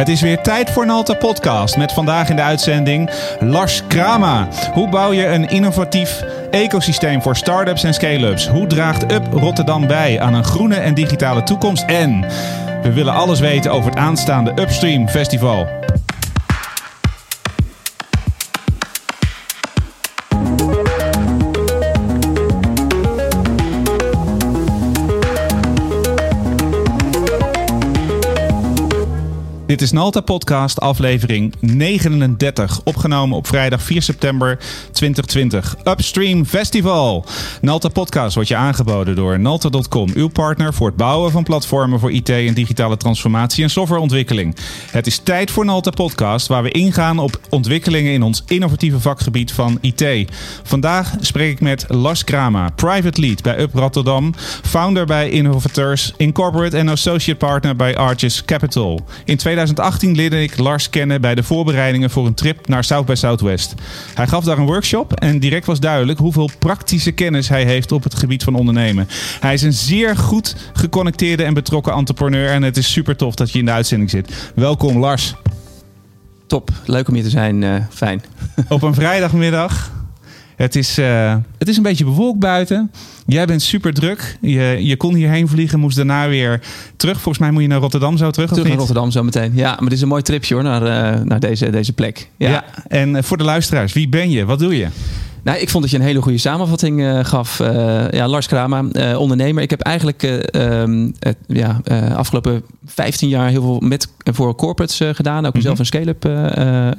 Het 0.00 0.08
is 0.08 0.20
weer 0.20 0.42
tijd 0.42 0.70
voor 0.70 0.82
een 0.82 0.90
Alta 0.90 1.14
podcast 1.14 1.76
met 1.76 1.92
vandaag 1.92 2.28
in 2.28 2.36
de 2.36 2.42
uitzending 2.42 3.10
Lars 3.40 3.86
Krama. 3.86 4.48
Hoe 4.72 4.88
bouw 4.88 5.12
je 5.12 5.26
een 5.26 5.48
innovatief 5.48 6.24
ecosysteem 6.50 7.22
voor 7.22 7.36
start-ups 7.36 7.84
en 7.84 7.94
scale-ups? 7.94 8.48
Hoe 8.48 8.66
draagt 8.66 9.12
Up 9.12 9.32
Rotterdam 9.32 9.86
bij 9.86 10.20
aan 10.20 10.34
een 10.34 10.44
groene 10.44 10.76
en 10.76 10.94
digitale 10.94 11.42
toekomst? 11.42 11.82
En 11.82 12.20
we 12.82 12.92
willen 12.92 13.14
alles 13.14 13.40
weten 13.40 13.72
over 13.72 13.90
het 13.90 13.98
aanstaande 13.98 14.52
Upstream 14.60 15.08
Festival. 15.08 15.66
Dit 29.80 29.88
is 29.88 29.94
Nalta 29.94 30.20
Podcast, 30.20 30.80
aflevering 30.80 31.54
39. 31.60 32.80
Opgenomen 32.84 33.36
op 33.36 33.46
vrijdag 33.46 33.82
4 33.82 34.02
september 34.02 34.58
2020. 34.92 35.76
Upstream 35.84 36.44
Festival. 36.44 37.24
Nalta 37.60 37.88
Podcast 37.88 38.34
wordt 38.34 38.48
je 38.48 38.56
aangeboden 38.56 39.16
door 39.16 39.40
Nalta.com, 39.40 40.10
uw 40.14 40.28
partner 40.28 40.74
voor 40.74 40.86
het 40.86 40.96
bouwen 40.96 41.30
van 41.30 41.42
platformen 41.42 42.00
voor 42.00 42.12
IT 42.12 42.28
en 42.28 42.54
digitale 42.54 42.96
transformatie 42.96 43.64
en 43.64 43.70
softwareontwikkeling. 43.70 44.56
Het 44.90 45.06
is 45.06 45.18
tijd 45.18 45.50
voor 45.50 45.64
Nalta 45.64 45.90
Podcast, 45.90 46.46
waar 46.46 46.62
we 46.62 46.70
ingaan 46.70 47.18
op 47.18 47.40
ontwikkelingen 47.48 48.12
in 48.12 48.22
ons 48.22 48.42
innovatieve 48.46 49.00
vakgebied 49.00 49.52
van 49.52 49.78
IT. 49.80 50.30
Vandaag 50.62 51.14
spreek 51.20 51.52
ik 51.52 51.60
met 51.60 51.84
Lars 51.88 52.24
Krama, 52.24 52.70
private 52.70 53.20
lead 53.20 53.42
bij 53.42 53.58
Up 53.60 53.74
Rotterdam, 53.74 54.34
founder 54.62 55.06
bij 55.06 55.30
Innovators 55.30 56.12
Incorporate 56.16 56.76
en 56.76 56.88
associate 56.88 57.38
partner 57.38 57.76
bij 57.76 57.96
Arches 57.96 58.44
Capital. 58.44 59.00
In 59.24 59.38
2018 59.74 60.16
leerde 60.16 60.42
ik 60.42 60.58
Lars 60.58 60.90
kennen 60.90 61.20
bij 61.20 61.34
de 61.34 61.42
voorbereidingen 61.42 62.10
voor 62.10 62.26
een 62.26 62.34
trip 62.34 62.68
naar 62.68 62.84
South 62.84 63.06
by 63.06 63.14
Southwest. 63.14 63.74
Hij 64.14 64.26
gaf 64.26 64.44
daar 64.44 64.58
een 64.58 64.66
workshop 64.66 65.12
en 65.12 65.38
direct 65.38 65.66
was 65.66 65.80
duidelijk 65.80 66.18
hoeveel 66.18 66.50
praktische 66.58 67.12
kennis 67.12 67.48
hij 67.48 67.64
heeft 67.64 67.92
op 67.92 68.02
het 68.02 68.14
gebied 68.14 68.44
van 68.44 68.54
ondernemen. 68.54 69.08
Hij 69.40 69.54
is 69.54 69.62
een 69.62 69.72
zeer 69.72 70.16
goed 70.16 70.56
geconnecteerde 70.72 71.42
en 71.42 71.54
betrokken 71.54 71.92
entrepreneur 71.92 72.50
en 72.50 72.62
het 72.62 72.76
is 72.76 72.92
super 72.92 73.16
tof 73.16 73.34
dat 73.34 73.50
je 73.50 73.58
in 73.58 73.64
de 73.64 73.70
uitzending 73.70 74.10
zit. 74.10 74.52
Welkom 74.54 74.98
Lars. 74.98 75.34
Top, 76.46 76.70
leuk 76.84 77.08
om 77.08 77.14
hier 77.14 77.22
te 77.22 77.30
zijn. 77.30 77.62
Uh, 77.62 77.74
fijn. 77.90 78.22
Op 78.68 78.82
een 78.82 78.94
vrijdagmiddag. 79.02 79.99
Het 80.60 80.76
is, 80.76 80.98
uh, 80.98 81.36
het 81.58 81.68
is 81.68 81.76
een 81.76 81.82
beetje 81.82 82.04
bewolkt 82.04 82.38
buiten. 82.38 82.90
Jij 83.26 83.46
bent 83.46 83.62
super 83.62 83.94
druk. 83.94 84.38
Je, 84.40 84.78
je 84.80 84.96
kon 84.96 85.14
hierheen 85.14 85.48
vliegen, 85.48 85.78
moest 85.80 85.96
daarna 85.96 86.28
weer 86.28 86.60
terug. 86.96 87.14
Volgens 87.14 87.38
mij 87.38 87.50
moet 87.50 87.62
je 87.62 87.68
naar 87.68 87.80
Rotterdam 87.80 88.16
zo 88.16 88.30
terug. 88.30 88.48
Terug 88.48 88.68
naar 88.68 88.76
Rotterdam 88.76 89.10
zo 89.10 89.22
meteen. 89.22 89.52
Ja, 89.54 89.70
maar 89.70 89.84
het 89.84 89.92
is 89.92 90.00
een 90.00 90.08
mooi 90.08 90.22
tripje 90.22 90.54
hoor, 90.54 90.62
naar, 90.62 90.82
uh, 90.82 91.20
naar 91.24 91.40
deze, 91.40 91.70
deze 91.70 91.92
plek. 91.92 92.28
Ja. 92.36 92.50
ja, 92.50 92.64
en 92.88 93.24
voor 93.24 93.36
de 93.36 93.44
luisteraars, 93.44 93.92
wie 93.92 94.08
ben 94.08 94.30
je? 94.30 94.44
Wat 94.44 94.58
doe 94.58 94.76
je? 94.76 94.86
Nou, 95.42 95.58
ik 95.58 95.70
vond 95.70 95.82
dat 95.82 95.92
je 95.92 95.98
een 95.98 96.04
hele 96.04 96.22
goede 96.22 96.38
samenvatting 96.38 97.00
uh, 97.00 97.24
gaf. 97.24 97.60
Uh, 97.60 98.10
ja, 98.10 98.28
Lars 98.28 98.46
Krama, 98.46 98.84
uh, 98.92 99.20
ondernemer. 99.20 99.62
Ik 99.62 99.70
heb 99.70 99.80
eigenlijk 99.80 100.22
um, 100.56 101.14
ja, 101.46 101.80
afgelopen 102.14 102.62
15 102.84 103.28
jaar 103.28 103.48
heel 103.48 103.62
veel 103.62 103.80
met, 103.80 104.08
voor 104.24 104.54
corporates 104.54 105.16
gedaan. 105.16 105.38
Ook 105.38 105.44
mm 105.44 105.50
-hmm. 105.52 105.60
zelf 105.60 105.78
een 105.78 105.86
scale-up, 105.86 106.24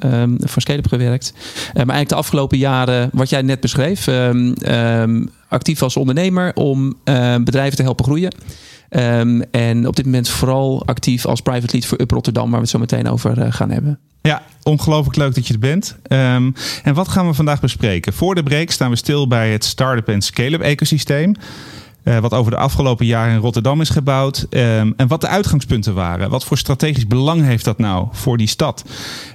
um, 0.05 0.37
voor 0.39 0.61
scale-up 0.61 0.87
gewerkt. 0.87 1.33
maar 1.65 1.73
eigenlijk 1.73 2.09
de 2.09 2.15
afgelopen 2.15 2.57
jaren, 2.57 3.09
wat 3.13 3.29
jij 3.29 3.41
net 3.41 3.59
beschreef, 3.59 4.07
um, 4.07 5.29
actief 5.47 5.81
als 5.81 5.97
ondernemer 5.97 6.55
om 6.55 6.95
bedrijven 7.43 7.77
te 7.77 7.83
helpen 7.83 8.05
groeien. 8.05 8.35
En 9.51 9.87
op 9.87 9.95
dit 9.95 10.05
moment 10.05 10.29
vooral 10.29 10.85
actief 10.85 11.25
als 11.25 11.41
private 11.41 11.73
lead 11.73 11.85
voor 11.85 12.01
Up 12.01 12.11
Rotterdam, 12.11 12.43
waar 12.43 12.53
we 12.53 12.61
het 12.61 12.69
zo 12.69 12.79
meteen 12.79 13.09
over 13.09 13.53
gaan 13.53 13.71
hebben. 13.71 13.99
Ja, 14.21 14.41
ongelooflijk 14.63 15.17
leuk 15.17 15.35
dat 15.35 15.47
je 15.47 15.53
er 15.53 15.59
bent. 15.59 15.97
Um, 16.07 16.53
en 16.83 16.93
wat 16.93 17.07
gaan 17.07 17.27
we 17.27 17.33
vandaag 17.33 17.59
bespreken? 17.59 18.13
Voor 18.13 18.35
de 18.35 18.43
break 18.43 18.71
staan 18.71 18.89
we 18.89 18.95
stil 18.95 19.27
bij 19.27 19.51
het 19.51 19.65
start-up 19.65 20.07
en 20.07 20.21
scale-up 20.21 20.61
ecosysteem. 20.61 21.35
Uh, 22.03 22.17
wat 22.17 22.33
over 22.33 22.51
de 22.51 22.57
afgelopen 22.57 23.05
jaren 23.05 23.33
in 23.33 23.39
Rotterdam 23.39 23.81
is 23.81 23.89
gebouwd. 23.89 24.47
Um, 24.49 24.93
en 24.97 25.07
wat 25.07 25.21
de 25.21 25.27
uitgangspunten 25.27 25.93
waren. 25.93 26.29
Wat 26.29 26.45
voor 26.45 26.57
strategisch 26.57 27.07
belang 27.07 27.41
heeft 27.43 27.65
dat 27.65 27.77
nou 27.77 28.07
voor 28.11 28.37
die 28.37 28.47
stad? 28.47 28.85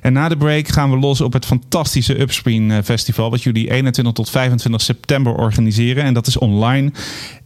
En 0.03 0.12
na 0.12 0.28
de 0.28 0.37
break 0.37 0.69
gaan 0.69 0.91
we 0.91 0.97
los 0.97 1.21
op 1.21 1.33
het 1.33 1.47
fantastische 1.47 2.21
Upscreen 2.21 2.84
Festival. 2.84 3.31
Wat 3.31 3.43
jullie 3.43 3.71
21 3.71 4.15
tot 4.15 4.31
25 4.31 4.81
september 4.81 5.34
organiseren. 5.34 6.05
En 6.05 6.15
dat 6.15 6.27
is 6.27 6.39
online. 6.39 6.93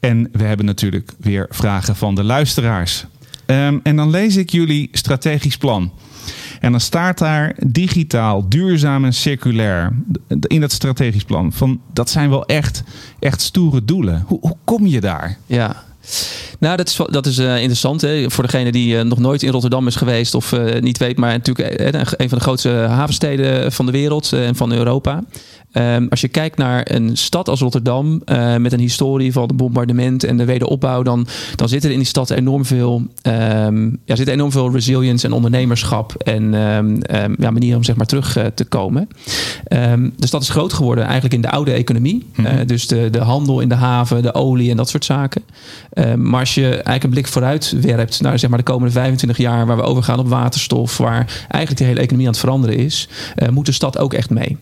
En 0.00 0.28
we 0.32 0.44
hebben 0.44 0.66
natuurlijk 0.66 1.12
weer 1.19 1.47
vragen 1.50 1.97
van 1.97 2.14
de 2.14 2.25
luisteraars. 2.25 3.04
Um, 3.47 3.81
en 3.82 3.97
dan 3.97 4.10
lees 4.10 4.37
ik 4.37 4.50
jullie 4.50 4.88
strategisch 4.93 5.56
plan. 5.56 5.93
En 6.60 6.71
dan 6.71 6.81
staat 6.81 7.19
daar 7.19 7.54
digitaal, 7.66 8.48
duurzaam 8.48 9.04
en 9.04 9.12
circulair 9.12 9.93
in 10.41 10.60
dat 10.60 10.72
strategisch 10.72 11.25
plan. 11.25 11.53
Van, 11.53 11.81
dat 11.93 12.10
zijn 12.10 12.31
wel 12.31 12.47
echt, 12.47 12.82
echt 13.19 13.41
stoere 13.41 13.84
doelen. 13.84 14.25
Hoe, 14.26 14.38
hoe 14.41 14.56
kom 14.65 14.87
je 14.87 15.00
daar? 15.00 15.37
Ja, 15.47 15.84
nou, 16.59 16.76
dat 16.76 16.88
is, 16.88 17.00
dat 17.10 17.26
is 17.26 17.38
uh, 17.38 17.56
interessant. 17.56 18.00
Hè? 18.00 18.31
Voor 18.31 18.44
degene 18.44 18.72
die 18.72 18.97
uh, 18.97 19.03
nog 19.03 19.19
nooit 19.19 19.43
in 19.43 19.50
Rotterdam 19.50 19.87
is 19.87 19.97
geweest 19.97 20.34
of 20.34 20.53
uh, 20.53 20.81
niet 20.81 20.99
weet, 20.99 21.16
maar 21.16 21.32
natuurlijk 21.32 21.81
een 22.16 22.28
van 22.28 22.38
de 22.38 22.44
grootste 22.44 22.69
havensteden 22.69 23.72
van 23.72 23.87
de 23.87 23.93
wereld 23.93 24.32
en 24.32 24.56
van 24.56 24.72
Europa. 24.72 25.22
Um, 25.72 26.06
als 26.08 26.20
je 26.20 26.28
kijkt 26.28 26.56
naar 26.56 26.91
een 26.91 27.16
stad 27.16 27.48
als 27.48 27.60
Rotterdam 27.60 28.22
uh, 28.26 28.56
met 28.56 28.72
een 28.72 28.81
historie 28.81 29.32
van 29.32 29.42
het 29.42 29.56
bombardement 29.56 30.25
en 30.25 30.36
de 30.36 30.44
wederopbouw, 30.44 31.03
dan, 31.03 31.26
dan 31.56 31.69
zit 31.69 31.84
er 31.84 31.91
in 31.91 31.97
die 31.97 32.06
stad 32.06 32.31
enorm 32.31 32.64
veel, 32.64 33.03
um, 33.22 33.98
ja, 34.04 34.16
zit 34.16 34.28
enorm 34.28 34.50
veel 34.50 34.72
resilience 34.72 35.26
en 35.26 35.32
ondernemerschap 35.32 36.14
en 36.14 36.54
um, 36.54 36.98
ja, 37.38 37.50
manieren 37.50 37.76
om 37.76 37.84
zeg 37.84 37.97
maar 37.97 38.06
terug 38.06 38.38
uh, 38.38 38.44
te 38.54 38.64
komen. 38.64 39.08
de 40.16 40.26
stad 40.26 40.42
is 40.42 40.48
groot 40.48 40.72
geworden 40.72 41.04
eigenlijk 41.04 41.34
in 41.34 41.41
de 41.41 41.50
oude 41.50 41.72
economie. 41.72 42.26
Mm 42.34 42.44
-hmm. 42.44 42.58
uh, 42.58 42.66
dus 42.66 42.87
de, 42.87 43.10
de 43.10 43.20
handel 43.20 43.60
in 43.60 43.69
de 43.69 43.75
haven, 43.75 44.22
de 44.22 44.34
olie 44.34 44.70
en 44.70 44.76
dat 44.76 44.88
soort 44.88 45.04
zaken. 45.04 45.42
maar 46.16 46.41
als 46.41 46.54
je 46.54 46.69
eigenlijk 46.69 47.04
een 47.04 47.10
blik 47.10 47.26
vooruit 47.26 47.75
werpt 47.81 48.20
naar 48.20 48.38
zeg 48.38 48.50
maar, 48.50 48.58
de 48.58 48.64
komende 48.64 48.92
25 48.92 49.38
jaar, 49.38 49.66
waar 49.66 49.76
we 49.76 49.82
overgaan 49.82 50.19
op 50.19 50.28
waterstof, 50.28 50.97
waar 50.97 51.47
eigenlijk 51.48 51.76
de 51.76 51.84
hele 51.84 52.00
economie 52.00 52.26
aan 52.26 52.32
het 52.32 52.41
veranderen 52.41 52.76
is, 52.76 53.08
moet 53.50 53.66
de 53.66 53.72
stad 53.72 53.98
ook 53.98 54.14
echt 54.14 54.31
mee. 54.31 54.56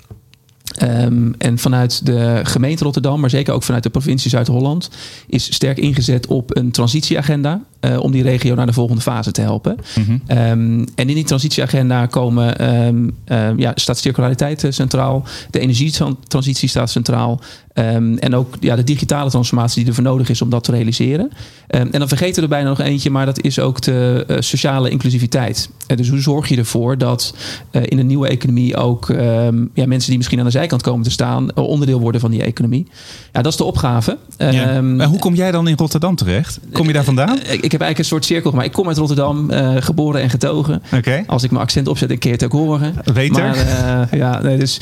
Um, 0.83 1.35
en 1.39 1.59
vanuit 1.59 2.07
de 2.07 2.41
gemeente 2.43 2.85
Rotterdam, 2.85 3.21
maar 3.21 3.31
zeker 3.31 3.55
ook 3.55 3.63
vanuit 3.63 3.83
de 3.83 3.91
provincie 3.91 4.31
Zuid-Holland, 4.31 4.91
is 5.27 5.55
sterk 5.55 5.79
ingezet 5.79 6.27
op 6.27 6.57
een 6.57 6.71
transitieagenda. 6.71 7.63
Uh, 7.81 8.01
om 8.01 8.13
die 8.13 8.23
regio 8.23 8.55
naar 8.55 8.67
de 8.67 8.73
volgende 8.73 9.03
fase 9.03 9.33
te 9.33 9.41
helpen. 9.41 9.77
Mm 9.95 10.05
-hmm. 10.05 10.39
um, 10.39 10.85
en 10.95 11.09
in 11.09 11.15
die 11.15 11.25
transitieagenda 11.25 12.07
komen, 12.07 12.75
um, 12.87 13.15
ja, 13.57 13.73
staat 13.75 13.99
circulariteit 13.99 14.67
centraal. 14.69 15.25
De 15.51 15.59
energietransitie 15.59 16.69
staat 16.69 16.91
centraal. 16.91 17.41
Um, 17.79 18.19
en 18.19 18.35
ook 18.35 18.55
ja, 18.61 18.77
de 18.77 18.85
digitale 18.85 19.31
transformatie 19.31 19.79
die 19.79 19.89
er 19.89 19.95
voor 19.95 20.05
nodig 20.05 20.29
is 20.29 20.43
om 20.43 20.51
dat 20.51 20.65
te 20.65 20.73
realiseren. 20.73 21.25
Um, 21.25 21.89
en 21.91 21.99
dan 21.99 22.09
vergeten 22.09 22.35
we 22.35 22.43
er 22.43 22.49
bijna 22.49 22.69
nog 22.69 22.81
eentje, 22.81 23.11
maar 23.11 23.27
dat 23.27 23.43
is 23.43 23.59
ook 23.59 23.81
de 23.81 24.25
uh, 24.29 24.37
sociale 24.41 24.91
inclusiviteit. 24.91 25.71
Uh, 25.87 25.97
dus 25.97 26.09
hoe 26.09 26.21
zorg 26.21 26.49
je 26.49 26.57
ervoor 26.57 26.99
dat 26.99 27.35
uh, 27.73 27.83
in 27.85 27.99
een 27.99 28.07
nieuwe 28.07 28.29
economie 28.29 28.77
ook 28.77 29.09
um, 29.09 29.71
ja, 29.75 29.87
mensen 29.87 30.09
die 30.09 30.17
misschien 30.17 30.39
aan 30.39 30.45
de 30.45 30.51
zijkant 30.51 30.83
komen 30.83 31.05
te 31.05 31.11
staan, 31.11 31.57
onderdeel 31.57 32.01
worden 32.01 32.21
van 32.21 32.31
die 32.31 32.43
economie? 32.43 32.87
Ja, 33.33 33.43
dat 33.43 33.53
is 33.53 33.59
de 33.59 33.65
opgave. 33.65 34.19
Ja. 34.37 34.53
En 34.53 35.05
hoe 35.05 35.19
kom 35.19 35.35
jij 35.35 35.51
dan 35.51 35.69
in 35.69 35.77
Rotterdam 35.77 36.17
terecht? 36.17 36.61
Kom 36.73 36.87
je 36.87 36.93
daar 36.93 37.05
vandaan? 37.05 37.37
Ik, 37.37 37.47
heb 37.47 37.61
eigenlijk 37.61 37.99
een 37.99 38.05
soort 38.05 38.25
cirkel 38.25 38.51
gemaakt. 38.51 38.69
Ik 38.69 38.75
kom 38.75 38.89
uit 38.89 38.97
Rotterdam, 38.97 39.51
geboren 39.79 40.21
en 40.21 40.31
getogen. 40.31 40.83
Okay. 40.95 41.25
Als 41.27 41.43
ik 41.43 41.51
mijn 41.51 41.63
accent 41.63 41.89
opzet, 41.89 42.11
een 42.11 42.19
keer 42.19 42.33
het 42.33 42.45
ook 42.45 42.53
horen. 42.53 42.95
Beter. 43.15 43.43
Maar, 43.43 44.17
ja, 44.17 44.43
nee, 44.43 44.59
dus, 44.59 44.81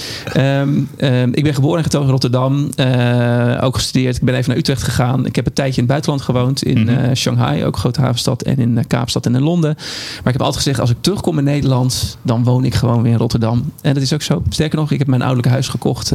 ik 1.32 1.42
ben 1.42 1.54
geboren 1.54 1.76
en 1.76 1.82
getogen 1.82 2.06
in 2.06 2.12
Rotterdam. 2.12 2.70
Uh, 2.86 3.64
ook 3.64 3.74
gestudeerd. 3.74 4.16
Ik 4.16 4.22
ben 4.22 4.34
even 4.34 4.48
naar 4.48 4.58
Utrecht 4.58 4.82
gegaan. 4.82 5.26
Ik 5.26 5.36
heb 5.36 5.47
een 5.47 5.52
tijdje 5.52 5.74
in 5.74 5.82
het 5.82 5.88
buitenland 5.88 6.22
gewoond. 6.22 6.62
In 6.62 6.78
mm 6.78 6.88
-hmm. 6.88 7.04
uh, 7.04 7.14
Shanghai, 7.14 7.64
ook 7.64 7.76
grote 7.76 8.00
havenstad. 8.00 8.42
En 8.42 8.56
in 8.56 8.76
uh, 8.76 8.84
Kaapstad 8.86 9.26
en 9.26 9.34
in 9.34 9.42
Londen. 9.42 9.74
Maar 9.76 10.26
ik 10.26 10.32
heb 10.32 10.41
altijd 10.41 10.56
gezegd, 10.56 10.80
als 10.80 10.91
ik 10.91 10.96
terugkom 11.00 11.38
in 11.38 11.44
Nederland... 11.44 12.19
dan 12.22 12.44
woon 12.44 12.64
ik 12.64 12.75
gewoon 12.75 13.02
weer 13.02 13.12
in 13.12 13.19
Rotterdam. 13.19 13.72
En 13.81 13.94
dat 13.94 14.02
is 14.02 14.12
ook 14.12 14.22
zo. 14.22 14.43
Sterker 14.49 14.78
nog, 14.78 14.90
ik 14.90 14.99
heb 14.99 15.08
mijn 15.08 15.22
ouderlijk 15.22 15.52
huis 15.52 15.69
gekocht 15.69 16.12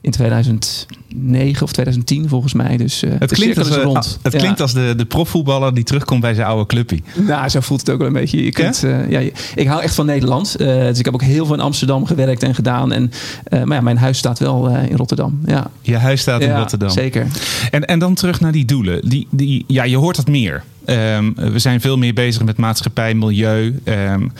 in 0.00 0.10
2009 0.10 1.62
of 1.62 1.72
2010 1.72 2.28
volgens 2.28 2.52
mij. 2.52 2.76
Dus 2.76 3.00
het 3.18 3.32
klinkt, 3.32 3.58
als, 3.58 3.68
rond. 3.68 4.18
het 4.22 4.36
klinkt 4.36 4.58
ja. 4.58 4.62
als 4.62 4.72
de, 4.72 4.94
de 4.96 5.04
profvoetballer 5.04 5.74
die 5.74 5.84
terugkomt 5.84 6.20
bij 6.20 6.34
zijn 6.34 6.46
oude 6.46 6.66
clubje. 6.66 6.98
Nou, 7.14 7.48
zo 7.48 7.60
voelt 7.60 7.80
het 7.80 7.90
ook 7.90 7.98
wel 7.98 8.06
een 8.06 8.12
beetje. 8.12 8.44
Je 8.44 8.52
kunt, 8.52 8.78
ja? 8.80 9.20
ja 9.20 9.30
ik 9.54 9.66
hou 9.66 9.82
echt 9.82 9.94
van 9.94 10.06
Nederland. 10.06 10.58
dus 10.58 10.98
ik 10.98 11.04
heb 11.04 11.14
ook 11.14 11.22
heel 11.22 11.46
veel 11.46 11.54
in 11.54 11.60
Amsterdam 11.60 12.06
gewerkt 12.06 12.42
en 12.42 12.54
gedaan. 12.54 12.92
En, 12.92 13.10
maar 13.50 13.76
ja, 13.76 13.80
mijn 13.80 13.98
huis 13.98 14.18
staat 14.18 14.38
wel 14.38 14.68
in 14.68 14.96
Rotterdam. 14.96 15.40
Ja. 15.44 15.70
Je 15.80 15.96
huis 16.04 16.20
staat 16.20 16.40
in 16.40 16.48
ja, 16.48 16.58
Rotterdam. 16.58 16.90
Zeker. 16.90 17.26
En, 17.70 17.84
en 17.84 17.98
dan 17.98 18.14
terug 18.14 18.40
naar 18.40 18.52
die 18.52 18.64
doelen. 18.64 19.08
Die, 19.08 19.26
die, 19.30 19.64
ja, 19.66 19.84
je 19.84 19.96
hoort 19.96 20.16
dat 20.16 20.28
meer. 20.28 20.62
Um, 20.86 21.34
we 21.34 21.58
zijn 21.58 21.80
veel 21.80 21.96
meer 21.98 22.14
bezig 22.14 22.44
met 22.44 22.56
maatschappij, 22.56 23.14
milieu, 23.14 23.80
um, 23.84 24.32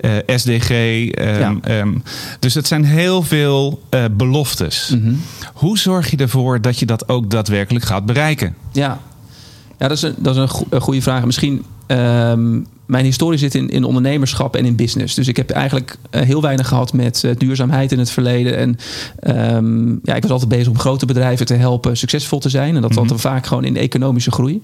uh, 0.00 0.10
SDG. 0.26 0.70
Um, 0.70 1.60
ja. 1.64 1.84
dus 2.38 2.54
het 2.54 2.66
zijn 2.66 2.84
heel 2.84 3.22
veel 3.22 3.82
uh, 3.94 4.04
beloftes. 4.12 4.90
Mm 4.94 5.02
-hmm. 5.02 5.20
Hoe 5.54 5.78
zorg 5.78 6.10
je 6.10 6.16
ervoor 6.16 6.60
dat 6.60 6.78
je 6.78 6.86
dat 6.86 7.08
ook 7.08 7.30
daadwerkelijk 7.30 7.84
gaat 7.84 8.06
bereiken? 8.06 8.54
Ja, 8.72 9.00
ja 9.78 9.88
dat 9.88 9.96
is 9.96 10.02
een, 10.02 10.14
dat 10.18 10.34
is 10.34 10.40
een, 10.40 10.48
go 10.48 10.66
een 10.70 10.80
goede 10.80 11.02
vraag. 11.02 11.24
Misschien 11.24 11.64
mijn 12.90 13.04
historie 13.04 13.38
zit 13.38 13.54
in, 13.54 13.68
in 13.68 13.84
ondernemerschap 13.84 14.56
en 14.56 14.64
in 14.64 14.76
business. 14.76 15.14
Dus 15.14 15.28
ik 15.28 15.36
heb 15.36 15.50
eigenlijk 15.50 15.96
eh, 16.10 16.22
heel 16.22 16.42
weinig 16.42 16.68
gehad 16.68 16.92
met 16.92 17.22
uh, 17.24 17.30
duurzaamheid 17.38 17.92
in 17.92 17.98
het 17.98 18.10
verleden. 18.10 18.56
En 18.56 18.76
um, 19.54 20.00
ja, 20.02 20.14
ik 20.14 20.22
was 20.22 20.30
altijd 20.30 20.50
bezig 20.50 20.68
om 20.68 20.78
grote 20.78 21.06
bedrijven 21.06 21.46
te 21.46 21.54
helpen 21.54 21.96
succesvol 21.96 22.38
te 22.38 22.48
zijn. 22.48 22.76
En 22.76 22.82
dat 22.82 22.94
mm 22.94 23.08
-hmm. 23.08 23.18
vaak 23.18 23.46
gewoon 23.46 23.64
in 23.64 23.72
de 23.72 23.80
economische 23.80 24.30
groei. 24.30 24.62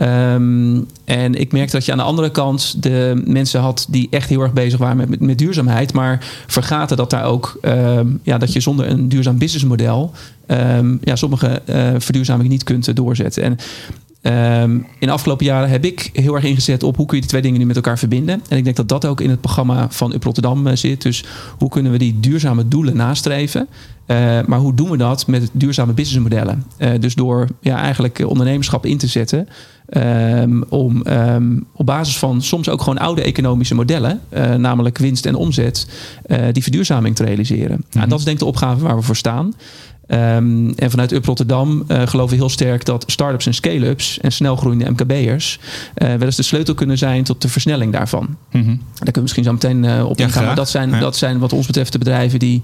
Um, 0.00 0.86
en 1.04 1.34
ik 1.34 1.52
merkte 1.52 1.76
dat 1.76 1.84
je 1.84 1.92
aan 1.92 1.98
de 1.98 2.04
andere 2.04 2.30
kant 2.30 2.82
de 2.82 3.22
mensen 3.24 3.60
had 3.60 3.86
die 3.88 4.06
echt 4.10 4.28
heel 4.28 4.40
erg 4.40 4.52
bezig 4.52 4.78
waren 4.78 4.96
met, 4.96 5.08
met, 5.08 5.20
met 5.20 5.38
duurzaamheid, 5.38 5.92
maar 5.92 6.24
vergaten 6.46 6.96
dat 6.96 7.10
daar 7.10 7.24
ook 7.24 7.58
um, 7.62 8.20
ja, 8.22 8.38
dat 8.38 8.52
je 8.52 8.60
zonder 8.60 8.90
een 8.90 9.08
duurzaam 9.08 9.38
businessmodel 9.38 10.12
um, 10.46 10.98
ja, 11.02 11.16
sommige 11.16 11.62
uh, 11.66 11.90
verduurzaming 11.98 12.48
niet 12.48 12.64
kunt 12.64 12.96
doorzetten. 12.96 13.42
En 13.42 13.58
Um, 14.26 14.86
in 14.98 15.06
de 15.06 15.10
afgelopen 15.10 15.46
jaren 15.46 15.68
heb 15.68 15.84
ik 15.84 16.10
heel 16.12 16.34
erg 16.34 16.44
ingezet 16.44 16.82
op 16.82 16.96
hoe 16.96 17.06
kun 17.06 17.14
je 17.14 17.20
die 17.20 17.30
twee 17.30 17.42
dingen 17.42 17.60
nu 17.60 17.66
met 17.66 17.76
elkaar 17.76 17.98
verbinden. 17.98 18.42
En 18.48 18.56
ik 18.56 18.64
denk 18.64 18.76
dat 18.76 18.88
dat 18.88 19.06
ook 19.06 19.20
in 19.20 19.30
het 19.30 19.40
programma 19.40 19.90
van 19.90 20.12
Up 20.14 20.24
Rotterdam 20.24 20.66
uh, 20.66 20.74
zit. 20.74 21.02
Dus 21.02 21.24
hoe 21.58 21.68
kunnen 21.68 21.92
we 21.92 21.98
die 21.98 22.20
duurzame 22.20 22.68
doelen 22.68 22.96
nastreven? 22.96 23.68
Uh, 24.06 24.16
maar 24.46 24.58
hoe 24.58 24.74
doen 24.74 24.90
we 24.90 24.96
dat 24.96 25.26
met 25.26 25.50
duurzame 25.52 25.92
businessmodellen? 25.92 26.64
Uh, 26.78 26.90
dus 27.00 27.14
door 27.14 27.48
ja, 27.60 27.76
eigenlijk 27.76 28.18
ondernemerschap 28.26 28.86
in 28.86 28.98
te 28.98 29.06
zetten. 29.06 29.48
Um, 29.96 30.64
om 30.68 31.02
um, 31.06 31.66
op 31.72 31.86
basis 31.86 32.18
van 32.18 32.42
soms 32.42 32.68
ook 32.68 32.82
gewoon 32.82 32.98
oude 32.98 33.22
economische 33.22 33.74
modellen, 33.74 34.20
uh, 34.32 34.54
namelijk 34.54 34.98
winst 34.98 35.26
en 35.26 35.34
omzet, 35.34 35.86
die 36.52 36.62
verduurzaming 36.62 37.16
te 37.16 37.24
realiseren. 37.24 37.76
Mm 37.76 37.84
-hmm. 37.88 37.98
nou, 37.98 38.08
dat 38.08 38.18
is 38.18 38.24
denk 38.24 38.36
ik 38.36 38.42
de 38.42 38.48
opgave 38.48 38.82
waar 38.82 38.96
we 38.96 39.02
voor 39.02 39.16
staan. 39.16 39.54
Um, 40.08 40.74
en 40.74 40.90
vanuit 40.90 41.12
Up 41.12 41.24
Rotterdam 41.24 41.84
uh, 41.88 42.06
geloven 42.06 42.30
we 42.30 42.40
heel 42.40 42.48
sterk 42.48 42.84
dat 42.84 43.04
start-ups 43.06 43.46
en 43.46 43.54
scale-ups 43.54 44.20
en 44.20 44.32
snelgroeiende 44.32 44.90
MKB'ers 44.90 45.58
uh, 45.98 46.08
wel 46.08 46.20
eens 46.20 46.36
de 46.36 46.42
sleutel 46.42 46.74
kunnen 46.74 46.98
zijn 46.98 47.24
tot 47.24 47.42
de 47.42 47.48
versnelling 47.48 47.92
daarvan. 47.92 48.36
Mm 48.50 48.62
-hmm. 48.62 48.64
Daar 48.64 48.94
kunnen 48.94 49.14
we 49.14 49.20
misschien 49.20 49.44
zo 49.44 49.52
meteen 49.52 49.84
uh, 49.84 50.08
op 50.08 50.18
ingaan. 50.18 50.44
Maar 50.44 50.54
dat 50.54 50.70
zijn, 50.70 50.90
ja. 50.90 50.98
dat 50.98 51.16
zijn 51.16 51.38
wat 51.38 51.52
ons 51.52 51.66
betreft 51.66 51.92
de 51.92 51.98
bedrijven 51.98 52.38
die, 52.38 52.60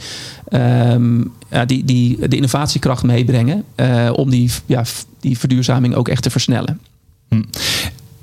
um, 0.52 1.32
ja, 1.50 1.64
die, 1.64 1.84
die 1.84 2.28
de 2.28 2.36
innovatiekracht 2.36 3.02
meebrengen 3.02 3.64
om 4.14 4.30
die, 4.30 4.50
ja, 4.66 4.84
die 5.20 5.38
verduurzaming 5.38 5.94
ook 5.94 6.08
echt 6.08 6.22
te 6.22 6.30
versnellen. 6.30 6.80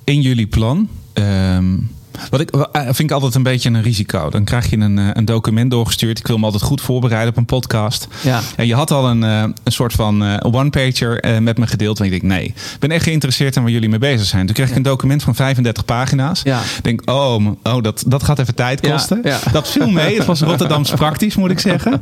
In 0.03 0.21
jullie 0.21 0.47
plan. 0.47 0.89
Um 1.13 1.89
wat 2.29 2.39
ik 2.39 2.49
vind 2.73 2.99
ik 2.99 3.11
altijd 3.11 3.35
een 3.35 3.43
beetje 3.43 3.69
een 3.69 3.81
risico. 3.81 4.29
Dan 4.29 4.43
krijg 4.43 4.69
je 4.69 4.77
een, 4.77 5.17
een 5.17 5.25
document 5.25 5.71
doorgestuurd. 5.71 6.19
Ik 6.19 6.27
wil 6.27 6.37
me 6.37 6.45
altijd 6.45 6.63
goed 6.63 6.81
voorbereiden 6.81 7.29
op 7.29 7.37
een 7.37 7.45
podcast. 7.45 8.07
Ja. 8.21 8.41
En 8.55 8.67
je 8.67 8.75
had 8.75 8.91
al 8.91 9.07
een, 9.07 9.21
een 9.21 9.53
soort 9.65 9.93
van 9.93 10.41
one-pager 10.43 11.41
met 11.41 11.57
me 11.57 11.67
gedeeld. 11.67 11.99
En 11.99 12.05
ik 12.05 12.11
denk, 12.11 12.23
nee, 12.23 12.45
ik 12.45 12.79
ben 12.79 12.91
echt 12.91 13.03
geïnteresseerd 13.03 13.55
in 13.55 13.61
waar 13.61 13.71
jullie 13.71 13.89
mee 13.89 13.99
bezig 13.99 14.27
zijn. 14.27 14.45
Toen 14.45 14.55
kreeg 14.55 14.69
ik 14.69 14.75
een 14.75 14.81
document 14.81 15.23
van 15.23 15.35
35 15.35 15.85
pagina's. 15.85 16.41
Ja. 16.43 16.59
Ik 16.59 16.83
denk, 16.83 17.01
oh, 17.09 17.45
oh 17.63 17.83
dat, 17.83 18.03
dat 18.07 18.23
gaat 18.23 18.39
even 18.39 18.55
tijd 18.55 18.81
kosten. 18.81 19.19
Ja. 19.23 19.39
Dat 19.51 19.69
viel 19.69 19.89
mee. 19.89 20.15
Het 20.17 20.25
was 20.25 20.41
Rotterdams 20.41 20.91
praktisch, 21.05 21.35
moet 21.35 21.51
ik 21.51 21.59
zeggen. 21.59 22.01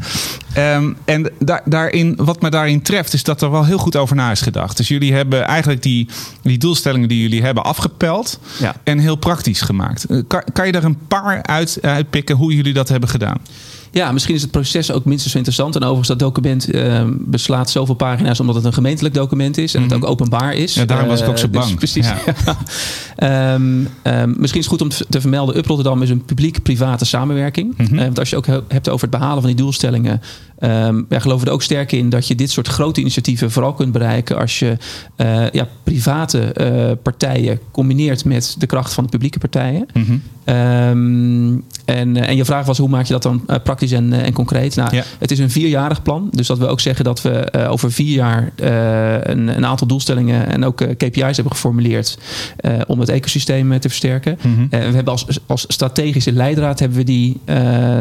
Um, 0.57 0.97
en 1.05 1.31
da 1.39 1.61
daarin, 1.65 2.13
wat 2.17 2.41
me 2.41 2.49
daarin 2.49 2.81
treft, 2.81 3.13
is 3.13 3.23
dat 3.23 3.41
er 3.41 3.51
wel 3.51 3.65
heel 3.65 3.77
goed 3.77 3.95
over 3.95 4.15
na 4.15 4.31
is 4.31 4.41
gedacht. 4.41 4.77
Dus 4.77 4.87
jullie 4.87 5.13
hebben 5.13 5.45
eigenlijk 5.45 5.81
die, 5.81 6.07
die 6.41 6.57
doelstellingen 6.57 7.07
die 7.07 7.21
jullie 7.21 7.43
hebben 7.43 7.63
afgepeld. 7.63 8.39
En 8.83 8.99
heel 8.99 9.15
praktisch 9.15 9.61
gemaakt. 9.61 10.04
Kan, 10.27 10.43
kan 10.53 10.65
je 10.65 10.71
daar 10.71 10.83
een 10.83 11.07
paar 11.07 11.43
uit, 11.43 11.77
uitpikken 11.81 12.35
hoe 12.35 12.55
jullie 12.55 12.73
dat 12.73 12.89
hebben 12.89 13.09
gedaan? 13.09 13.37
Ja, 13.95 14.11
misschien 14.11 14.35
is 14.35 14.41
het 14.41 14.51
proces 14.51 14.91
ook 14.91 15.05
minstens 15.05 15.31
zo 15.31 15.37
interessant. 15.37 15.75
En 15.75 15.81
overigens, 15.81 16.07
dat 16.07 16.19
document 16.19 16.73
uh, 16.75 17.03
beslaat 17.09 17.69
zoveel 17.69 17.95
pagina's 17.95 18.39
omdat 18.39 18.55
het 18.55 18.65
een 18.65 18.73
gemeentelijk 18.73 19.13
document 19.13 19.57
is 19.57 19.73
en 19.73 19.81
mm 19.81 19.87
-hmm. 19.87 19.95
het 19.95 20.05
ook 20.05 20.11
openbaar 20.11 20.53
is. 20.53 20.73
Ja, 20.73 20.85
daarom 20.85 21.07
was 21.07 21.21
ik 21.21 21.27
ook 21.27 21.37
zo 21.37 21.47
bang. 21.47 21.65
Dus 21.65 21.75
precies. 21.75 22.07
Ja. 23.15 23.53
um, 23.53 23.87
um, 24.03 24.35
misschien 24.37 24.59
is 24.59 24.65
het 24.65 24.67
goed 24.67 24.81
om 24.81 24.89
te 25.09 25.21
vermelden: 25.21 25.57
Up 25.57 25.65
Rotterdam 25.65 26.01
is 26.01 26.09
een 26.09 26.25
publiek-private 26.25 27.05
samenwerking. 27.05 27.73
Mm 27.77 27.85
-hmm. 27.85 27.97
uh, 27.97 28.01
want 28.01 28.19
als 28.19 28.29
je 28.29 28.35
ook 28.35 28.45
hebt 28.67 28.89
over 28.89 29.07
het 29.07 29.17
behalen 29.17 29.41
van 29.41 29.47
die 29.47 29.55
doelstellingen, 29.55 30.21
um, 30.59 31.05
ja, 31.09 31.19
geloven 31.19 31.47
er 31.47 31.53
ook 31.53 31.63
sterk 31.63 31.91
in 31.91 32.09
dat 32.09 32.27
je 32.27 32.35
dit 32.35 32.51
soort 32.51 32.67
grote 32.67 32.99
initiatieven 32.99 33.51
vooral 33.51 33.73
kunt 33.73 33.91
bereiken 33.91 34.37
als 34.37 34.59
je 34.59 34.77
uh, 35.17 35.49
ja, 35.49 35.67
private 35.83 36.97
partijen 37.03 37.59
combineert 37.71 38.25
met 38.25 38.55
de 38.57 38.65
kracht 38.65 38.93
van 38.93 39.03
de 39.03 39.09
publieke 39.09 39.39
partijen. 39.39 39.87
Mm 39.93 40.03
-hmm. 40.03 40.21
En, 40.45 42.15
en 42.15 42.35
je 42.35 42.45
vraag 42.45 42.65
was: 42.65 42.77
hoe 42.77 42.89
maak 42.89 43.05
je 43.05 43.13
dat 43.13 43.23
dan 43.23 43.45
praktisch? 43.63 43.91
En, 43.91 44.13
en, 44.13 44.33
concreet. 44.33 44.75
Nou, 44.75 44.95
ja. 44.95 45.03
Het 45.19 45.31
is 45.31 45.39
een 45.39 45.49
vierjarig 45.51 46.01
plan. 46.01 46.27
Dus 46.31 46.47
dat 46.47 46.57
wil 46.57 46.67
ook 46.67 46.79
zeggen 46.79 47.05
dat 47.05 47.21
we 47.21 47.51
uh, 47.55 47.71
over 47.71 47.91
vier 47.91 48.15
jaar 48.15 48.51
een, 48.55 49.47
een, 49.47 49.65
aantal 49.65 49.87
doelstellingen 49.87 50.47
en 50.47 50.65
ook 50.65 50.75
KPI's 50.97 51.35
hebben 51.35 51.51
geformuleerd 51.51 52.17
om 52.87 52.99
het 52.99 53.09
ecosysteem 53.09 53.79
te 53.79 53.89
versterken. 53.89 54.37
Mm 54.41 54.55
-hmm. 54.55 54.67
we 54.69 54.77
hebben 54.77 55.05
als, 55.05 55.25
als 55.45 55.65
strategische 55.67 56.31
leidraad 56.31 56.79
hebben 56.79 56.97
we 56.97 57.03
die, 57.03 57.41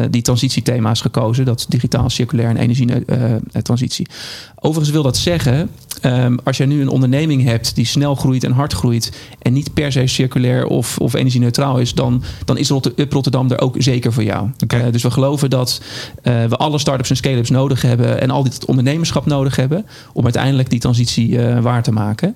die 0.09 0.21
transitiethema's 0.21 1.01
gekozen. 1.01 1.45
Dat 1.45 1.65
digitaal, 1.69 2.09
circulair 2.09 2.49
en 2.49 2.57
energietransitie. 2.57 4.07
Overigens 4.55 4.91
wil 4.91 5.03
dat 5.03 5.17
zeggen, 5.17 5.69
um, 6.05 6.37
als 6.43 6.57
je 6.57 6.65
nu 6.65 6.81
een 6.81 6.89
onderneming 6.89 7.43
hebt 7.43 7.75
die 7.75 7.85
snel 7.85 8.15
groeit 8.15 8.43
en 8.43 8.51
hard 8.51 8.73
groeit 8.73 9.11
en 9.41 9.53
niet 9.53 9.73
per 9.73 9.91
se 9.91 10.07
circulair 10.07 10.65
of, 10.67 10.97
of 10.97 11.13
energie-neutraal 11.13 11.77
is, 11.77 11.93
dan, 11.93 12.23
dan 12.45 12.57
is 12.57 12.71
Up 12.95 13.13
Rotterdam 13.13 13.51
er 13.51 13.61
ook 13.61 13.75
zeker 13.77 14.13
voor 14.13 14.23
jou. 14.23 14.49
Okay. 14.63 14.91
dus 14.91 15.03
we 15.03 15.11
geloven 15.11 15.49
dat 15.49 15.81
uh, 16.23 16.45
we 16.45 16.55
alle 16.55 16.77
start-ups 16.77 17.09
en 17.09 17.15
scale-ups 17.15 17.49
nodig 17.49 17.81
hebben 17.81 18.21
en 18.21 18.29
al 18.29 18.43
dit 18.43 18.65
ondernemerschap 18.65 19.25
nodig 19.25 19.55
hebben 19.55 19.85
om 20.13 20.23
uiteindelijk 20.23 20.69
die 20.69 20.79
transitie 20.79 21.29
uh, 21.29 21.59
waar 21.59 21.83
te 21.83 21.91
maken. 21.91 22.35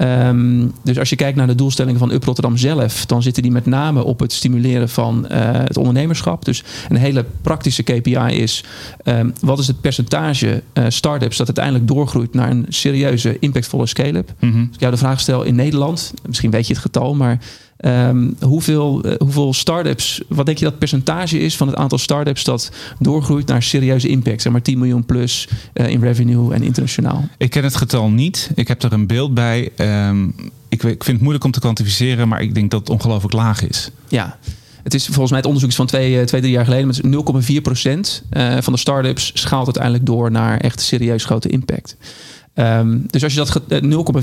Um, 0.00 0.72
dus 0.82 0.98
als 0.98 1.10
je 1.10 1.16
kijkt 1.16 1.36
naar 1.36 1.46
de 1.46 1.54
doelstellingen 1.54 1.98
van 1.98 2.10
Up 2.10 2.24
Rotterdam 2.24 2.56
zelf, 2.56 3.06
dan 3.06 3.22
zitten 3.22 3.42
die 3.42 3.52
met 3.52 3.66
name 3.66 4.04
op 4.04 4.20
het 4.20 4.32
stimuleren 4.32 4.88
van 4.88 5.26
uh, 5.30 5.38
het 5.40 5.76
ondernemerschap. 5.76 6.44
Dus 6.44 6.62
een 6.88 6.96
hele 6.96 7.24
praktische 7.42 7.82
KPI 7.82 8.14
is 8.16 8.64
um, 9.04 9.32
wat 9.40 9.58
is 9.58 9.66
het 9.66 9.80
percentage 9.80 10.62
uh, 10.74 10.84
start-ups 10.88 11.36
dat 11.36 11.46
uiteindelijk 11.46 11.88
doorgroeit 11.88 12.34
naar 12.34 12.50
een 12.50 12.66
serieuze, 13.18 13.40
impactvolle 13.40 13.86
scale-up. 13.86 14.32
Mm 14.38 14.52
-hmm. 14.52 14.60
Als 14.66 14.74
ik 14.74 14.80
jou 14.80 14.92
de 14.92 14.98
vraag 14.98 15.20
stel 15.20 15.42
in 15.42 15.54
Nederland, 15.54 16.14
misschien 16.26 16.50
weet 16.50 16.66
je 16.66 16.72
het 16.72 16.82
getal, 16.82 17.14
maar 17.14 17.38
Um, 17.84 18.36
hoeveel, 18.40 19.06
uh, 19.06 19.12
hoeveel 19.18 19.54
start-ups, 19.54 20.20
wat 20.28 20.46
denk 20.46 20.58
je 20.58 20.64
dat 20.64 20.78
percentage 20.78 21.38
is 21.38 21.56
van 21.56 21.66
het 21.66 21.76
aantal 21.76 21.98
start-ups 21.98 22.44
dat 22.44 22.70
doorgroeit 22.98 23.46
naar 23.46 23.62
serieuze 23.62 24.08
impact? 24.08 24.42
Zeg 24.42 24.52
maar 24.52 24.62
10 24.62 24.78
miljoen 24.78 25.04
plus 25.04 25.48
uh, 25.74 25.88
in 25.88 26.00
revenue 26.00 26.54
en 26.54 26.62
internationaal. 26.62 27.28
Ik 27.38 27.50
ken 27.50 27.64
het 27.64 27.76
getal 27.76 28.10
niet. 28.10 28.50
Ik 28.54 28.68
heb 28.68 28.82
er 28.82 28.92
een 28.92 29.06
beeld 29.06 29.34
bij. 29.34 29.70
Um, 30.08 30.34
ik, 30.68 30.82
ik 30.82 31.04
vind 31.04 31.06
het 31.06 31.20
moeilijk 31.20 31.44
om 31.44 31.50
te 31.50 31.60
kwantificeren, 31.60 32.28
maar 32.28 32.42
ik 32.42 32.54
denk 32.54 32.70
dat 32.70 32.80
het 32.80 32.90
ongelooflijk 32.90 33.34
laag 33.34 33.68
is. 33.68 33.90
Ja. 34.08 34.38
Het 34.82 34.94
is 34.94 35.04
volgens 35.04 35.28
mij 35.28 35.38
het 35.38 35.46
onderzoek 35.46 35.70
is 35.70 35.76
van 35.76 35.86
twee, 35.86 36.24
twee 36.24 36.40
drie 36.40 36.52
jaar 36.52 36.64
geleden. 36.64 36.86
Met 36.86 37.50
0,4 37.50 37.60
procent 37.62 38.22
uh, 38.32 38.56
van 38.60 38.72
de 38.72 38.78
start-ups 38.78 39.30
schaalt 39.34 39.64
uiteindelijk 39.64 40.06
door 40.06 40.30
naar 40.30 40.58
echt 40.58 40.80
serieus 40.80 41.24
grote 41.24 41.48
impact. 41.48 41.96
Um, 42.60 43.04
dus 43.06 43.24
als 43.24 43.34
je 43.34 43.38
dat 43.38 43.60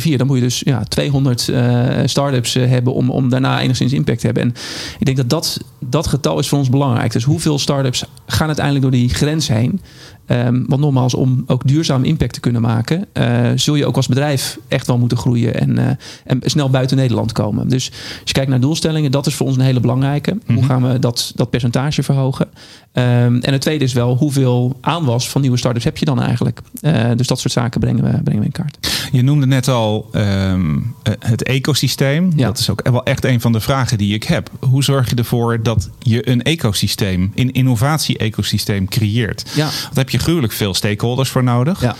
0,4, 0.01 0.15
dan 0.15 0.27
moet 0.27 0.37
je 0.37 0.43
dus 0.43 0.59
ja, 0.65 0.83
200 0.83 1.47
uh, 1.47 1.87
start-ups 2.05 2.55
uh, 2.55 2.67
hebben 2.67 2.93
om, 2.93 3.09
om 3.09 3.29
daarna 3.29 3.61
enigszins 3.61 3.93
impact 3.93 4.19
te 4.19 4.25
hebben. 4.25 4.43
En 4.43 4.53
ik 4.99 5.05
denk 5.05 5.17
dat, 5.17 5.29
dat 5.29 5.59
dat 5.79 6.07
getal 6.07 6.39
is 6.39 6.47
voor 6.47 6.57
ons 6.57 6.69
belangrijk. 6.69 7.11
Dus 7.11 7.23
hoeveel 7.23 7.59
start-ups 7.59 8.05
gaan 8.25 8.47
uiteindelijk 8.47 8.85
door 8.85 8.93
die 8.93 9.09
grens 9.09 9.47
heen? 9.47 9.81
Um, 10.31 10.65
want 10.67 10.81
nogmaals, 10.81 11.13
om 11.13 11.43
ook 11.47 11.67
duurzaam 11.67 12.03
impact 12.03 12.33
te 12.33 12.39
kunnen 12.39 12.61
maken, 12.61 13.05
uh, 13.13 13.49
zul 13.55 13.75
je 13.75 13.85
ook 13.85 13.95
als 13.95 14.07
bedrijf 14.07 14.59
echt 14.67 14.87
wel 14.87 14.97
moeten 14.97 15.17
groeien 15.17 15.59
en, 15.59 15.77
uh, 15.79 15.85
en 16.25 16.39
snel 16.41 16.69
buiten 16.69 16.97
Nederland 16.97 17.31
komen. 17.31 17.69
Dus 17.69 17.91
als 17.91 18.21
je 18.23 18.33
kijkt 18.33 18.49
naar 18.49 18.59
doelstellingen, 18.59 19.11
dat 19.11 19.27
is 19.27 19.35
voor 19.35 19.47
ons 19.47 19.55
een 19.55 19.61
hele 19.61 19.79
belangrijke. 19.79 20.31
Mm 20.31 20.41
-hmm. 20.45 20.55
Hoe 20.55 20.65
gaan 20.65 20.91
we 20.91 20.99
dat, 20.99 21.31
dat 21.35 21.49
percentage 21.49 22.03
verhogen? 22.03 22.47
Um, 22.93 23.41
en 23.41 23.51
het 23.51 23.61
tweede 23.61 23.83
is 23.83 23.93
wel, 23.93 24.17
hoeveel 24.17 24.77
aanwas 24.81 25.29
van 25.29 25.41
nieuwe 25.41 25.57
startups 25.57 25.85
heb 25.85 25.97
je 25.97 26.05
dan 26.05 26.21
eigenlijk? 26.21 26.61
Uh, 26.81 27.05
dus 27.15 27.27
dat 27.27 27.39
soort 27.39 27.53
zaken 27.53 27.79
brengen 27.79 28.03
we, 28.03 28.21
brengen 28.23 28.39
we 28.39 28.45
in 28.45 28.51
kaart. 28.51 29.07
Je 29.11 29.21
noemde 29.21 29.45
net 29.45 29.67
al 29.67 30.09
um, 30.13 30.95
het 31.19 31.43
ecosysteem. 31.43 32.31
Ja. 32.35 32.45
Dat 32.45 32.59
is 32.59 32.69
ook 32.69 32.89
wel 32.89 33.03
echt 33.03 33.25
een 33.25 33.41
van 33.41 33.51
de 33.51 33.59
vragen 33.59 33.97
die 33.97 34.13
ik 34.13 34.23
heb. 34.23 34.51
Hoe 34.59 34.83
zorg 34.83 35.09
je 35.09 35.15
ervoor 35.15 35.63
dat 35.63 35.89
je 35.99 36.29
een 36.29 36.43
ecosysteem, 36.43 37.31
een 37.35 37.51
innovatie-ecosysteem 37.51 38.87
creëert? 38.87 39.51
Ja. 39.55 39.65
Wat 39.65 39.97
heb 39.97 40.09
je 40.09 40.16
gruwelijk 40.19 40.53
veel 40.53 40.73
stakeholders 40.73 41.29
voor 41.29 41.43
nodig. 41.43 41.81
Ja. 41.81 41.95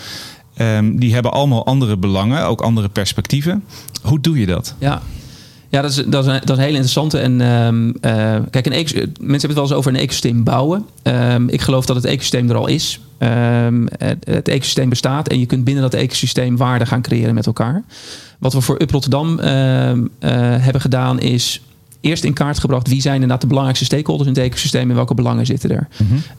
Um, 0.78 1.00
die 1.00 1.14
hebben 1.14 1.32
allemaal 1.32 1.66
andere 1.66 1.98
belangen, 1.98 2.46
ook 2.46 2.62
andere 2.62 2.90
perspectieven. 2.90 3.64
Hoe 4.02 4.20
doe 4.20 4.40
je 4.40 4.46
dat? 4.46 4.76
Ja, 4.80 5.02
ja, 5.70 5.82
dat 5.82 5.92
is, 5.92 6.04
dat 6.06 6.26
is, 6.26 6.32
een, 6.34 6.40
dat 6.40 6.50
is 6.50 6.56
een 6.56 6.64
hele 6.64 6.70
interessante. 6.70 7.20
En 7.20 7.42
um, 7.42 7.88
uh, 7.88 7.94
kijk, 8.50 8.66
een 8.66 8.72
mensen 8.72 9.10
hebben 9.20 9.42
het 9.42 9.54
wel 9.54 9.64
eens 9.64 9.74
over 9.74 9.94
een 9.94 10.00
ecosysteem 10.00 10.44
bouwen. 10.44 10.86
Um, 11.04 11.50
ik 11.50 11.62
geloof 11.62 11.86
dat 11.86 11.96
het 11.96 12.06
ecosysteem 12.06 12.50
er 12.50 12.56
al 12.56 12.68
is. 12.68 13.00
Het, 13.18 14.18
het, 14.24 14.48
ecosysteem 14.48 14.90
bestaat 14.90 15.28
en 15.28 15.40
je 15.40 15.46
kunt 15.46 15.64
binnen 15.64 15.84
dat 15.84 15.94
ecosysteem 15.94 16.58
waarde 16.58 16.86
gaan 16.86 17.02
creëren 17.02 17.34
met 17.34 17.46
elkaar. 17.46 17.84
Wat 18.40 18.54
we 18.54 18.62
voor 18.62 18.82
Up 18.82 18.92
Rotterdam 18.92 19.40
uh, 19.40 19.46
hebben 20.60 20.82
gedaan 20.82 21.20
is 21.20 21.62
eerst 22.08 22.24
in 22.24 22.34
kaart 22.34 22.60
gebracht 22.60 22.88
wie 22.88 23.02
zijn 23.02 23.14
inderdaad 23.14 23.42
de 23.42 23.48
belangrijkste 23.48 23.86
stakeholders 23.86 24.30
in 24.30 24.36
het 24.36 24.44
ecosysteem 24.44 24.90
en 24.90 24.96
welke 24.96 25.14
belangen 25.14 25.46
zitten 25.46 25.70
er. 25.72 25.88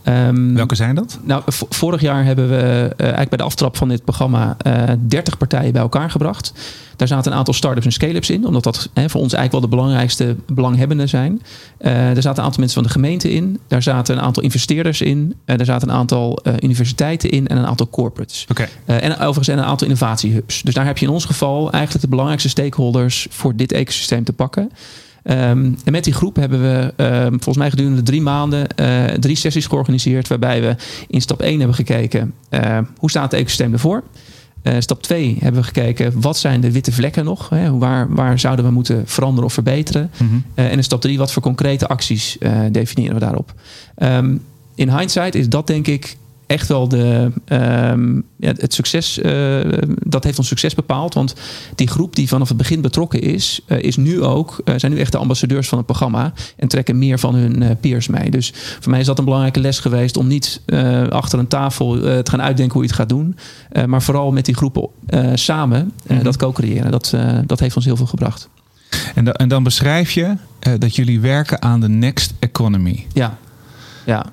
Ehm, 0.02 0.54
Welke 0.54 0.74
zijn 0.74 0.94
dat? 0.94 1.18
nou, 1.22 1.42
vorig 1.68 2.00
jaar 2.00 2.24
hebben 2.24 2.48
we 2.48 2.56
eh, 2.56 3.04
eigenlijk 3.04 3.28
bij 3.28 3.38
de 3.38 3.44
aftrap 3.44 3.76
van 3.76 3.88
dit 3.88 4.04
programma 4.04 4.56
eh 4.58 4.82
30 5.06 5.38
partijen 5.38 5.72
bij 5.72 5.82
elkaar 5.82 6.10
gebracht. 6.10 6.52
Daar 6.96 7.08
zaten 7.08 7.32
een 7.32 7.38
aantal 7.38 7.54
start-ups 7.54 7.86
en 7.86 7.92
scale-ups 7.92 8.30
in, 8.30 8.46
omdat 8.46 8.62
dat 8.62 8.88
hè, 8.94 9.08
voor 9.08 9.20
ons 9.20 9.32
eigenlijk 9.32 9.52
wel 9.52 9.60
de 9.60 9.76
belangrijkste 9.76 10.36
belanghebbenden 10.46 11.08
zijn. 11.08 11.42
Eh 11.78 12.16
er 12.16 12.22
zaten 12.22 12.38
een 12.38 12.44
aantal 12.44 12.60
mensen 12.60 12.82
van 12.82 12.82
de 12.82 12.98
gemeente 12.98 13.32
in, 13.32 13.58
daar 13.66 13.82
zaten 13.82 14.16
een 14.16 14.22
aantal 14.22 14.42
investeerders 14.42 15.00
in, 15.00 15.34
er 15.44 15.64
zaten 15.64 15.88
een 15.88 15.94
aantal 15.94 16.40
universiteiten 16.60 17.30
in 17.30 17.46
en 17.46 17.56
een 17.56 17.66
aantal 17.66 17.88
corporates. 17.90 18.46
Oké. 18.50 18.68
En 18.86 19.12
overigens 19.14 19.48
en 19.48 19.58
een 19.58 19.64
aantal 19.64 19.86
innovatiehubs. 19.86 20.62
Dus 20.62 20.74
daar 20.74 20.86
heb 20.86 20.98
je 20.98 21.06
in 21.06 21.12
ons 21.12 21.24
geval 21.24 21.70
eigenlijk 21.70 22.00
de 22.00 22.08
belangrijkste 22.08 22.48
stakeholders 22.48 23.26
voor 23.30 23.56
dit 23.56 23.72
ecosysteem 23.72 24.24
te 24.24 24.32
pakken. 24.32 24.70
Ehm, 25.28 25.72
en 25.84 25.92
met 25.92 26.04
die 26.04 26.12
groep 26.12 26.36
hebben 26.36 26.60
we 26.60 26.92
ehm, 26.96 27.30
volgens 27.30 27.56
mij 27.56 27.70
gedurende 27.70 28.02
drie 28.02 28.20
maanden 28.20 28.68
eh, 28.76 29.04
drie 29.04 29.36
sessies 29.36 29.66
georganiseerd. 29.66 30.28
Waarbij 30.28 30.60
we 30.60 30.76
in 31.08 31.20
stap 31.20 31.40
1 31.40 31.58
hebben 31.58 31.76
gekeken 31.76 32.34
eh, 32.48 32.78
hoe 32.98 33.10
staat 33.10 33.30
het 33.30 33.40
ecosysteem 33.40 33.72
ervoor. 33.72 34.02
Eh, 34.62 34.74
stap 34.78 35.02
2 35.02 35.36
hebben 35.40 35.60
we 35.60 35.66
gekeken 35.66 36.20
wat 36.20 36.36
zijn 36.36 36.60
de 36.60 36.72
witte 36.72 36.92
vlekken 36.92 37.24
nog. 37.24 37.48
Hè? 37.48 37.78
Waar, 37.78 38.14
waar 38.14 38.38
zouden 38.38 38.64
we 38.64 38.70
moeten 38.70 39.02
veranderen 39.06 39.44
of 39.44 39.52
verbeteren. 39.52 40.10
Mhm. 40.16 40.34
Eh, 40.54 40.64
en 40.64 40.76
in 40.76 40.84
stap 40.84 41.00
3 41.00 41.18
wat 41.18 41.32
voor 41.32 41.42
concrete 41.42 41.88
acties 41.88 42.38
definiëren 42.70 43.14
we 43.14 43.20
daarop. 43.20 43.54
Ehm, 43.94 44.36
in 44.74 44.98
hindsight 44.98 45.34
is 45.34 45.48
dat 45.48 45.66
denk 45.66 45.86
ik 45.86 46.16
echt 46.48 46.68
wel 46.68 46.88
de, 46.88 47.30
ehm, 47.44 48.14
ja, 48.36 48.52
het 48.56 48.74
succes. 48.74 49.18
eh, 49.20 49.60
dat 50.02 50.24
heeft 50.24 50.38
ons 50.38 50.48
succes 50.48 50.74
bepaald. 50.74 51.14
Want 51.14 51.34
die 51.74 51.86
groep 51.88 52.16
die 52.16 52.28
vanaf 52.28 52.48
het 52.48 52.56
begin 52.56 52.80
betrokken 52.80 53.20
is, 53.20 53.60
eh, 53.66 53.78
is 53.82 53.96
nu 53.96 54.22
ook, 54.22 54.60
eh, 54.64 54.74
zijn 54.76 54.92
nu 54.92 54.98
echt 54.98 55.12
de 55.12 55.18
ambassadeurs 55.18 55.68
van 55.68 55.78
het 55.78 55.86
programma. 55.86 56.32
En 56.56 56.68
trekken 56.68 56.98
meer 56.98 57.18
van 57.18 57.34
hun 57.34 57.76
peers 57.80 58.06
mee. 58.08 58.30
Dus 58.30 58.52
voor 58.80 58.90
mij 58.90 59.00
is 59.00 59.06
dat 59.06 59.18
een 59.18 59.24
belangrijke 59.24 59.60
les 59.60 59.78
geweest 59.78 60.16
om 60.16 60.26
niet 60.26 60.60
achter 61.10 61.38
een 61.38 61.48
tafel 61.48 61.92
te 62.00 62.30
gaan 62.30 62.42
uitdenken 62.42 62.72
hoe 62.74 62.82
je 62.82 62.88
het 62.88 62.98
gaat 62.98 63.08
doen. 63.08 63.36
maar 63.86 64.02
vooral 64.02 64.32
met 64.32 64.44
die 64.44 64.54
groepen 64.54 64.88
samen 65.34 65.92
Mhm. 66.06 66.22
dat 66.22 66.36
co-creëren. 66.36 66.90
Dat, 66.90 67.14
dat 67.46 67.60
heeft 67.60 67.76
ons 67.76 67.84
heel 67.84 67.96
veel 67.96 68.06
gebracht. 68.06 68.48
En, 69.14 69.24
da- 69.24 69.32
en 69.32 69.48
dan 69.48 69.62
beschrijf 69.62 70.10
je 70.10 70.34
dat 70.78 70.96
jullie 70.96 71.20
werken 71.20 71.62
aan 71.62 71.80
de 71.80 71.88
next 71.88 72.32
economy. 72.38 73.06
Ja. 73.12 73.38
Ja, 74.06 74.26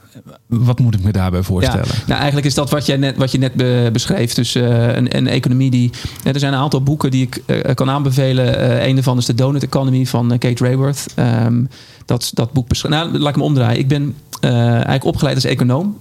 Wat 0.60 0.80
moet 0.80 0.96
ik 0.96 1.04
me 1.04 1.12
daarbij 1.12 1.44
voorstellen? 1.44 1.86
Ja, 1.88 2.04
nou, 2.06 2.18
eigenlijk 2.18 2.48
is 2.48 2.54
dat 2.54 2.70
wat, 2.70 2.86
jij 2.86 2.98
net, 2.98 3.18
wat 3.18 3.32
je 3.32 3.38
net 3.38 3.54
be- 3.54 3.90
beschreef. 3.94 4.34
Dus 4.34 4.56
eh, 4.56 4.96
een, 4.96 5.18
een 5.18 5.28
economie 5.28 5.72
die. 5.72 5.92
Ja, 6.24 6.34
er 6.34 6.40
zijn 6.40 6.54
een 6.54 6.60
aantal 6.60 6.84
boeken 6.84 7.12
die 7.12 7.22
ik 7.22 7.42
eh, 7.46 7.76
kan 7.76 7.90
aanbevelen. 7.90 8.60
Eh 8.60 8.88
een 8.88 8.96
daarvan 8.96 9.18
is 9.18 9.26
de 9.26 9.36
Donut 9.36 9.64
Economy 9.64 10.06
van 10.06 10.38
Kate 10.38 10.64
Rayworth. 10.64 11.06
Ehm, 11.16 11.64
dat, 12.06 12.32
dat 12.34 12.52
boek 12.52 12.68
beschrijft. 12.68 12.98
Nou, 12.98 13.20
laat 13.20 13.30
ik 13.30 13.36
hem 13.36 13.44
omdraaien. 13.44 13.80
Ik 13.80 13.88
ben 13.88 14.16
eigenlijk 14.42 15.06
opgeleid 15.06 15.36
als 15.36 15.44
econoom. 15.44 15.98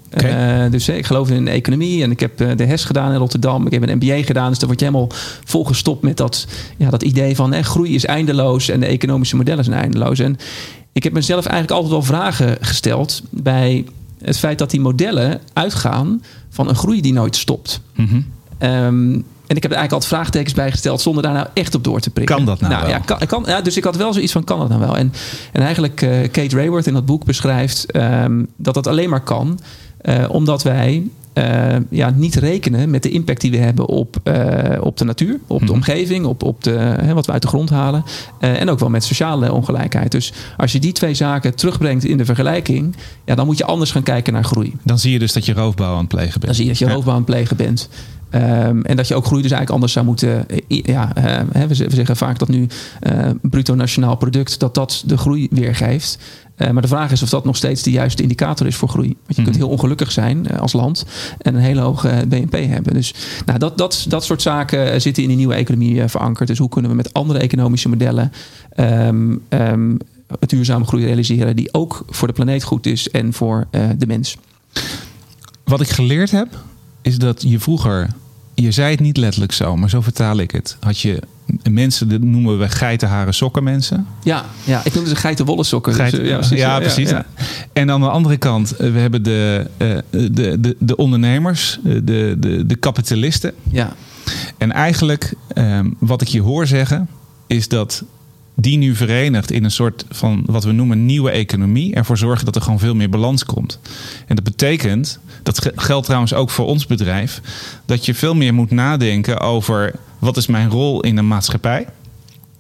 Dus 0.71 0.89
ik 0.89 1.07
geloof 1.07 1.31
in 1.31 1.49
economie. 1.49 2.03
En 2.03 2.11
ik 2.11 2.21
heb 2.21 2.37
de 2.57 2.65
HES 2.65 2.85
gedaan 2.85 3.13
in 3.13 3.19
Rotterdam. 3.19 3.67
Ik 3.67 3.73
heb 3.73 3.89
een 3.89 3.97
MBA 3.97 4.23
gedaan. 4.23 4.49
Dus 4.49 4.59
dan 4.59 4.69
word 4.69 4.81
je 4.81 4.87
helemaal 4.87 5.09
volgestopt 5.45 6.03
met 6.03 6.17
dat, 6.17 6.47
ja, 6.77 6.91
dat 6.91 7.03
idee 7.03 7.37
van 7.37 7.53
eh, 7.53 7.63
groei 7.63 7.95
is 7.95 8.05
eindeloos. 8.05 8.69
En 8.69 8.81
de 8.81 8.87
economische 8.87 9.37
modellen 9.37 9.65
zijn 9.65 9.81
eindeloos. 9.81 10.19
En 10.19 10.37
ik 10.93 11.03
heb 11.03 11.13
mezelf 11.13 11.47
eigenlijk 11.47 11.75
altijd 11.75 11.93
wel 11.93 12.03
vragen 12.03 12.57
gesteld 12.61 13.23
bij 13.31 13.85
het 14.25 14.37
feit 14.45 14.59
dat 14.59 14.71
die 14.71 14.81
modellen 14.81 15.41
uitgaan 15.53 16.23
van 16.51 16.69
een 16.69 16.75
groei 16.75 17.01
die 17.01 17.13
nooit 17.13 17.37
stopt. 17.37 17.81
Mhm. 17.95 18.21
Ehm, 18.59 19.13
en 19.47 19.57
ik 19.57 19.63
heb 19.63 19.73
er 19.73 19.79
eigenlijk 19.79 19.93
altijd 19.93 20.13
vraagtekens 20.13 20.55
bij 20.55 20.71
gesteld 20.71 21.01
zonder 21.01 21.23
daar 21.23 21.33
nou 21.33 21.47
echt 21.55 21.75
op 21.75 21.85
door 21.85 22.01
te 22.01 22.11
prikken. 22.11 22.37
Kan 22.37 22.45
dat 22.45 22.61
nou 22.61 22.81
wel? 22.81 22.89
Ja, 22.91 22.99
kan, 22.99 23.19
kan, 23.27 23.45
ja, 23.47 23.61
dus 23.61 23.77
ik 23.77 23.85
had 23.85 23.97
wel 23.97 24.13
zoiets 24.13 24.33
van, 24.33 24.45
kan 24.45 24.59
dat 24.59 24.69
nou 24.69 24.81
wel? 24.81 24.97
En, 24.97 25.13
en 25.53 25.63
eigenlijk, 25.63 26.03
eh, 26.03 26.31
Kate 26.31 26.57
Rayworth 26.57 26.87
in 26.87 26.93
dat 26.93 27.07
boek 27.07 27.25
beschrijft 27.25 27.91
ehm, 27.93 28.43
dat 28.57 28.75
dat 28.75 28.87
alleen 28.87 29.11
maar 29.11 29.23
kan. 29.23 29.59
eh, 30.01 30.25
omdat 30.29 30.63
wij 30.63 31.03
eh, 31.35 31.77
ja, 31.91 32.11
niet 32.11 32.35
rekenen 32.35 32.91
met 32.91 33.03
de 33.03 33.11
impact 33.11 33.41
die 33.41 33.51
we 33.51 33.57
hebben 33.57 33.87
op, 33.87 34.17
eh, 34.23 34.81
op 34.81 34.97
de 34.97 35.05
natuur, 35.05 35.39
op 35.47 35.59
de 35.59 35.65
Mhm. 35.65 35.75
omgeving, 35.75 36.25
op, 36.25 36.43
op 36.43 36.63
de, 36.65 36.71
hè, 36.71 37.15
wat 37.15 37.27
we 37.27 37.33
uit 37.33 37.43
de 37.43 37.49
grond 37.49 37.71
halen. 37.71 38.05
eh, 38.41 38.61
en 38.61 38.71
ook 38.71 38.79
wel 38.79 38.91
met 38.91 39.05
sociale 39.05 39.53
ongelijkheid. 39.53 40.11
Dus 40.13 40.33
als 40.57 40.73
je 40.73 40.79
die 40.79 40.93
twee 40.93 41.15
zaken 41.15 41.55
terugbrengt 41.55 42.05
in 42.05 42.17
de 42.17 42.25
vergelijking, 42.25 42.97
ja, 43.25 43.35
dan 43.35 43.47
moet 43.47 43.59
je 43.59 43.65
anders 43.65 43.91
gaan 43.91 44.03
kijken 44.03 44.33
naar 44.33 44.45
groei. 44.45 44.73
Dan 44.83 44.99
zie 44.99 45.13
je 45.13 45.19
dus 45.19 45.33
dat 45.33 45.47
je 45.47 45.53
roofbouw 45.53 45.93
aan 45.93 45.99
het 45.99 46.09
plegen 46.09 46.33
bent. 46.33 46.45
Dan 46.45 46.55
zie 46.55 46.65
je 46.65 46.71
dat 46.71 46.79
je 46.79 46.87
Ja. 46.87 46.93
roofbouw 46.93 47.13
aan 47.15 47.19
het 47.23 47.31
plegen 47.31 47.57
bent. 47.57 47.89
Ehm, 48.31 48.81
en 48.81 48.97
dat 48.97 49.09
je 49.09 49.15
ook 49.15 49.25
groei 49.27 49.43
dus 49.43 49.51
eigenlijk 49.51 49.71
anders 49.71 49.93
zou 49.93 50.05
moeten. 50.07 50.47
Ja, 50.69 51.13
we, 51.69 51.75
zeggen 51.75 52.17
vaak 52.17 52.39
dat 52.39 52.49
nu 52.49 52.67
bruto 53.43 53.75
nationaal 53.75 54.17
product 54.17 54.59
dat 54.61 54.75
dat 54.75 55.03
de 55.07 55.17
groei 55.17 55.49
weergeeft. 55.51 56.19
Eh, 56.55 56.71
maar 56.71 56.83
de 56.83 56.89
vraag 56.89 57.11
is 57.13 57.23
of 57.23 57.29
dat 57.29 57.45
nog 57.45 57.57
steeds 57.57 57.83
de 57.83 57.91
juiste 57.91 58.23
indicator 58.23 58.67
is 58.67 58.77
voor 58.77 58.89
groei. 58.89 59.07
Want 59.09 59.37
je 59.37 59.43
kunt 59.43 59.49
Mhm. 59.49 59.57
heel 59.57 59.69
ongelukkig 59.69 60.13
zijn 60.13 60.47
eh, 60.49 60.61
als 60.61 60.73
land 60.73 61.05
en 61.39 61.55
een 61.55 61.61
hele 61.61 61.81
hoge 61.81 62.09
eh, 62.09 62.27
BNP 62.27 62.53
hebben. 62.53 62.95
Dus 62.95 63.15
nou, 63.47 63.59
dat, 63.59 63.79
dat, 63.79 64.05
dat 64.09 64.25
soort 64.25 64.43
zaken 64.43 65.01
zitten 65.01 65.23
in 65.23 65.29
die 65.29 65.39
nieuwe 65.39 65.55
economie 65.55 66.09
verankerd. 66.09 66.49
Dus 66.49 66.59
hoe 66.59 66.69
kunnen 66.69 66.91
we 66.91 66.97
met 66.97 67.13
andere 67.13 67.39
economische 67.39 67.89
modellen 67.89 68.33
ehm, 68.71 69.37
ehm, 69.49 69.95
duurzame 70.47 70.85
groei 70.85 71.05
realiseren 71.05 71.57
die 71.57 71.75
ook 71.75 72.05
voor 72.09 72.29
de 72.29 72.35
planeet 72.35 72.63
goed 72.63 72.87
is 72.87 73.11
en 73.11 73.33
voor 73.33 73.67
de 73.99 74.07
mens. 74.07 74.37
Wat 75.65 75.81
ik 75.81 75.89
geleerd 75.89 76.31
heb, 76.31 76.49
is 77.03 77.19
dat 77.19 77.43
je 77.43 77.59
vroeger, 77.59 78.09
je 78.55 78.71
zei 78.71 78.91
het 78.91 79.01
niet 79.01 79.17
letterlijk 79.17 79.53
zo, 79.53 79.77
maar 79.77 79.91
zo 79.91 80.01
vertaal 80.01 80.39
ik 80.39 80.51
het. 80.51 80.77
Had 80.81 80.99
je 80.99 81.23
mensen, 81.71 82.09
dat 82.09 82.21
noemen 82.21 82.59
we 82.59 82.69
geitenharen 82.69 83.35
sokken 83.35 83.65
mensen. 83.65 84.07
Ja, 84.23 84.45
ja 84.65 84.81
ik 84.85 84.95
noemde 84.95 85.11
ze 85.11 85.17
geitenwolle 85.17 85.65
sokken. 85.65 85.97
Dus, 85.97 86.13
eh, 86.13 86.27
ja, 86.29 86.37
precies. 86.37 86.61
precies. 86.79 87.11
ja. 87.11 87.27
En 87.73 87.91
aan 87.91 88.01
de 88.01 88.09
andere 88.09 88.37
kant, 88.37 88.77
eh, 88.77 88.93
we 88.93 88.99
hebben 88.99 89.23
de, 89.23 89.71
eh, 89.77 89.97
de, 90.11 90.61
de, 90.61 90.77
de 90.79 90.97
ondernemers, 90.97 91.79
de, 91.83 92.37
de, 92.39 92.67
de 92.67 92.77
kapitalisten. 92.77 93.53
Ja, 93.71 93.93
En 94.59 94.73
eigenlijk, 94.73 95.35
ehm, 95.49 95.91
wat 95.99 96.21
ik 96.21 96.29
je 96.29 96.41
hoor 96.41 96.67
zeggen, 96.67 97.09
is 97.47 97.69
dat 97.69 98.05
die 98.57 98.79
nu 98.79 98.95
verenigd 98.95 99.51
in 99.51 99.65
een 99.65 99.71
soort 99.71 100.05
van 100.11 100.43
wat 100.47 100.65
we 100.65 100.73
noemen 100.73 101.07
nieuwe 101.07 101.31
economie, 101.31 101.95
ervoor 101.95 102.19
zorgen 102.19 102.45
dat 102.45 102.57
er 102.57 102.63
gewoon 102.63 102.79
veel 102.79 102.95
meer 102.95 103.09
balans 103.09 103.45
komt. 103.45 103.79
En 104.27 104.35
dat 104.35 104.45
betekent, 104.45 105.19
dat 105.43 105.63
ge- 105.63 105.73
geldt 105.77 106.05
trouwens 106.05 106.35
ook 106.35 106.51
voor 106.51 106.67
ons 106.67 106.87
bedrijf, 106.87 107.41
dat 107.87 108.07
je 108.07 108.15
veel 108.15 108.35
meer 108.35 108.55
moet 108.55 108.71
nadenken 108.71 109.41
over 109.41 109.95
wat 110.19 110.37
is 110.37 110.47
mijn 110.47 110.71
rol 110.71 111.01
in 111.01 111.17
een 111.17 111.29
maatschappij 111.29 111.87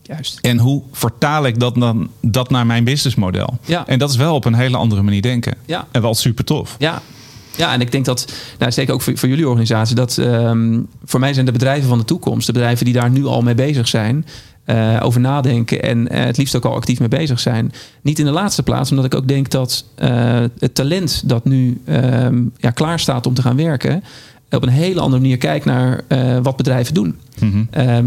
juist. 0.02 0.38
en 0.40 0.58
hoe 0.58 0.82
vertaal 0.92 1.46
ik 1.46 1.60
dat 1.60 1.74
dan 1.74 2.08
dat 2.20 2.50
naar 2.50 2.66
mijn 2.66 2.84
businessmodel. 2.84 3.58
Ja. 3.64 3.86
En 3.86 3.98
dat 3.98 4.10
is 4.10 4.16
wel 4.16 4.34
op 4.34 4.44
een 4.44 4.54
hele 4.54 4.76
andere 4.76 5.02
manier 5.02 5.22
denken. 5.22 5.54
Ja. 5.66 5.86
En 5.90 6.02
wel 6.02 6.14
super 6.14 6.44
tof. 6.44 6.76
Ja. 6.78 7.02
Ja, 7.56 7.72
en 7.72 7.80
ik 7.80 7.92
denk 7.92 8.04
dat, 8.04 8.32
nou, 8.58 8.72
zeker 8.72 8.94
ook 8.94 9.02
voor, 9.02 9.18
voor 9.18 9.28
jullie 9.28 9.48
organisatie, 9.48 9.94
dat 9.94 10.18
ehm, 10.18 10.80
voor 11.04 11.20
mij 11.20 11.32
zijn 11.34 11.46
de 11.46 11.52
bedrijven 11.52 11.88
van 11.88 11.98
de 11.98 12.04
toekomst, 12.04 12.46
de 12.46 12.52
bedrijven 12.52 12.84
die 12.84 12.94
daar 12.94 13.10
nu 13.10 13.24
al 13.26 13.42
mee 13.42 13.54
bezig 13.54 13.88
zijn, 13.88 14.26
eh, 14.64 15.00
over 15.02 15.20
nadenken 15.20 15.82
en 15.82 16.08
eh, 16.08 16.24
het 16.24 16.36
liefst 16.36 16.56
ook 16.56 16.64
al 16.64 16.74
actief 16.74 16.98
mee 16.98 17.08
bezig 17.08 17.40
zijn. 17.40 17.72
Niet 18.02 18.18
in 18.18 18.24
de 18.24 18.30
laatste 18.30 18.62
plaats, 18.62 18.90
omdat 18.90 19.04
ik 19.04 19.14
ook 19.14 19.28
denk 19.28 19.50
dat 19.50 19.84
eh, 19.94 20.42
het 20.58 20.74
talent 20.74 21.22
dat 21.28 21.44
nu 21.44 21.80
ehm, 21.84 22.42
ja, 22.56 22.70
klaar 22.70 22.98
staat 22.98 23.26
om 23.26 23.34
te 23.34 23.42
gaan 23.42 23.56
werken, 23.56 24.04
op 24.50 24.62
een 24.62 24.68
hele 24.68 25.00
andere 25.00 25.22
manier 25.22 25.38
kijkt 25.38 25.64
naar 25.64 26.04
wat 26.42 26.56
bedrijven 26.56 26.94
doen. 26.94 27.16
Mhm. 27.40 27.62
Ehm, 27.70 28.06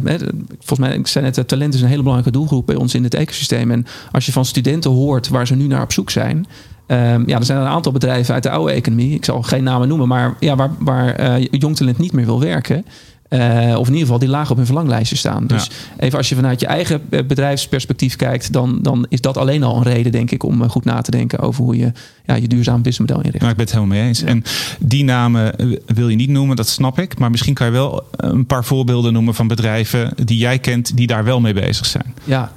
volgens 0.49 0.79
mij, 0.79 0.97
ik 0.97 1.07
zei 1.07 1.25
net, 1.25 1.47
talent 1.47 1.73
is 1.73 1.81
een 1.81 1.87
hele 1.87 2.03
belangrijke 2.03 2.37
doelgroep 2.37 2.65
bij 2.65 2.75
ons 2.75 2.93
in 2.93 3.03
het 3.03 3.13
ecosysteem. 3.13 3.71
En 3.71 3.85
als 4.11 4.25
je 4.25 4.31
van 4.31 4.45
studenten 4.45 4.91
hoort 4.91 5.27
waar 5.27 5.47
ze 5.47 5.55
nu 5.55 5.67
naar 5.67 5.81
op 5.81 5.91
zoek 5.91 6.09
zijn. 6.09 6.47
ehm, 6.85 7.23
ja, 7.25 7.37
er 7.37 7.45
zijn 7.45 7.59
een 7.59 7.67
aantal 7.67 7.91
bedrijven 7.91 8.33
uit 8.33 8.43
de 8.43 8.49
oude 8.49 8.73
economie. 8.73 9.13
Ik 9.13 9.25
zal 9.25 9.41
geen 9.41 9.63
namen 9.63 9.87
noemen, 9.87 10.07
maar 10.07 10.35
ja, 10.39 10.55
waar, 10.55 10.71
waar 10.79 11.41
jong 11.41 11.75
talent 11.75 11.97
niet 11.97 12.13
meer 12.13 12.25
wil 12.25 12.39
werken. 12.39 12.85
Eh, 13.27 13.75
of 13.77 13.87
in 13.87 13.93
ieder 13.93 13.99
geval 13.99 14.19
die 14.19 14.29
laag 14.29 14.51
op 14.51 14.57
hun 14.57 14.65
verlanglijstje 14.65 15.15
staan. 15.15 15.47
Dus 15.47 15.69
even 15.97 16.17
als 16.17 16.29
je 16.29 16.35
vanuit 16.35 16.59
je 16.59 16.67
eigen 16.67 17.01
eh, 17.09 17.25
bedrijfsperspectief 17.25 18.15
kijkt, 18.15 18.53
dan, 18.53 18.79
dan 18.81 19.05
is 19.09 19.21
dat 19.21 19.37
alleen 19.37 19.63
al 19.63 19.77
een 19.77 19.83
reden, 19.83 20.11
denk 20.11 20.31
ik, 20.31 20.43
om 20.43 20.61
eh, 20.61 20.69
goed 20.69 20.85
na 20.85 21.01
te 21.01 21.11
denken 21.11 21.39
over 21.39 21.63
hoe 21.63 21.77
je 21.77 21.91
ja, 22.25 22.35
je 22.35 22.47
duurzaam 22.47 22.81
businessmodel 22.81 23.17
inricht. 23.17 23.39
Nou, 23.39 23.51
ik 23.51 23.57
ben 23.57 23.65
het 23.65 23.75
helemaal 23.75 23.97
mee 23.97 24.07
eens. 24.07 24.23
En 24.23 24.43
die 24.79 25.03
namen 25.03 25.55
wil 25.85 26.09
je 26.09 26.15
niet 26.15 26.29
noemen, 26.29 26.55
dat 26.55 26.67
snap 26.67 26.99
ik. 26.99 27.19
Maar 27.19 27.31
misschien 27.31 27.53
kan 27.53 27.65
je 27.65 27.71
wel 27.71 28.03
een 28.11 28.45
paar 28.45 28.65
voorbeelden 28.65 29.13
noemen 29.13 29.33
van 29.33 29.47
bedrijven 29.47 30.13
die 30.23 30.37
jij 30.37 30.59
kent, 30.59 30.97
die 30.97 31.07
daar 31.07 31.23
wel 31.23 31.39
mee 31.39 31.53
bezig 31.53 31.85
zijn. 31.85 32.13
Ja. 32.23 32.51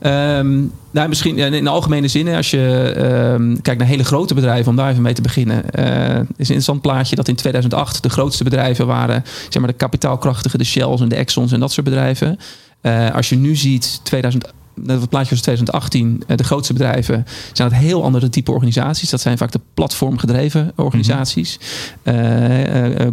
Ehm, 0.00 0.62
nou, 0.90 1.08
misschien 1.08 1.38
in 1.38 1.64
de 1.64 1.70
algemene 1.70 2.08
zin, 2.08 2.28
als 2.28 2.50
je 2.50 2.92
ehm, 2.96 3.56
kijkt 3.62 3.80
naar 3.80 3.88
hele 3.88 4.04
grote 4.04 4.34
bedrijven, 4.34 4.70
om 4.70 4.76
daar 4.76 4.90
even 4.90 5.02
mee 5.02 5.12
te 5.12 5.22
beginnen, 5.22 5.70
eh, 5.70 6.16
is 6.16 6.18
een 6.18 6.26
interessant 6.36 6.80
plaatje 6.80 7.16
dat 7.16 7.28
in 7.28 7.34
2008 7.34 8.02
de 8.02 8.10
grootste 8.10 8.44
bedrijven 8.44 8.86
waren, 8.86 9.24
zeg 9.48 9.62
maar 9.62 9.70
de 9.70 9.76
kapitaalkrachtige, 9.76 10.58
de 10.58 10.64
Shells 10.64 11.00
en 11.00 11.08
de 11.08 11.16
Exxons 11.16 11.52
en 11.52 11.60
dat 11.60 11.72
soort 11.72 11.86
bedrijven. 11.86 12.38
Eh, 12.80 13.14
als 13.14 13.28
je 13.28 13.36
nu 13.36 13.56
ziet, 13.56 14.00
2000, 14.02 14.52
dat 14.76 15.08
plaatje 15.08 15.30
was 15.30 15.40
2018, 15.40 16.22
eh, 16.26 16.36
de 16.36 16.44
grootste 16.44 16.72
bedrijven, 16.72 17.26
zijn 17.52 17.68
het 17.68 17.78
heel 17.78 18.04
andere 18.04 18.28
type 18.28 18.52
organisaties. 18.52 19.10
Dat 19.10 19.20
zijn 19.20 19.38
vaak 19.38 19.52
de 19.52 19.60
platformgedreven 19.74 20.72
organisaties. 20.76 21.58
Eh, 22.02 22.14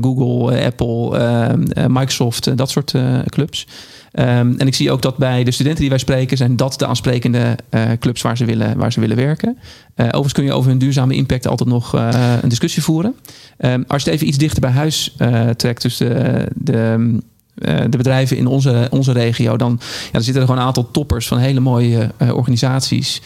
Google, 0.02 0.66
Apple, 0.66 1.18
eh, 1.18 1.86
Microsoft, 1.88 2.58
dat 2.58 2.70
soort 2.70 2.94
clubs. 3.26 3.68
Ehm, 4.14 4.54
en 4.58 4.68
ik 4.68 4.76
zie 4.76 4.92
ook 4.92 5.02
dat 5.02 5.18
bij 5.18 5.44
de 5.44 5.52
studenten 5.52 5.82
die 5.82 5.90
wij 5.90 6.00
spreken, 6.00 6.38
zijn 6.38 6.56
dat 6.56 6.80
de 6.80 6.86
aansprekende 6.86 7.58
clubs 8.00 8.22
waar 8.22 8.38
ze 8.38 8.46
willen, 8.46 8.78
waar 8.78 8.92
ze 8.92 9.00
willen 9.00 9.16
werken. 9.16 9.58
overigens 9.96 10.34
kun 10.34 10.44
je 10.44 10.54
over 10.54 10.70
hun 10.70 10.80
duurzame 10.80 11.16
impact 11.16 11.48
altijd 11.48 11.70
nog 11.70 11.94
een 12.42 12.50
discussie 12.50 12.84
voeren. 12.84 13.16
Um, 13.58 13.84
als 13.88 14.04
je 14.04 14.10
het 14.10 14.20
even 14.20 14.28
iets 14.28 14.38
dichter 14.38 14.62
bij 14.62 14.72
huis 14.72 15.16
trekt, 15.56 15.82
dus 15.82 15.98
de, 15.98 16.48
de 16.56 17.20
eh, 17.54 17.78
de 17.90 17.98
bedrijven 17.98 18.38
in 18.38 18.48
onze, 18.48 18.88
onze 18.90 19.12
regio, 19.12 19.58
dan 19.58 19.80
ja, 20.12 20.20
zitten 20.20 20.42
er 20.42 20.48
gewoon 20.48 20.62
een 20.62 20.68
aantal 20.68 20.92
toppers 20.92 21.28
van 21.28 21.38
hele 21.38 21.60
mooie 21.60 22.10
organisaties. 22.20 23.22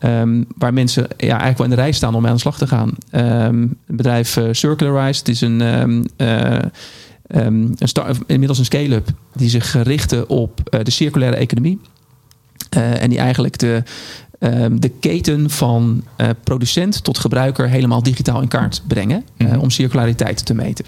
Um, 0.00 0.46
waar 0.56 0.72
mensen 0.72 1.06
ja, 1.16 1.28
eigenlijk 1.28 1.58
wel 1.58 1.66
in 1.66 1.74
de 1.74 1.80
rij 1.80 1.92
staan 1.92 2.14
om 2.14 2.20
mee 2.20 2.30
aan 2.30 2.36
de 2.36 2.42
slag 2.42 2.58
te 2.58 2.66
gaan. 2.66 2.90
Het 3.10 3.96
bedrijf 3.96 4.38
Circularize, 4.50 5.18
het 5.18 5.28
is 5.28 5.40
een, 5.40 5.60
um, 7.34 7.74
een 7.78 7.88
start, 7.88 8.18
inmiddels 8.26 8.58
een 8.58 8.64
scale-up 8.64 9.08
die 9.34 9.48
zich 9.48 9.82
richten 9.82 10.28
op 10.28 10.78
de 10.82 10.90
circulaire 10.90 11.36
economie. 11.36 11.80
en 12.70 13.10
die 13.10 13.18
eigenlijk 13.18 13.58
de, 13.58 13.82
de 14.72 14.88
keten 15.00 15.50
van 15.50 16.04
producent 16.44 17.04
tot 17.04 17.18
gebruiker 17.18 17.68
helemaal 17.68 18.02
digitaal 18.02 18.42
in 18.42 18.48
kaart 18.48 18.82
brengen. 18.86 19.24
Mm 19.38 19.58
om 19.58 19.70
circulariteit 19.70 20.46
te 20.46 20.54
meten. 20.54 20.84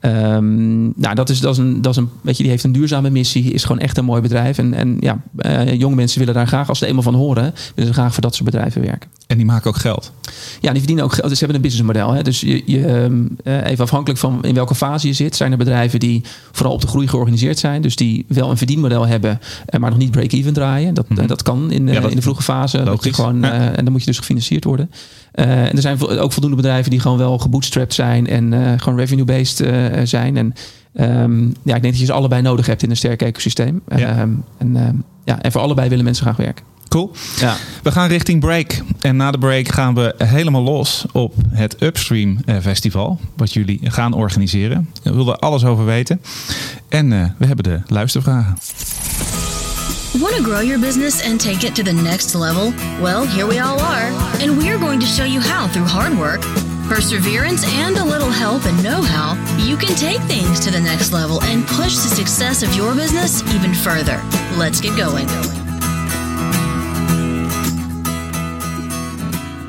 Um, 0.00 0.92
nou, 0.96 1.14
dat 1.14 1.28
is, 1.28 1.40
dat, 1.40 1.52
is 1.52 1.58
een, 1.58 1.82
dat 1.82 1.92
is 1.92 1.96
een, 1.96 2.08
weet 2.20 2.36
je, 2.36 2.42
die 2.42 2.52
heeft 2.52 2.64
een 2.64 2.72
duurzame 2.72 3.10
missie, 3.10 3.52
is 3.52 3.64
gewoon 3.64 3.80
echt 3.80 3.98
een 3.98 4.04
mooi 4.04 4.22
bedrijf. 4.22 4.58
En, 4.58 4.74
en 4.74 4.96
ja, 5.00 5.20
uh, 5.38 5.74
jonge 5.74 5.94
mensen 5.94 6.18
willen 6.18 6.34
daar 6.34 6.46
graag, 6.46 6.68
als 6.68 6.78
ze 6.78 6.84
er 6.84 6.90
eenmaal 6.90 7.04
van 7.04 7.14
horen, 7.14 7.54
willen 7.74 7.94
ze 7.94 8.00
graag 8.00 8.12
voor 8.12 8.22
dat 8.22 8.34
soort 8.34 8.50
bedrijven 8.50 8.82
werken. 8.82 9.10
En 9.26 9.36
die 9.36 9.46
maken 9.46 9.70
ook 9.70 9.76
geld. 9.76 10.12
Ja, 10.60 10.70
die 10.70 10.78
verdienen 10.78 11.04
ook 11.04 11.12
geld. 11.12 11.28
Dus 11.28 11.38
ze 11.38 11.44
hebben 11.44 11.56
een 11.56 11.68
businessmodel. 11.70 12.12
Hè. 12.12 12.22
Dus 12.22 12.40
je, 12.40 12.62
je, 12.66 12.86
ehm, 12.86 13.22
eh, 13.44 13.66
even 13.66 13.84
afhankelijk 13.84 14.20
van 14.20 14.44
in 14.44 14.54
welke 14.54 14.74
fase 14.74 15.06
je 15.06 15.12
zit, 15.12 15.36
zijn 15.36 15.52
er 15.52 15.58
bedrijven 15.58 16.00
die 16.00 16.22
vooral 16.52 16.74
op 16.74 16.80
de 16.80 16.86
groei 16.86 17.08
georganiseerd 17.08 17.58
zijn. 17.58 17.82
Dus 17.82 17.96
die 17.96 18.24
wel 18.28 18.50
een 18.50 18.56
verdienmodel 18.56 19.06
hebben, 19.06 19.40
eh, 19.66 19.80
maar 19.80 19.90
nog 19.90 19.98
niet 19.98 20.10
break-even 20.10 20.52
draaien. 20.52 20.94
Dat, 20.94 21.08
mhm. 21.08 21.26
dat 21.26 21.42
kan 21.42 21.70
in, 21.70 21.88
in 21.88 22.14
de 22.14 22.22
vroege 22.22 22.42
fase. 22.42 22.82
Dat 22.82 23.04
je 23.04 23.12
gewoon, 23.12 23.44
en 23.44 23.84
dan 23.84 23.92
moet 23.92 24.00
je 24.00 24.06
dus 24.06 24.18
gefinancierd 24.18 24.64
worden. 24.64 24.90
En 25.32 25.76
er 25.76 25.80
zijn 25.80 26.00
ook 26.00 26.32
voldoende 26.32 26.56
bedrijven 26.56 26.90
die 26.90 27.00
gewoon 27.00 27.18
wel 27.18 27.38
gebootstrapped 27.38 27.94
zijn 27.94 28.26
en 28.26 28.78
gewoon 28.80 28.98
revenue-based 28.98 29.68
zijn. 30.08 30.36
En 30.36 30.54
um, 31.22 31.54
ja, 31.62 31.74
ik 31.74 31.82
denk 31.82 31.92
dat 31.92 31.98
je 31.98 32.04
ze 32.04 32.12
allebei 32.12 32.42
nodig 32.42 32.66
hebt 32.66 32.82
in 32.82 32.90
een 32.90 32.96
sterk 32.96 33.22
ecosysteem. 33.22 33.82
Ja. 33.96 34.20
Um, 34.20 34.44
en, 34.58 35.04
ja, 35.24 35.42
en 35.42 35.52
voor 35.52 35.60
allebei 35.60 35.88
willen 35.88 36.04
mensen 36.04 36.24
graag 36.24 36.36
werken. 36.36 36.64
Cool. 36.88 37.10
Ja. 37.38 37.56
We 37.82 37.92
gaan 37.92 38.08
richting 38.08 38.40
break. 38.40 38.82
En 39.00 39.16
na 39.16 39.30
de 39.30 39.38
break 39.38 39.68
gaan 39.68 39.94
we 39.94 40.14
helemaal 40.18 40.62
los 40.62 41.04
op 41.12 41.34
het 41.48 41.82
Upstream 41.82 42.38
eh, 42.44 42.56
Festival. 42.60 43.18
Wat 43.36 43.52
jullie 43.52 43.80
gaan 43.82 44.12
organiseren. 44.12 44.88
We 45.02 45.14
willen 45.14 45.38
alles 45.38 45.64
over 45.64 45.84
weten. 45.84 46.20
En 46.88 47.10
uh, 47.10 47.24
we 47.36 47.46
hebben 47.46 47.64
de 47.64 47.80
luistervragen. 47.86 48.56
Want 50.18 50.34
to 50.34 50.42
grow 50.42 50.58
your 50.58 50.80
business 50.80 51.22
and 51.24 51.40
take 51.40 51.62
it 51.62 51.76
to 51.76 51.84
the 51.84 51.92
next 51.92 52.34
level? 52.34 52.72
Well, 53.00 53.24
here 53.24 53.46
we 53.46 53.60
all 53.60 53.78
are. 53.78 54.10
And 54.40 54.58
we're 54.58 54.76
going 54.76 54.98
to 54.98 55.06
show 55.06 55.24
you 55.24 55.40
how 55.40 55.68
through 55.68 55.84
hard 55.84 56.18
work, 56.18 56.40
perseverance, 56.88 57.64
and 57.78 57.96
a 57.96 58.04
little 58.04 58.30
help 58.30 58.64
and 58.66 58.82
know 58.82 59.02
how, 59.02 59.36
you 59.64 59.76
can 59.76 59.94
take 59.94 60.18
things 60.26 60.58
to 60.64 60.70
the 60.72 60.80
next 60.80 61.12
level 61.12 61.40
and 61.42 61.64
push 61.64 61.94
the 61.94 62.08
success 62.08 62.64
of 62.64 62.74
your 62.74 62.92
business 62.94 63.42
even 63.54 63.72
further. 63.72 64.20
Let's 64.58 64.80
get 64.80 64.96
going. 64.98 65.28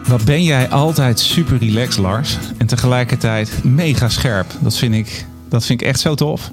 Wat 0.08 0.26
ben 0.26 0.44
jij 0.44 0.70
altijd 0.70 1.20
super 1.20 1.58
relaxed, 1.58 2.00
Lars. 2.00 2.38
En 2.58 2.68
tegelijkertijd 2.68 3.64
mega 3.64 4.10
scherp. 4.10 4.52
Dat 4.60 4.78
vind 4.78 4.96
ik, 4.96 5.26
dat 5.50 5.66
vind 5.66 5.82
ik 5.82 5.88
echt 5.88 6.00
zo 6.00 6.16
tof. 6.16 6.52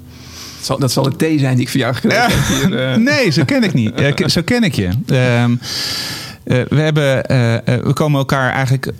Dat 0.59 0.67
zal, 0.67 0.79
dat 0.79 0.91
zal 0.91 1.03
de 1.03 1.15
thee 1.15 1.39
zijn 1.39 1.55
die 1.55 1.65
ik 1.65 1.69
voor 1.69 1.79
jou 1.79 1.93
gekregen 1.93 2.21
heb. 2.21 2.31
Hier, 2.47 2.91
uh... 2.91 2.95
Nee, 2.95 3.29
zo 3.29 3.43
ken 3.45 3.63
ik 3.63 3.73
niet. 3.73 3.91
zo 4.25 4.41
ken 4.41 4.63
ik 4.63 4.75
je. 4.75 4.89
Um, 5.43 5.59
uh, 6.49 6.61
we, 6.69 6.79
hebben, 6.79 7.17
uh, 7.31 7.55
we 7.83 7.93
komen 7.93 8.19
elkaar 8.19 8.51
eigenlijk 8.51 8.91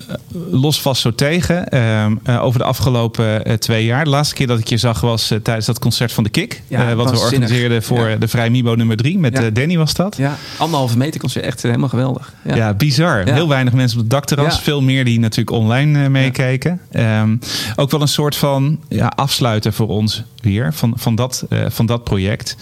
los 0.50 0.82
vast 0.82 1.02
zo 1.02 1.16
tegen 1.16 1.68
ehm, 1.68 2.16
over 2.42 2.60
de 2.60 2.66
afgelopen 2.66 3.60
twee 3.60 3.86
jaar. 3.86 4.04
De 4.04 4.10
laatste 4.10 4.36
keer 4.36 4.48
dat 4.48 4.60
ik 4.60 4.68
je 4.68 4.78
zag 4.78 5.02
was 5.02 5.34
tijdens 5.44 5.66
dat 5.66 5.80
concert 5.80 6.12
van 6.12 6.24
de 6.24 6.30
Kik. 6.30 6.62
Ja, 6.68 6.96
wat 6.96 7.12
we 7.12 7.20
organiseerden 7.20 7.84
voor 7.84 8.16
de 8.20 8.28
Vrij 8.28 8.50
Mibo 8.50 8.74
nummer 8.74 8.98
drie. 8.98 9.20
Met 9.20 9.38
ja. 9.38 9.50
Danny 9.50 9.78
was 9.78 9.94
dat. 9.94 10.18
Ja, 10.18 10.38
anderhalve 10.58 10.98
meter 10.98 11.20
concert. 11.20 11.46
Echt 11.46 11.62
helemaal 11.62 11.90
geweldig. 11.90 12.34
Ja, 12.44 12.74
bizar. 12.74 13.24
Heel 13.24 13.48
weinig 13.48 13.74
mensen 13.74 13.98
op 13.98 14.04
het 14.04 14.12
dakterras. 14.12 14.60
Veel 14.60 14.82
meer 14.82 15.06
die 15.06 15.20
natuurlijk 15.20 15.58
online 15.58 16.10
meekeken. 16.10 16.82
Um, 16.92 17.40
ook 17.76 17.92
wel 17.92 18.02
een 18.02 18.08
soort 18.08 18.36
van 18.36 18.80
afsluiten 19.16 19.74
voor 19.74 19.88
ons 19.88 20.24
weer 20.42 20.74
van, 20.74 20.94
van, 20.96 21.16
dat, 21.16 21.46
van 21.68 21.86
dat 21.86 22.04
project. 22.04 22.56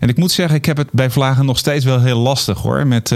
En 0.00 0.08
ik 0.08 0.16
moet 0.16 0.32
zeggen, 0.32 0.56
ik 0.56 0.64
heb 0.64 0.76
het 0.76 0.92
bij 0.92 1.10
Vlagen 1.10 1.44
nog 1.44 1.58
steeds 1.58 1.84
wel 1.84 2.00
heel 2.00 2.18
lastig 2.18 2.58
hoor. 2.58 2.86
Met 2.86 3.14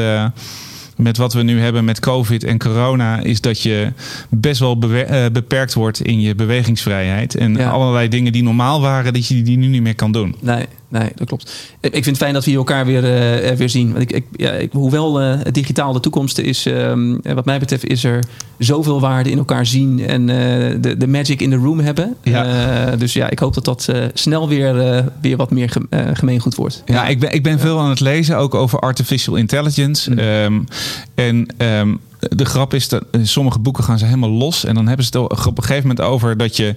met 0.97 1.17
wat 1.17 1.33
we 1.33 1.43
nu 1.43 1.61
hebben 1.61 1.85
met 1.85 2.01
COVID 2.01 2.45
en 2.45 2.59
corona, 2.59 3.21
is 3.21 3.41
dat 3.41 3.61
je 3.63 3.93
best 4.29 4.61
wel 4.61 4.79
eh, 4.81 5.25
beperkt 5.33 5.75
wordt 5.75 6.01
in 6.01 6.21
je 6.21 6.35
bewegingsvrijheid. 6.35 7.35
En 7.35 7.57
allerlei 7.57 8.09
dingen 8.09 8.33
die 8.33 8.43
normaal 8.43 8.81
waren, 8.81 9.13
dat 9.13 9.27
je 9.27 9.43
die 9.43 9.59
nu 9.59 9.67
niet 9.67 9.83
meer 9.83 9.95
kan 9.95 10.13
doen. 10.13 10.35
Nee, 10.41 10.67
nee, 10.99 11.11
dat 11.15 11.27
klopt. 11.27 11.53
Ik 11.81 11.93
vind 11.93 12.07
het 12.07 12.17
fijn 12.17 12.33
dat 12.33 12.45
we 12.45 12.55
elkaar 12.55 12.87
weer, 12.87 13.05
uh, 13.45 13.57
weer 13.57 13.69
zien. 13.69 13.93
Want 13.93 14.03
ik, 14.03 14.13
ik, 14.13 14.25
ja, 14.37 14.51
ik, 14.51 14.73
hoewel 14.73 15.23
uh, 15.23 15.35
het 15.43 15.55
digitaal 15.55 15.93
de 15.93 16.01
toekomst 16.01 16.39
is, 16.39 16.67
uh, 16.67 16.93
wat 17.23 17.45
mij 17.45 17.59
betreft, 17.59 17.87
is 17.87 18.05
er 18.05 18.25
zoveel 18.59 19.01
waarde 19.01 19.31
in 19.31 19.39
elkaar 19.39 19.67
zien 19.67 20.07
en 20.07 20.27
de, 20.81 20.95
de 20.99 21.07
magic 21.07 21.41
in 21.41 21.51
the 21.51 21.57
room 21.57 21.81
hebben. 21.81 22.17
Ja. 22.23 22.97
dus 22.97 23.13
ja, 23.13 23.31
ik 23.31 23.39
hoop 23.39 23.55
dat 23.55 23.65
dat 23.65 23.89
snel 24.15 24.49
weer, 24.49 25.05
weer 25.21 25.37
wat 25.37 25.51
meer 25.51 25.73
gemeengoed 26.13 26.55
wordt. 26.55 26.83
Ja, 26.87 27.07
ik 27.07 27.21
ben, 27.21 27.33
ik 27.33 27.43
ben 27.43 27.59
veel 27.59 27.79
aan 27.79 27.91
het 27.91 28.01
lezen, 28.01 28.37
ook 28.37 28.55
over 28.55 28.79
artificial 28.79 29.37
intelligence. 29.37 30.11
Mm. 30.11 30.19
Um, 30.19 30.65
en 31.15 31.47
um, 31.59 32.01
de 32.29 32.45
grap 32.45 32.75
is 32.75 32.89
dat 32.89 33.05
in 33.11 33.29
sommige 33.29 33.59
boeken 33.59 33.85
gaan 33.85 33.99
ze 33.99 34.05
helemaal 34.05 34.31
los. 34.31 34.65
En 34.65 34.75
dan 34.75 34.87
hebben 34.87 35.07
ze 35.07 35.19
het 35.19 35.47
op 35.47 35.59
een 35.59 35.65
gegeven 35.65 35.89
moment 35.89 36.07
over 36.07 36.37
dat 36.37 36.57
je 36.57 36.75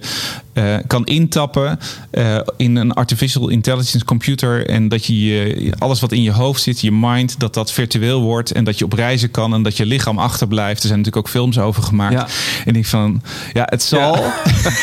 uh, 0.54 0.76
kan 0.86 1.06
intappen 1.06 1.78
uh, 2.12 2.38
in 2.56 2.76
een 2.76 2.92
artificial 2.92 3.48
intelligence 3.48 4.04
computer. 4.04 4.68
En 4.68 4.88
dat 4.88 5.04
je 5.04 5.72
alles 5.78 6.00
wat 6.00 6.12
in 6.12 6.22
je 6.22 6.32
hoofd 6.32 6.62
zit, 6.62 6.80
je 6.80 6.92
mind, 6.92 7.40
dat 7.40 7.54
dat 7.54 7.72
virtueel 7.72 8.20
wordt. 8.20 8.52
En 8.52 8.64
dat 8.64 8.78
je 8.78 8.84
op 8.84 8.92
reizen 8.92 9.30
kan 9.30 9.54
en 9.54 9.62
dat 9.62 9.76
je 9.76 9.86
lichaam 9.86 10.18
achterblijft. 10.18 10.82
Er 10.82 10.88
zijn 10.88 10.98
natuurlijk 10.98 11.26
ook 11.26 11.32
films 11.32 11.58
over 11.58 11.82
gemaakt. 11.82 12.12
Ja. 12.12 12.26
En 12.64 12.76
ik 12.76 12.86
van, 12.86 13.22
ja, 13.52 13.66
het 13.70 13.82
zal. 13.82 14.16
Ja. 14.16 14.34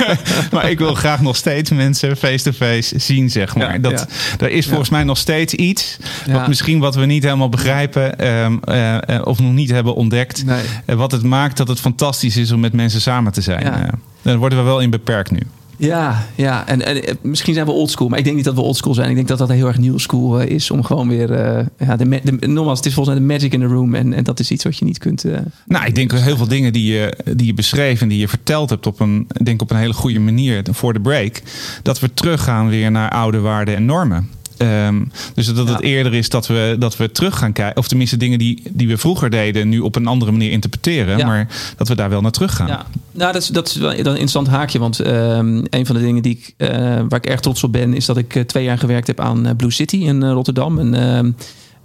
maar 0.51 0.69
ik 0.69 0.77
wil 0.77 0.93
graag 0.93 1.21
nog 1.21 1.35
steeds 1.35 1.69
mensen 1.69 2.17
face-to-face 2.17 2.99
zien, 2.99 3.29
zeg 3.29 3.55
maar. 3.55 3.81
dat, 3.81 4.07
Er 4.39 4.49
is 4.49 4.65
volgens 4.65 4.89
mij 4.89 5.03
nog 5.03 5.17
steeds 5.17 5.53
iets. 5.53 5.97
Wat 6.31 6.47
misschien 6.47 6.79
wat 6.79 6.95
we 6.95 7.05
niet 7.05 7.23
helemaal 7.23 7.49
begrijpen. 7.49 8.27
Um, 8.27 8.59
uh, 8.69 8.97
of 9.23 9.39
nog 9.39 9.53
niet 9.53 9.71
hebben 9.71 9.95
ontdekt. 9.95 10.45
Nee. 10.45 10.54
Nee. 10.85 10.95
Wat 10.97 11.11
het 11.11 11.23
maakt 11.23 11.57
dat 11.57 11.67
het 11.67 11.79
fantastisch 11.79 12.37
is 12.37 12.51
om 12.51 12.59
met 12.59 12.73
mensen 12.73 13.01
samen 13.01 13.31
te 13.31 13.41
zijn. 13.41 13.63
Ja. 13.63 13.89
Daar 14.21 14.37
worden 14.37 14.57
we 14.57 14.63
wel 14.63 14.79
in 14.79 14.89
beperkt 14.89 15.31
nu. 15.31 15.39
Ja, 15.77 16.25
ja. 16.35 16.67
En, 16.67 16.85
en, 16.85 17.03
eh, 17.03 17.13
misschien 17.21 17.53
zijn 17.53 17.65
we 17.65 17.71
oldschool, 17.71 18.07
maar 18.07 18.17
ik 18.17 18.23
denk 18.23 18.35
niet 18.35 18.45
dat 18.45 18.55
we 18.55 18.61
oldschool 18.61 18.93
zijn. 18.93 19.09
Ik 19.09 19.15
denk 19.15 19.27
dat 19.27 19.37
dat 19.37 19.49
heel 19.49 19.67
erg 19.67 19.77
new 19.77 19.99
school 19.99 20.41
uh, 20.41 20.49
is 20.49 20.71
om 20.71 20.83
gewoon 20.83 21.07
weer. 21.07 21.31
Uh, 21.31 21.65
ja, 21.87 21.95
de, 21.95 22.21
de, 22.23 22.47
nogmaals, 22.47 22.77
het 22.77 22.87
is 22.87 22.93
volgens 22.93 23.15
mij 23.15 23.27
de 23.27 23.33
magic 23.33 23.53
in 23.53 23.59
the 23.59 23.73
room. 23.73 23.95
En, 23.95 24.13
en 24.13 24.23
dat 24.23 24.39
is 24.39 24.51
iets 24.51 24.63
wat 24.63 24.77
je 24.77 24.85
niet 24.85 24.97
kunt. 24.97 25.25
Uh, 25.25 25.37
nou, 25.65 25.85
ik 25.85 25.95
denk 25.95 26.11
heel 26.11 26.37
veel 26.37 26.47
dingen 26.47 26.73
die 26.73 26.93
je, 26.93 27.17
die 27.35 27.45
je 27.45 27.53
beschreef 27.53 28.01
en 28.01 28.07
die 28.07 28.19
je 28.19 28.27
verteld 28.27 28.69
hebt 28.69 28.87
op 28.87 28.99
een, 28.99 29.27
denk 29.43 29.61
op 29.61 29.71
een 29.71 29.77
hele 29.77 29.93
goede 29.93 30.19
manier 30.19 30.63
voor 30.71 30.93
de 30.93 30.99
break. 30.99 31.41
Dat 31.81 31.99
we 31.99 32.13
teruggaan 32.13 32.69
weer 32.69 32.91
naar 32.91 33.09
oude 33.09 33.39
waarden 33.39 33.75
en 33.75 33.85
normen. 33.85 34.29
Um, 34.57 35.11
dus 35.33 35.53
dat 35.53 35.69
het 35.69 35.81
eerder 35.81 36.13
is 36.13 36.29
dat 36.29 36.47
we, 36.47 36.75
dat 36.79 36.97
we 36.97 37.11
terug 37.11 37.37
gaan 37.37 37.53
kijken. 37.53 37.77
Of 37.77 37.87
tenminste 37.87 38.17
dingen 38.17 38.39
die, 38.39 38.63
die 38.69 38.87
we 38.87 38.97
vroeger 38.97 39.29
deden, 39.29 39.69
nu 39.69 39.79
op 39.79 39.95
een 39.95 40.07
andere 40.07 40.31
manier 40.31 40.51
interpreteren. 40.51 41.25
Maar 41.25 41.47
dat 41.77 41.87
we 41.87 41.95
daar 41.95 42.09
wel 42.09 42.21
naar 42.21 42.31
terug 42.31 42.55
gaan. 42.55 42.67
Ja. 42.67 42.85
Nou, 43.11 43.33
dat 43.33 43.41
is, 43.41 43.47
dat 43.47 43.67
is 43.67 43.75
wel 43.75 43.91
een 43.91 44.05
interessant 44.05 44.47
haakje. 44.47 44.79
Want 44.79 45.07
um, 45.07 45.63
een 45.69 45.85
van 45.85 45.95
de 45.95 46.01
dingen 46.01 46.21
die 46.21 46.39
ik, 46.39 46.53
uh, 46.57 46.69
waar 47.09 47.19
ik 47.19 47.25
erg 47.25 47.39
trots 47.39 47.63
op 47.63 47.71
ben, 47.71 47.93
is 47.93 48.05
dat 48.05 48.17
ik 48.17 48.35
uh, 48.35 48.43
twee 48.43 48.63
jaar 48.63 48.77
gewerkt 48.77 49.07
heb 49.07 49.19
aan 49.19 49.45
uh, 49.45 49.51
Blue 49.57 49.71
City 49.71 49.97
in 49.97 50.23
Rotterdam. 50.23 50.79
En 50.79 51.35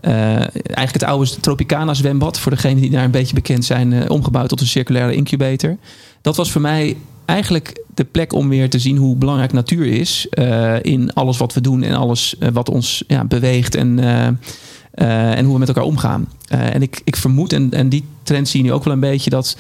eigenlijk 0.00 0.92
het 0.92 1.04
oude 1.04 1.40
Tropicana 1.40 1.94
zwembad, 1.94 2.38
voor 2.38 2.52
degenen 2.52 2.80
die 2.80 2.90
daar 2.90 3.04
een 3.04 3.10
beetje 3.10 3.34
bekend 3.34 3.64
zijn, 3.64 4.10
omgebouwd 4.10 4.48
tot 4.48 4.60
een 4.60 4.66
circulaire 4.66 5.14
incubator. 5.14 5.76
Dat 6.22 6.36
was 6.36 6.50
voor 6.50 6.60
mij 6.60 6.96
eigenlijk 7.30 7.82
de 7.94 8.04
plek 8.04 8.32
om 8.32 8.48
weer 8.48 8.70
te 8.70 8.78
zien 8.78 8.96
hoe 8.96 9.16
belangrijk 9.16 9.52
natuur 9.52 9.86
is 9.86 10.26
uh, 10.38 10.74
in 10.82 11.12
alles 11.12 11.36
wat 11.38 11.54
we 11.54 11.60
doen 11.60 11.82
en 11.82 11.94
alles 11.94 12.34
uh, 12.40 12.48
wat 12.52 12.68
ons 12.68 13.04
ja, 13.06 13.24
beweegt 13.24 13.74
en, 13.74 13.98
uh, 13.98 14.26
en 15.38 15.44
hoe 15.44 15.52
we 15.52 15.58
met 15.58 15.68
elkaar 15.68 15.84
omgaan. 15.84 16.28
en 16.48 16.82
ik, 16.82 17.00
ik 17.04 17.16
vermoed, 17.16 17.52
en, 17.52 17.72
en 17.72 17.88
die 17.88 18.04
trend 18.22 18.48
zie 18.48 18.62
je 18.62 18.66
nu 18.66 18.72
ook 18.72 18.84
wel 18.84 18.92
een 18.92 19.00
beetje, 19.00 19.30
dat, 19.30 19.56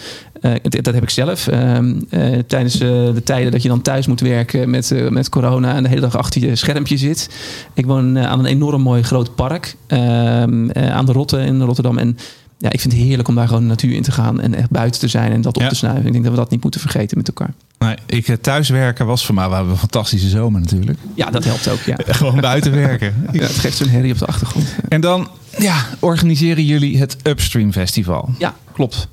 dat 0.62 0.94
heb 0.94 1.02
ik 1.02 1.10
zelf, 1.10 1.46
ehm, 1.46 2.00
tijdens 2.46 2.78
de 2.78 3.20
tijden 3.24 3.52
dat 3.52 3.62
je 3.62 3.68
dan 3.68 3.82
thuis 3.82 4.06
moet 4.06 4.20
werken 4.20 4.70
met, 4.70 4.94
met 5.10 5.28
corona 5.28 5.74
en 5.74 5.82
de 5.82 5.88
hele 5.88 6.00
dag 6.00 6.16
achter 6.16 6.40
je 6.40 6.56
schermpje 6.56 6.96
zit. 6.96 7.30
Ik 7.74 7.86
woon 7.86 8.18
aan 8.18 8.38
een 8.38 8.44
enorm 8.44 8.82
mooi 8.82 9.02
groot 9.02 9.34
park 9.34 9.76
ehm, 9.86 10.70
aan 10.72 11.06
de 11.06 11.12
Rotte 11.12 11.38
in 11.38 11.62
Rotterdam. 11.62 11.98
En 11.98 12.16
ja, 12.60 12.70
ik 12.72 12.80
vind 12.80 12.92
het 12.92 13.02
heerlijk 13.02 13.28
om 13.28 13.34
daar 13.34 13.46
gewoon 13.46 13.62
de 13.62 13.68
natuur 13.68 13.94
in 13.94 14.02
te 14.02 14.12
gaan 14.12 14.40
en 14.40 14.54
echt 14.54 14.70
buiten 14.70 15.00
te 15.00 15.08
zijn 15.08 15.32
en 15.32 15.40
dat 15.40 15.56
op 15.56 15.62
Ja. 15.62 15.68
te 15.68 15.74
snuiven. 15.74 16.06
Ik 16.06 16.12
denk 16.12 16.24
dat 16.24 16.32
we 16.32 16.38
dat 16.38 16.50
niet 16.50 16.62
moeten 16.62 16.80
vergeten 16.80 17.16
met 17.18 17.28
elkaar. 17.28 17.52
Nee, 17.78 17.96
ik 18.06 18.28
eh, 18.28 18.36
thuiswerken 18.36 19.06
was 19.06 19.26
voor 19.26 19.34
mij, 19.34 19.48
we 19.48 19.54
hebben 19.54 19.72
een 19.72 19.78
fantastische 19.78 20.28
zomer 20.28 20.60
natuurlijk. 20.60 20.98
Ja, 21.14 21.30
dat 21.30 21.44
helpt 21.44 21.68
ook. 21.68 21.80
Ja, 21.80 21.96
Gewoon 22.06 22.40
buiten 22.40 22.72
werken. 22.72 23.14
ja 23.32 23.40
het 23.42 23.50
geeft 23.58 23.76
zo'n 23.76 23.88
herrie 23.88 24.12
op 24.12 24.18
de 24.18 24.26
achtergrond. 24.26 24.74
En 24.88 25.00
dan 25.00 25.28
ja, 25.58 25.84
organiseren 25.98 26.64
jullie 26.64 26.98
het 26.98 27.16
Upstream 27.22 27.72
Festival. 27.72 28.30
Ja, 28.38 28.54
klopt. 28.72 29.08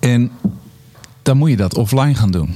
En 0.00 0.30
dan 1.22 1.36
moet 1.36 1.50
je 1.50 1.56
dat 1.56 1.74
offline 1.76 2.14
gaan 2.14 2.30
doen. 2.30 2.54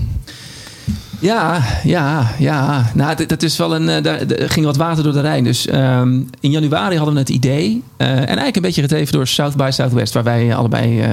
Ja, 1.25 1.63
ja, 1.85 2.31
ja. 2.39 2.91
Nou, 2.95 3.27
dat, 3.27 3.43
is 3.43 3.57
wel 3.57 3.75
een. 3.75 3.89
eh, 3.89 4.03
Daar, 4.03 4.21
er 4.21 4.51
ging 4.51 4.67
wat 4.67 4.77
water 4.77 5.03
door 5.05 5.13
de 5.13 5.21
Rijn. 5.21 5.45
Dus 5.45 5.67
ehm, 5.67 6.21
in 6.41 6.51
januari 6.51 6.97
hadden 6.97 7.15
we 7.15 7.21
het 7.21 7.29
idee. 7.29 7.83
eh, 7.97 8.09
en 8.11 8.17
eigenlijk 8.27 8.57
een 8.57 8.63
beetje 8.63 8.81
gedreven 8.83 9.13
door 9.13 9.27
South 9.27 9.57
by 9.57 9.69
Southwest, 9.73 10.15
waar 10.15 10.23
wij 10.25 10.55
allebei 10.55 11.01
eh, 11.01 11.11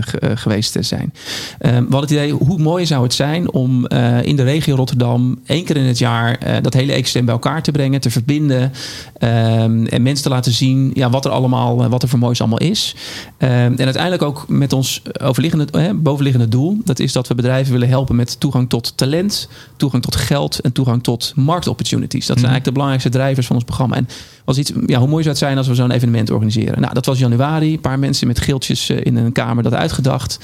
ge- 0.00 0.36
geweest 0.36 0.76
zijn. 0.80 1.12
Ehm, 1.58 1.74
we 1.74 1.78
hadden 1.80 2.00
het 2.00 2.10
idee, 2.10 2.30
hoe 2.32 2.58
mooi 2.58 2.86
zou 2.86 3.02
het 3.02 3.14
zijn 3.14 3.52
om 3.52 3.86
in 4.22 4.36
de 4.36 4.42
regio 4.42 4.74
Rotterdam 4.74 5.38
één 5.46 5.64
keer 5.64 5.76
in 5.76 5.84
het 5.86 5.98
jaar 5.98 6.38
dat 6.62 6.74
hele 6.74 6.92
ecosysteem 6.92 7.24
bij 7.24 7.34
elkaar 7.34 7.62
te 7.62 7.70
brengen, 7.70 8.00
te 8.00 8.10
verbinden. 8.10 8.72
ehm, 9.18 9.84
en 9.86 10.02
mensen 10.02 10.24
te 10.24 10.28
laten 10.30 10.52
zien 10.52 10.90
ja, 10.94 11.10
wat 11.10 11.24
er 11.24 11.30
allemaal, 11.30 11.88
wat 11.88 12.02
er 12.02 12.08
voor 12.08 12.18
moois 12.18 12.40
allemaal 12.40 12.58
is. 12.58 12.94
En 13.38 13.76
uiteindelijk 13.78 14.22
ook 14.22 14.44
met 14.48 14.72
ons 14.72 15.02
overliggende, 15.22 15.94
bovenliggende 15.94 16.48
doel. 16.48 16.78
Dat 16.84 16.98
is 16.98 17.12
dat 17.12 17.28
we 17.28 17.34
bedrijven 17.34 17.72
willen 17.72 17.88
helpen 17.88 18.16
met 18.16 18.40
toegang 18.40 18.68
tot 18.68 18.96
talent, 18.96 19.34
toegang 19.76 20.02
tot 20.02 20.16
geld 20.16 20.60
en 20.60 20.72
toegang 20.72 21.02
tot 21.02 21.32
marktopportunities. 21.34 22.26
Dat 22.26 22.38
zijn 22.38 22.50
eigenlijk 22.50 22.64
de 22.64 22.72
belangrijkste 22.72 23.10
drijvers 23.10 23.46
van 23.46 23.56
ons 23.56 23.64
programma. 23.64 23.96
En 23.96 24.08
was 24.44 24.58
iets, 24.58 24.72
ja, 24.86 24.98
hoe 24.98 25.08
mooi 25.08 25.22
zou 25.22 25.34
het 25.34 25.44
zijn 25.44 25.56
als 25.58 25.66
we 25.66 25.74
zo'n 25.74 25.90
evenement 25.90 26.30
organiseren? 26.30 26.80
Nou, 26.80 26.94
dat 26.94 27.06
was 27.06 27.18
januari. 27.18 27.72
Een 27.72 27.80
paar 27.80 27.98
mensen 27.98 28.26
met 28.26 28.40
geeltjes 28.40 28.88
eh, 28.88 28.96
in 29.02 29.16
een 29.16 29.32
kamer 29.32 29.62
dat 29.62 29.74
uitgedacht. 29.74 30.38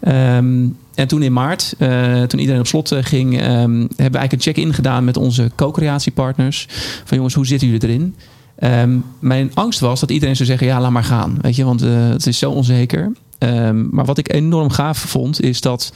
Ehm, 0.00 0.66
en 0.94 1.08
toen 1.08 1.22
in 1.22 1.32
maart, 1.32 1.74
eh, 1.78 2.22
toen 2.22 2.40
iedereen 2.40 2.60
op 2.60 2.66
slot 2.66 2.92
eh, 2.92 2.98
ging, 3.02 3.40
ehm, 3.40 3.46
hebben 3.50 3.96
we 3.96 4.02
eigenlijk 4.02 4.32
een 4.32 4.40
check-in 4.40 4.74
gedaan 4.74 5.04
met 5.04 5.16
onze 5.16 5.50
co-creatiepartners. 5.54 6.66
Van 7.04 7.16
jongens, 7.16 7.34
hoe 7.34 7.46
zitten 7.46 7.68
jullie 7.68 7.88
erin? 7.88 8.14
Ehm, 8.58 8.98
mijn 9.18 9.50
angst 9.54 9.80
was 9.80 10.00
dat 10.00 10.10
iedereen 10.10 10.36
zou 10.36 10.48
zeggen: 10.48 10.66
ja, 10.66 10.80
laat 10.80 10.90
maar 10.90 11.04
gaan. 11.04 11.38
Weet 11.40 11.56
je, 11.56 11.64
want 11.64 11.80
het 11.80 12.26
is 12.26 12.38
zo 12.38 12.50
onzeker. 12.50 13.12
Ehm, 13.38 13.88
maar 13.90 14.04
wat 14.04 14.18
ik 14.18 14.32
enorm 14.32 14.70
gaaf 14.70 14.98
vond, 14.98 15.40
is 15.40 15.60
dat 15.60 15.92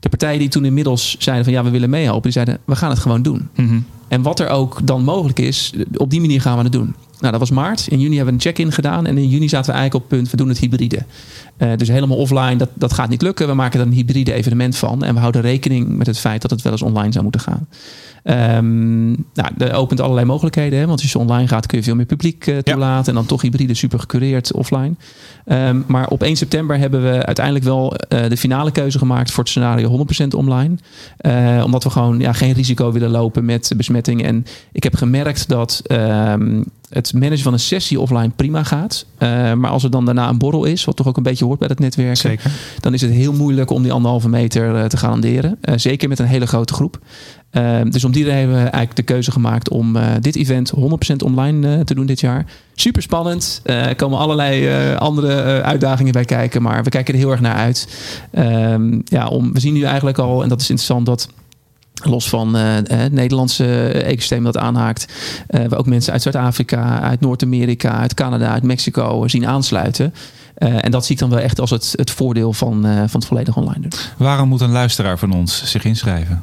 de 0.00 0.08
partijen 0.08 0.38
die 0.38 0.48
toen 0.48 0.64
inmiddels 0.64 1.16
zeiden: 1.18 1.44
van 1.44 1.54
ja, 1.54 1.64
we 1.64 1.70
willen 1.70 1.90
meehelpen, 1.90 2.22
die 2.22 2.32
zeiden: 2.32 2.58
we 2.64 2.76
gaan 2.76 2.90
het 2.90 2.98
gewoon 2.98 3.22
doen. 3.22 3.48
En 4.08 4.22
wat 4.22 4.40
er 4.40 4.48
ook 4.48 4.80
dan 4.84 5.04
mogelijk 5.04 5.38
is, 5.38 5.72
op 5.96 6.10
die 6.10 6.20
manier 6.20 6.40
gaan 6.40 6.56
we 6.56 6.62
het 6.62 6.72
doen. 6.72 6.94
Nou, 7.18 7.32
dat 7.32 7.40
was 7.40 7.50
maart. 7.50 7.86
In 7.88 8.00
juni 8.00 8.16
hebben 8.16 8.34
we 8.34 8.40
een 8.40 8.52
check-in 8.52 8.72
gedaan. 8.72 9.06
En 9.06 9.18
in 9.18 9.28
juni 9.28 9.48
zaten 9.48 9.72
we 9.72 9.78
eigenlijk 9.78 10.04
op 10.04 10.10
het 10.10 10.18
punt, 10.18 10.30
we 10.30 10.36
doen 10.36 10.48
het 10.48 10.58
hybride. 10.58 11.04
Eh, 11.62 11.76
dus 11.76 11.88
helemaal 11.88 12.16
offline, 12.16 12.56
dat, 12.56 12.68
dat 12.74 12.92
gaat 12.92 13.08
niet 13.08 13.22
lukken. 13.22 13.46
We 13.46 13.54
maken 13.54 13.80
er 13.80 13.86
een 13.86 13.92
hybride 13.92 14.32
evenement 14.32 14.76
van. 14.76 15.04
En 15.04 15.14
we 15.14 15.20
houden 15.20 15.40
rekening 15.40 15.96
met 15.96 16.06
het 16.06 16.18
feit 16.18 16.42
dat 16.42 16.50
het 16.50 16.62
wel 16.62 16.72
eens 16.72 16.82
online 16.82 17.12
zou 17.12 17.22
moeten 17.22 17.40
gaan. 17.40 17.66
Ehm 18.22 19.10
nou, 19.10 19.50
dat 19.56 19.72
opent 19.72 20.00
allerlei 20.00 20.26
mogelijkheden. 20.26 20.78
Hè? 20.78 20.86
Want 20.86 21.00
als 21.00 21.12
je 21.12 21.18
online 21.18 21.48
gaat, 21.48 21.66
kun 21.66 21.78
je 21.78 21.84
veel 21.84 21.94
meer 21.94 22.06
publiek 22.06 22.46
eh, 22.46 22.58
toelaten. 22.58 23.06
En 23.06 23.14
dan 23.14 23.26
toch 23.26 23.42
hybride, 23.42 23.74
super 23.74 23.98
gecureerd 23.98 24.52
offline. 24.52 24.94
Ehm, 25.44 25.80
maar 25.86 26.08
op 26.08 26.22
1 26.22 26.36
september 26.36 26.78
hebben 26.78 27.02
we 27.02 27.26
uiteindelijk 27.26 27.64
wel 27.64 27.94
eh, 27.96 28.28
de 28.28 28.36
finale 28.36 28.70
keuze 28.70 28.98
gemaakt 28.98 29.30
voor 29.30 29.42
het 29.42 29.52
scenario 29.52 29.88
100% 29.88 30.34
online. 30.34 30.74
Omdat 31.64 31.84
we 31.84 31.90
gewoon 31.90 32.18
ja, 32.18 32.32
geen 32.32 32.52
risico 32.52 32.92
willen 32.92 33.10
lopen 33.10 33.44
met 33.44 33.72
besmetting. 33.76 34.24
En 34.24 34.46
ik 34.72 34.82
heb 34.82 34.94
gemerkt 34.94 35.48
dat 35.48 35.82
ehm, 35.86 36.62
het 36.88 37.12
managen 37.12 37.42
van 37.42 37.52
een 37.52 37.58
sessie 37.58 38.00
offline 38.00 38.30
prima 38.36 38.62
gaat. 38.62 39.06
Maar 39.56 39.70
als 39.70 39.84
er 39.84 39.90
dan 39.90 40.04
daarna 40.04 40.28
een 40.28 40.38
borrel 40.38 40.64
is, 40.64 40.84
wat 40.84 40.96
toch 40.96 41.08
ook 41.08 41.16
een 41.16 41.22
beetje 41.22 41.46
hoort 41.56 41.68
bij 41.68 41.68
het 41.68 41.96
netwerken, 41.96 42.16
Zeker. 42.16 42.50
dan 42.80 42.94
is 42.94 43.00
het 43.00 43.10
heel 43.10 43.32
moeilijk 43.32 43.70
om 43.70 43.82
die 43.82 43.92
anderhalve 43.92 44.28
meter 44.28 44.76
eh, 44.76 44.84
te 44.84 44.96
garanderen. 44.96 45.58
Eh, 45.60 45.74
zeker 45.76 46.08
met 46.08 46.18
een 46.18 46.26
hele 46.26 46.46
grote 46.46 46.74
groep. 46.74 47.00
Eh, 47.50 47.80
dus 47.88 48.04
om 48.04 48.12
die 48.12 48.24
reden 48.24 48.38
hebben 48.38 48.56
we 48.56 48.62
eigenlijk 48.62 48.96
de 48.96 49.02
keuze 49.02 49.30
gemaakt 49.30 49.68
om 49.68 49.96
eh, 49.96 50.06
dit 50.20 50.36
event 50.36 50.72
100% 50.76 51.22
online 51.24 51.84
te 51.84 51.94
doen 51.94 52.06
dit 52.06 52.20
jaar. 52.20 52.46
Super 52.74 53.02
spannend. 53.02 53.60
Er 53.64 53.96
komen 53.96 54.18
allerlei 54.18 54.94
andere 54.94 55.62
uitdagingen 55.62 56.12
bij 56.12 56.24
kijken, 56.24 56.62
maar 56.62 56.84
we 56.84 56.90
kijken 56.90 57.14
er 57.14 57.20
heel 57.20 57.30
erg 57.30 57.40
naar 57.40 57.54
uit. 57.54 57.88
Ehm, 58.30 59.00
ja, 59.04 59.28
om, 59.28 59.52
we 59.52 59.60
zien 59.60 59.74
nu 59.74 59.82
eigenlijk 59.82 60.18
al, 60.18 60.42
en 60.42 60.48
dat 60.48 60.60
is 60.60 60.70
interessant, 60.70 61.06
dat 61.06 61.28
los 62.04 62.28
van 62.28 62.54
het 62.54 63.12
Nederlandse 63.12 63.88
ecosysteem 63.88 64.44
dat 64.44 64.56
aanhaakt, 64.56 65.12
we 65.46 65.76
ook 65.76 65.86
mensen 65.86 66.12
uit 66.12 66.22
Zuid-Afrika, 66.22 67.00
uit 67.00 67.20
Noord-Amerika, 67.20 67.90
uit 67.90 68.14
Canada, 68.14 68.52
uit 68.52 68.62
Mexico 68.62 69.28
zien 69.28 69.46
aansluiten. 69.46 70.14
Eh, 70.54 70.84
en 70.84 70.90
dat 70.90 71.04
zie 71.04 71.14
ik 71.14 71.20
dan 71.20 71.30
wel 71.30 71.38
echt 71.38 71.60
als 71.60 71.70
het, 71.70 71.92
het 71.96 72.10
voordeel 72.10 72.52
van, 72.52 72.86
eh, 72.86 72.96
van 72.96 73.20
het 73.20 73.24
volledig 73.24 73.56
online 73.56 73.80
doen. 73.80 74.00
Waarom 74.16 74.48
moet 74.48 74.60
een 74.60 74.72
luisteraar 74.72 75.18
van 75.18 75.32
ons 75.32 75.62
zich 75.64 75.84
inschrijven? 75.84 76.42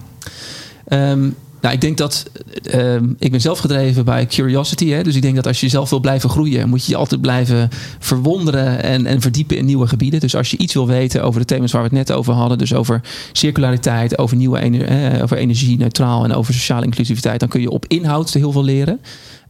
Ehm, 0.88 1.30
nou, 1.62 1.74
ik 1.74 1.82
denk 1.82 1.98
dat 1.98 2.26
ehm, 2.63 3.06
ik 3.19 3.32
ben 3.32 3.41
zelf 3.41 3.60
gedreven 3.60 4.06
bij 4.06 4.26
curiosity. 4.26 4.89
Hè? 4.89 5.04
Dus 5.04 5.15
ik 5.15 5.22
denk 5.22 5.36
dat 5.36 5.48
als 5.48 5.60
je 5.60 5.69
zelf 5.69 5.89
wil 5.89 6.00
blijven 6.00 6.30
groeien, 6.30 6.69
moet 6.69 6.86
je 6.86 6.91
je 6.91 6.98
altijd 6.98 7.22
blijven 7.22 7.69
verwonderen 8.00 8.84
en, 8.84 9.06
en 9.06 9.22
verdiepen 9.22 9.58
in 9.58 9.65
nieuwe 9.65 9.88
gebieden. 9.88 10.19
Dus 10.19 10.36
als 10.36 10.52
je 10.52 10.58
iets 10.58 10.74
wil 10.74 10.88
weten 10.88 11.24
over 11.24 11.39
de 11.39 11.45
thema's 11.45 11.72
waar 11.72 11.82
we 11.82 11.88
het 11.88 12.08
net 12.08 12.12
over 12.12 12.34
hadden, 12.34 12.58
dus 12.58 12.74
over 12.74 13.02
circulariteit, 13.32 14.17
over 14.17 14.38
nieuwe 14.38 14.60
ener- 14.60 15.13
eh, 15.13 15.24
over 15.24 15.38
energie 15.38 15.78
neutraal 15.78 16.24
en 16.24 16.34
over 16.34 16.54
sociale 16.54 16.86
inclusiviteit, 16.86 17.39
dan 17.39 17.50
kun 17.50 17.62
je 17.62 17.69
op 17.69 17.86
inhoud 17.88 18.34
heel 18.34 18.52
veel 18.52 18.63
leren. 18.63 19.00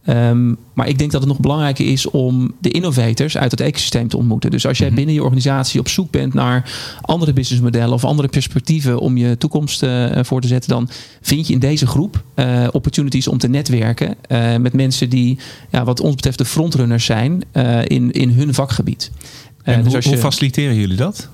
Ehm, 0.04 0.54
maar 0.74 0.88
ik 0.88 0.98
denk 0.98 1.10
dat 1.10 1.20
het 1.20 1.30
nog 1.30 1.40
belangrijker 1.40 1.86
is 1.86 2.10
om 2.10 2.54
de 2.60 2.70
innovators 2.70 3.36
uit 3.36 3.50
het 3.50 3.60
ecosysteem 3.60 4.08
te 4.08 4.16
ontmoeten. 4.16 4.50
Dus 4.50 4.66
als 4.66 4.78
jij 4.78 4.92
binnen 4.92 5.14
je 5.14 5.22
organisatie 5.22 5.80
op 5.80 5.88
zoek 5.88 6.10
bent 6.10 6.34
naar 6.34 6.72
andere 7.00 7.32
businessmodellen 7.32 7.94
of 7.94 8.04
andere 8.04 8.28
perspectieven 8.28 8.98
om 8.98 9.16
je 9.16 9.38
toekomst 9.38 9.82
eh, 9.82 10.06
voor 10.22 10.40
te 10.40 10.48
zetten, 10.48 10.70
dan 10.70 10.88
vind 11.20 11.46
je 11.46 11.52
in 11.52 11.58
deze 11.58 11.86
groep 11.86 12.22
eh, 12.34 12.66
opportunities 12.72 13.28
om 13.28 13.38
te 13.38 13.48
netwerken 13.48 14.14
eh, 14.28 14.56
met 14.56 14.72
mensen 14.72 15.08
die, 15.10 15.38
ja, 15.70 15.84
wat 15.84 16.00
ons 16.00 16.14
betreft, 16.14 16.38
de 16.38 16.44
frontrunners 16.44 17.04
zijn 17.04 17.42
eh, 17.52 17.78
in, 17.84 18.10
in 18.12 18.30
hun 18.30 18.54
vakgebied. 18.54 19.10
Eh, 19.62 19.74
En 19.76 19.84
dus 19.84 19.94
als 19.94 20.04
je- 20.04 20.10
hoe 20.10 20.18
faciliteren 20.18 20.74
jullie 20.76 20.96
dat? 20.96 21.28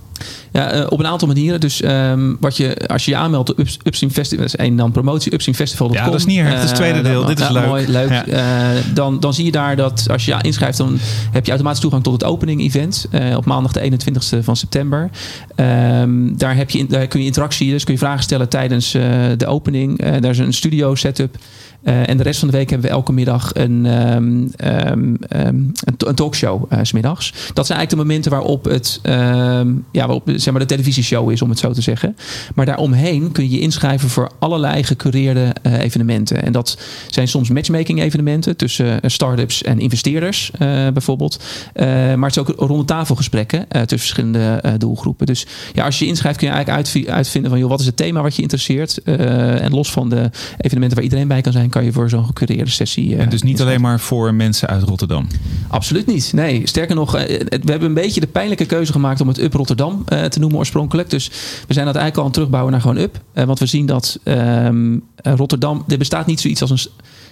Ja, 0.52 0.70
eh, 0.70 0.86
op 0.88 0.98
een 0.98 1.06
aantal 1.06 1.28
manieren. 1.28 1.60
Dus 1.60 1.80
ehm, 1.82 2.34
wat 2.40 2.56
je, 2.56 2.88
als 2.88 3.04
je 3.04 3.10
je 3.10 3.16
aanmeldt 3.16 3.50
op 3.50 3.58
Ups- 3.58 3.78
Upstream 3.84 4.12
Festival, 4.12 4.44
dat 4.44 4.54
is 4.54 4.60
één 4.60 4.76
dan 4.76 4.92
promotie, 4.92 5.32
upstreamfestival.com. 5.34 5.96
Ja, 5.96 6.04
dat 6.10 6.14
is 6.14 6.26
niet 6.26 6.38
erg. 6.38 6.48
Dat 6.54 6.62
is 6.62 6.68
het 6.68 6.74
tweede 6.74 6.98
Eh, 6.98 7.04
deel. 7.04 7.18
dan- 7.20 7.28
Dit 7.28 7.40
is 7.40 7.46
ja, 7.46 7.52
leuk. 7.52 7.66
Mooi, 7.66 7.88
leuk. 7.88 8.10
Ja. 8.10 8.24
Eh, 8.26 8.82
dan, 8.94 9.20
dan 9.20 9.34
zie 9.34 9.44
je 9.44 9.50
daar 9.52 9.76
dat 9.76 10.06
als 10.10 10.24
je 10.24 10.34
je 10.34 10.42
inschrijft, 10.42 10.78
dan 10.78 10.98
heb 11.32 11.44
je 11.44 11.50
automatisch 11.50 11.80
toegang 11.80 12.02
tot 12.02 12.12
het 12.12 12.24
opening 12.24 12.60
event 12.60 13.08
op 13.36 13.44
maandag 13.44 13.72
de 13.72 13.80
21ste 13.80 14.42
van 14.42 14.56
september. 14.56 15.10
Ehm, 15.54 16.36
daar, 16.36 16.56
heb 16.56 16.70
je, 16.70 16.86
daar 16.86 17.06
kun 17.06 17.20
je 17.20 17.26
interactie, 17.26 17.70
dus 17.70 17.84
kun 17.84 17.92
je 17.94 17.98
vragen 18.00 18.22
stellen 18.22 18.48
tijdens 18.48 18.90
de 19.36 19.46
opening. 19.46 19.98
Daar 20.20 20.30
is 20.30 20.38
een 20.38 20.52
studio 20.52 20.94
setup. 20.94 21.36
En 21.82 22.16
de 22.16 22.22
rest 22.22 22.38
van 22.38 22.48
de 22.50 22.56
week 22.56 22.70
hebben 22.70 22.88
we 22.88 22.94
elke 22.94 23.12
middag 23.12 23.50
een, 23.54 23.86
ehm, 23.86 25.14
een, 25.28 25.74
talkshow 26.14 26.72
s 26.82 26.88
smiddags. 26.88 27.30
Dat 27.30 27.66
zijn 27.66 27.78
eigenlijk 27.78 27.90
de 27.90 27.96
momenten 27.96 28.30
waarop 28.30 28.64
het 28.64 28.98
ehm, 29.02 29.68
ja, 30.06 30.12
waarop 30.12 30.38
zeg 30.40 30.52
maar 30.52 30.60
de 30.60 30.66
televisieshow 30.68 31.30
is, 31.30 31.42
om 31.42 31.50
het 31.50 31.58
zo 31.58 31.72
te 31.72 31.80
zeggen. 31.80 32.16
Maar 32.54 32.66
daaromheen 32.66 33.32
kun 33.32 33.44
je 33.44 33.50
je 33.50 33.60
inschrijven 33.60 34.08
voor 34.08 34.30
allerlei 34.38 34.82
gecureerde 34.82 35.54
eh, 35.62 35.80
evenementen. 35.80 36.42
En 36.42 36.52
dat 36.52 36.78
zijn 37.10 37.28
soms 37.28 37.48
matchmaking 37.48 38.00
evenementen 38.00 38.56
tussen 38.56 39.02
eh, 39.02 39.10
start-ups 39.10 39.62
en 39.62 39.78
investeerders, 39.78 40.50
eh, 40.52 40.58
bijvoorbeeld. 40.68 41.42
Maar 41.74 42.30
het 42.30 42.36
is 42.36 42.38
ook 42.38 42.52
ronde 42.56 42.84
tafelgesprekken 42.84 43.58
eh, 43.60 43.80
tussen 43.80 43.98
verschillende 43.98 44.62
doelgroepen. 44.78 45.26
Dus 45.26 45.46
ja, 45.72 45.84
als 45.84 45.98
je 45.98 46.04
je 46.04 46.10
inschrijft 46.10 46.38
kun 46.38 46.46
je 46.46 46.52
eigenlijk 46.54 46.84
uitvi- 46.84 47.10
uitvinden 47.10 47.50
van 47.50 47.60
joh, 47.60 47.68
wat 47.68 47.80
is 47.80 47.86
het 47.86 47.96
thema 47.96 48.22
wat 48.22 48.36
je 48.36 48.42
interesseert. 48.42 49.02
En 49.02 49.70
los 49.70 49.90
van 49.90 50.08
de 50.08 50.30
evenementen 50.58 50.96
waar 50.96 51.04
iedereen 51.04 51.28
bij 51.28 51.40
kan 51.40 51.52
zijn, 51.52 51.68
kan 51.68 51.84
je 51.84 51.92
voor 51.92 52.08
zo'n 52.08 52.24
gecureerde 52.26 52.70
sessie. 52.70 53.16
En 53.16 53.28
dus 53.28 53.42
niet 53.42 53.60
alleen 53.60 53.80
maar 53.80 54.00
voor 54.00 54.34
mensen 54.34 54.68
uit 54.68 54.82
Rotterdam. 54.82 55.26
Absoluut 55.68 56.06
niet. 56.06 56.32
Nee, 56.34 56.60
sterker 56.64 56.94
nog, 56.94 57.12
we 57.12 57.60
hebben 57.64 57.88
een 57.88 57.94
beetje 57.94 58.20
de 58.20 58.26
pijnlijke 58.26 58.64
keuze 58.64 58.92
gemaakt 58.92 59.20
om 59.20 59.28
het 59.28 59.38
Up 59.38 59.54
Rotterdam 59.54 59.95
eh, 60.06 60.24
te 60.24 60.38
noemen 60.38 60.58
oorspronkelijk. 60.58 61.10
Dus 61.10 61.30
we 61.66 61.74
zijn 61.74 61.86
dat 61.86 61.94
eigenlijk 61.94 62.16
al 62.16 62.20
aan 62.20 62.24
het 62.24 62.34
terugbouwen 62.34 62.72
naar 62.72 62.80
gewoon 62.80 62.96
Up. 62.96 63.20
Eh, 63.32 63.44
want 63.44 63.58
we 63.58 63.66
zien 63.66 63.86
dat 63.86 64.18
ehm, 64.22 64.98
eh, 65.16 65.32
Rotterdam, 65.36 65.84
er 65.88 65.98
bestaat 65.98 66.26
niet 66.26 66.40
zoiets 66.40 66.60
als 66.60 66.70
een, 66.70 66.78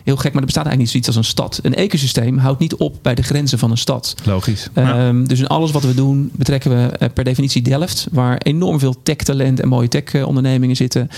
heel 0.04 0.16
gek, 0.16 0.32
maar 0.32 0.40
er 0.40 0.46
bestaat 0.46 0.66
eigenlijk 0.66 0.78
niet 0.78 0.88
zoiets 0.88 1.08
als 1.08 1.16
een 1.16 1.24
stad. 1.24 1.58
Een 1.62 1.74
ecosysteem 1.74 2.38
houdt 2.38 2.60
niet 2.60 2.74
op 2.74 2.96
bij 3.02 3.14
de 3.14 3.22
grenzen 3.22 3.58
van 3.58 3.70
een 3.70 3.78
stad. 3.78 4.14
Logisch. 4.24 4.68
Ja. 4.74 5.06
Ehm, 5.06 5.24
dus 5.24 5.38
in 5.38 5.46
alles 5.46 5.70
wat 5.70 5.82
we 5.82 5.94
doen 5.94 6.30
betrekken 6.32 6.70
we 6.70 7.08
per 7.08 7.24
definitie 7.24 7.62
Delft, 7.62 8.06
waar 8.12 8.38
enorm 8.38 8.78
veel 8.78 9.02
tech-talent 9.02 9.60
en 9.60 9.68
mooie 9.68 9.88
tech-ondernemingen 9.88 10.76
zitten. 10.76 11.08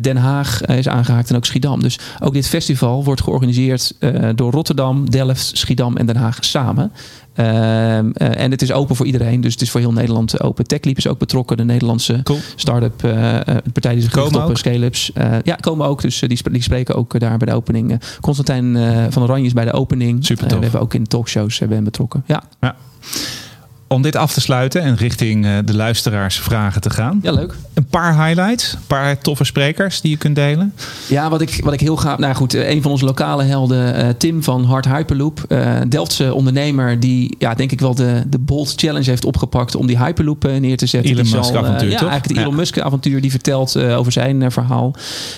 Den 0.00 0.16
Haag 0.16 0.64
is 0.64 0.88
aangehaakt 0.88 1.30
en 1.30 1.36
ook 1.36 1.44
Schiedam. 1.44 1.82
Dus 1.82 1.98
ook 2.20 2.32
dit 2.32 2.48
festival 2.48 3.04
wordt 3.04 3.22
georganiseerd 3.22 3.92
door 4.34 4.52
Rotterdam, 4.52 5.10
Delft, 5.10 5.50
Schiedam 5.56 5.96
en 5.96 6.06
Den 6.06 6.16
Haag 6.16 6.44
samen. 6.44 6.92
Ehm, 7.36 8.10
eh, 8.12 8.42
en 8.42 8.50
het 8.50 8.62
is 8.62 8.72
open 8.72 8.96
voor 8.96 9.06
iedereen, 9.06 9.40
dus 9.40 9.52
het 9.52 9.62
is 9.62 9.70
voor 9.70 9.80
heel 9.80 9.92
Nederland 9.92 10.42
open. 10.42 10.66
TechLeap 10.66 10.96
is 10.96 11.06
ook 11.06 11.18
betrokken, 11.18 11.56
de 11.56 11.64
Nederlandse 11.64 12.20
Cool. 12.22 12.38
start-up 12.56 13.04
eh, 13.04 13.12
partij 13.72 13.92
die 13.92 14.02
zich 14.02 14.14
richt 14.14 14.36
op 14.36 14.56
scale-ups. 14.56 15.10
Ja, 15.42 15.54
komen 15.54 15.86
ook. 15.86 16.02
Dus 16.02 16.18
die, 16.18 16.36
sp- 16.36 16.52
die 16.52 16.62
spreken 16.62 16.94
ook 16.94 17.20
daar 17.20 17.38
bij 17.38 17.48
de 17.48 17.54
opening. 17.54 18.00
Constantijn 18.20 18.76
van 19.12 19.22
Oranje 19.22 19.46
is 19.46 19.52
bij 19.52 19.64
de 19.64 19.72
opening. 19.72 20.26
Super 20.26 20.46
we 20.56 20.62
hebben 20.62 20.80
ook 20.80 20.94
in 20.94 21.02
de 21.02 21.08
talkshows 21.08 21.58
hem 21.58 21.84
betrokken. 21.84 22.24
Ja. 22.26 22.42
Om 23.88 24.02
dit 24.02 24.16
af 24.16 24.32
te 24.32 24.40
sluiten 24.40 24.82
en 24.82 24.96
richting 24.96 25.44
uh, 25.44 25.58
de 25.64 25.74
luisteraars 25.74 26.40
vragen 26.40 26.80
te 26.80 26.90
gaan. 26.90 27.18
Ja, 27.22 27.32
leuk. 27.32 27.54
Een 27.74 27.84
paar 27.84 28.26
highlights, 28.26 28.72
een 28.72 28.78
paar 28.86 29.18
toffe 29.18 29.44
sprekers 29.44 30.00
die 30.00 30.10
je 30.10 30.16
kunt 30.16 30.34
delen. 30.34 30.72
Ja, 31.08 31.30
wat 31.30 31.40
ik, 31.40 31.60
wat 31.64 31.72
ik 31.72 31.80
heel 31.80 31.96
gaaf... 31.96 32.18
Nou 32.18 32.34
goed, 32.34 32.54
een 32.54 32.82
van 32.82 32.90
onze 32.90 33.04
lokale 33.04 33.44
helden, 33.44 34.04
uh, 34.04 34.08
Tim 34.18 34.42
van 34.42 34.64
Hard 34.64 34.84
Hyperloop. 34.84 35.44
Uh, 35.48 35.76
Delftse 35.88 36.34
ondernemer 36.34 37.00
die, 37.00 37.36
ja, 37.38 37.54
denk 37.54 37.72
ik 37.72 37.80
wel 37.80 37.94
de, 37.94 38.22
de 38.26 38.38
bold 38.38 38.72
challenge 38.76 39.10
heeft 39.10 39.24
opgepakt 39.24 39.74
om 39.74 39.86
die 39.86 39.98
Hyperloop 39.98 40.42
neer 40.42 40.76
te 40.76 40.86
zetten. 40.86 41.10
Elon 41.10 41.30
Musk 41.30 41.54
avontuur, 41.54 41.90
Ja, 41.90 41.98
toch? 41.98 42.08
eigenlijk 42.08 42.26
het 42.26 42.36
Elon 42.36 42.54
Musk 42.54 42.78
avontuur 42.78 43.20
die 43.20 43.30
vertelt 43.30 43.78
over 43.78 44.12
zijn 44.12 44.52
verhaal. 44.52 44.94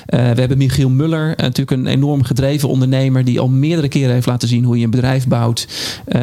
we 0.06 0.16
hebben 0.16 0.58
Michiel 0.58 0.88
Muller, 0.88 1.34
natuurlijk 1.36 1.70
een 1.70 1.86
enorm 1.86 2.22
gedreven 2.22 2.68
ondernemer 2.68 3.24
die 3.24 3.40
al 3.40 3.48
meerdere 3.48 3.88
keren 3.88 4.12
heeft 4.12 4.26
laten 4.26 4.48
zien 4.48 4.64
hoe 4.64 4.78
je 4.78 4.84
een 4.84 4.90
bedrijf 4.90 5.26
bouwt. 5.26 5.66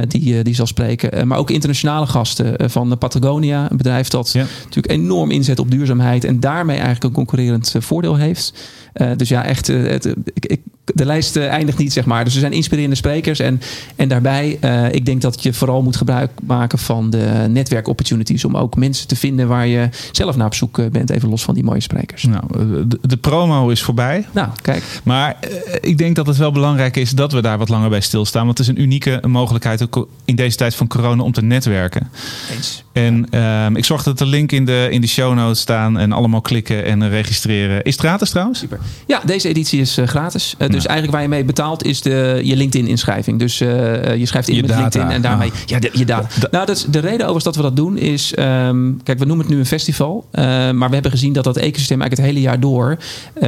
die, 0.07 0.43
die 0.43 0.55
zal 0.55 0.65
spreken. 0.65 1.27
maar 1.27 1.37
ook 1.37 1.49
internationale 1.49 2.05
gasten 2.15 2.57
eh, 2.57 2.69
van 2.69 2.97
Patagonia. 2.97 3.71
Een 3.71 3.77
bedrijf 3.77 4.07
dat 4.07 4.31
ja. 4.31 4.45
natuurlijk 4.63 4.91
enorm 4.91 5.31
inzet 5.31 5.59
op 5.59 5.71
duurzaamheid. 5.71 6.23
En 6.23 6.39
daarmee 6.39 6.75
eigenlijk 6.75 7.03
een 7.03 7.11
concurrerend 7.11 7.75
eh, 7.75 7.81
voordeel 7.81 8.15
heeft. 8.15 8.53
Uh, 8.93 9.11
dus 9.15 9.29
ja, 9.29 9.45
echt, 9.45 9.67
het, 9.67 10.05
ik, 10.33 10.45
ik, 10.45 10.61
de 10.93 11.05
lijst 11.05 11.35
uh, 11.35 11.47
eindigt 11.47 11.77
niet, 11.77 11.93
zeg 11.93 12.05
maar. 12.05 12.23
Dus 12.23 12.33
er 12.33 12.39
zijn 12.39 12.51
inspirerende 12.53 12.95
sprekers. 12.95 13.39
En, 13.39 13.61
en 13.95 14.07
daarbij, 14.07 14.59
ik 14.91 15.05
denk 15.05 15.21
dat 15.21 15.43
je 15.43 15.53
vooral 15.53 15.81
moet 15.81 15.95
gebruik 15.95 16.31
maken 16.43 16.79
van 16.79 17.09
de 17.09 17.45
netwerkopportunities. 17.49 18.45
Om 18.45 18.57
ook 18.57 18.75
mensen 18.75 19.07
te 19.07 19.15
vinden 19.15 19.47
waar 19.47 19.67
je 19.67 19.89
zelf 20.11 20.35
naar 20.35 20.45
op 20.45 20.53
zoek 20.53 20.91
bent. 20.91 21.09
Even 21.09 21.29
los 21.29 21.43
van 21.43 21.53
die 21.53 21.63
mooie 21.63 21.79
sprekers. 21.79 22.23
Nou, 22.23 22.43
de, 22.87 22.99
de 23.01 23.17
promo 23.17 23.69
is 23.69 23.83
voorbij. 23.83 24.25
Nou, 24.31 24.49
kijk. 24.61 24.83
Maar 25.03 25.37
ik 25.81 25.97
denk 25.97 26.15
dat 26.15 26.27
het 26.27 26.37
wel 26.37 26.51
belangrijk 26.51 26.95
is 26.97 27.11
dat 27.11 27.31
we 27.31 27.41
daar 27.41 27.57
wat 27.57 27.69
langer 27.69 27.89
bij 27.89 28.01
stilstaan. 28.01 28.45
Want 28.45 28.57
het 28.57 28.67
is 28.67 28.73
een 28.73 28.81
unieke 28.81 29.23
mogelijkheid 29.27 29.83
ook 29.83 30.07
in 30.25 30.35
deze 30.35 30.57
tijd 30.57 30.75
van 30.75 30.87
corona 30.87 31.23
om 31.23 31.31
te 31.31 31.41
netwerken. 31.41 32.09
Eens. 32.55 32.84
En 32.95 33.39
um, 33.39 33.75
ik 33.75 33.85
zorg 33.85 34.03
dat 34.03 34.17
de 34.17 34.25
link 34.25 34.51
in 34.51 34.65
de, 34.65 34.87
in 34.91 35.01
de 35.01 35.07
show 35.07 35.33
notes 35.33 35.59
staan. 35.59 35.97
En 35.97 36.11
allemaal 36.11 36.41
klikken 36.41 36.85
en 36.85 37.09
registreren. 37.09 37.83
Is 37.83 37.91
het 37.91 38.01
gratis 38.05 38.29
trouwens? 38.29 38.59
Super. 38.59 38.79
Ja, 39.07 39.21
deze 39.25 39.47
editie 39.47 39.81
is 39.81 39.97
uh, 39.97 40.07
gratis. 40.07 40.53
Uh, 40.53 40.59
dus 40.59 40.69
nou. 40.69 40.87
eigenlijk 40.87 41.11
waar 41.11 41.21
je 41.21 41.27
mee 41.27 41.43
betaalt 41.43 41.83
is 41.83 42.01
de, 42.01 42.39
je 42.43 42.55
LinkedIn-inschrijving. 42.55 43.39
Dus 43.39 43.61
uh, 43.61 44.15
je 44.15 44.25
schrijft 44.25 44.47
in 44.47 44.55
je 44.55 44.61
met 44.61 44.69
data. 44.69 44.81
LinkedIn 44.81 45.09
en 45.09 45.21
daarmee... 45.21 45.51
Ah. 45.51 45.57
Ja, 45.65 45.79
de, 45.79 45.89
je 45.93 46.05
data. 46.05 46.27
Da 46.39 46.47
nou, 46.51 46.65
dat 46.65 46.75
is, 46.75 46.83
de 46.83 46.99
reden 46.99 47.27
overigens 47.27 47.43
dat 47.43 47.55
we 47.55 47.61
dat 47.61 47.75
doen 47.75 47.97
is... 47.97 48.33
Um, 48.39 48.99
kijk, 49.03 49.19
we 49.19 49.25
noemen 49.25 49.45
het 49.45 49.53
nu 49.55 49.59
een 49.59 49.65
festival. 49.65 50.27
maar 50.31 50.87
we 50.87 50.93
hebben 50.93 51.11
gezien 51.11 51.33
dat 51.33 51.43
dat 51.43 51.57
ecosysteem 51.57 52.01
eigenlijk 52.01 52.29
het 52.29 52.37
hele 52.37 52.49
jaar 52.49 52.59
door... 52.59 52.97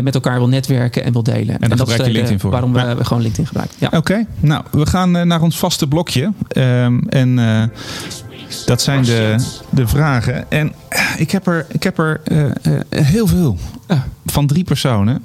met 0.02 0.16
elkaar 0.16 0.38
wil 0.38 0.48
netwerken 0.48 1.04
en 1.04 1.12
wil 1.14 1.24
delen. 1.24 1.56
En, 1.56 1.62
en 1.62 1.70
dat 1.70 1.80
gebruik 1.80 2.06
je 2.06 2.12
LinkedIn 2.12 2.40
voor. 2.40 2.52
Waarom 2.52 2.76
ja. 2.76 2.96
we 2.96 3.06
gewoon 3.06 3.22
LinkedIn 3.22 3.48
gebruiken. 3.48 3.78
Ja. 3.80 3.88
Oké, 3.88 3.98
okay. 3.98 4.28
nou, 4.40 4.64
we 4.72 4.86
gaan 4.86 5.28
naar 5.28 5.42
ons 5.42 5.58
vaste 5.58 5.88
blokje. 5.88 6.32
Um, 6.58 7.10
en... 7.10 7.40
Dat 8.66 8.82
zijn 8.82 9.04
de, 9.04 9.36
de 9.70 9.88
vragen. 9.88 10.52
En 10.52 10.74
ik 11.18 11.32
heb 11.32 11.48
er, 11.48 11.66
ik 11.70 11.84
heb 11.84 11.98
er 11.98 12.22
uh, 12.32 12.44
uh, 12.44 12.52
heel 12.90 13.28
veel. 13.28 13.58
Van 14.26 14.48
drie 14.48 14.64
personen. 14.64 15.24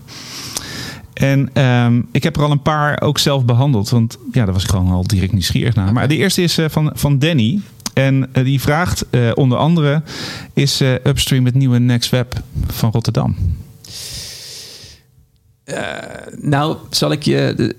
En 1.13 1.63
um, 1.63 2.09
ik 2.13 2.23
heb 2.23 2.37
er 2.37 2.43
al 2.43 2.51
een 2.51 2.63
paar 2.63 3.01
ook 3.01 3.19
zelf 3.19 3.45
behandeld. 3.45 3.89
Want 3.89 4.19
ja, 4.33 4.45
daar 4.45 4.55
was 4.55 4.63
ik 4.63 4.71
gewoon 4.71 4.93
al 4.93 5.07
direct 5.07 5.33
nieuwsgierig 5.33 5.75
naar. 5.75 5.93
Maar 5.93 6.09
de 6.09 6.17
eerste 6.17 6.43
is 6.43 6.59
uh, 6.59 6.67
van, 6.69 6.91
van 6.95 7.19
Danny. 7.19 7.61
En 7.95 8.29
die 8.33 8.61
vraagt 8.61 9.07
onder 9.35 9.59
andere: 9.59 10.03
Is 10.53 10.81
Upstream 10.81 11.45
het 11.45 11.55
nieuwe 11.55 11.79
Next 11.79 12.11
Web 12.11 12.43
van 12.67 12.91
Rotterdam? 12.91 13.37
nou, 16.41 16.77
zal 16.91 17.13
ik 17.13 17.23
je. 17.23 17.75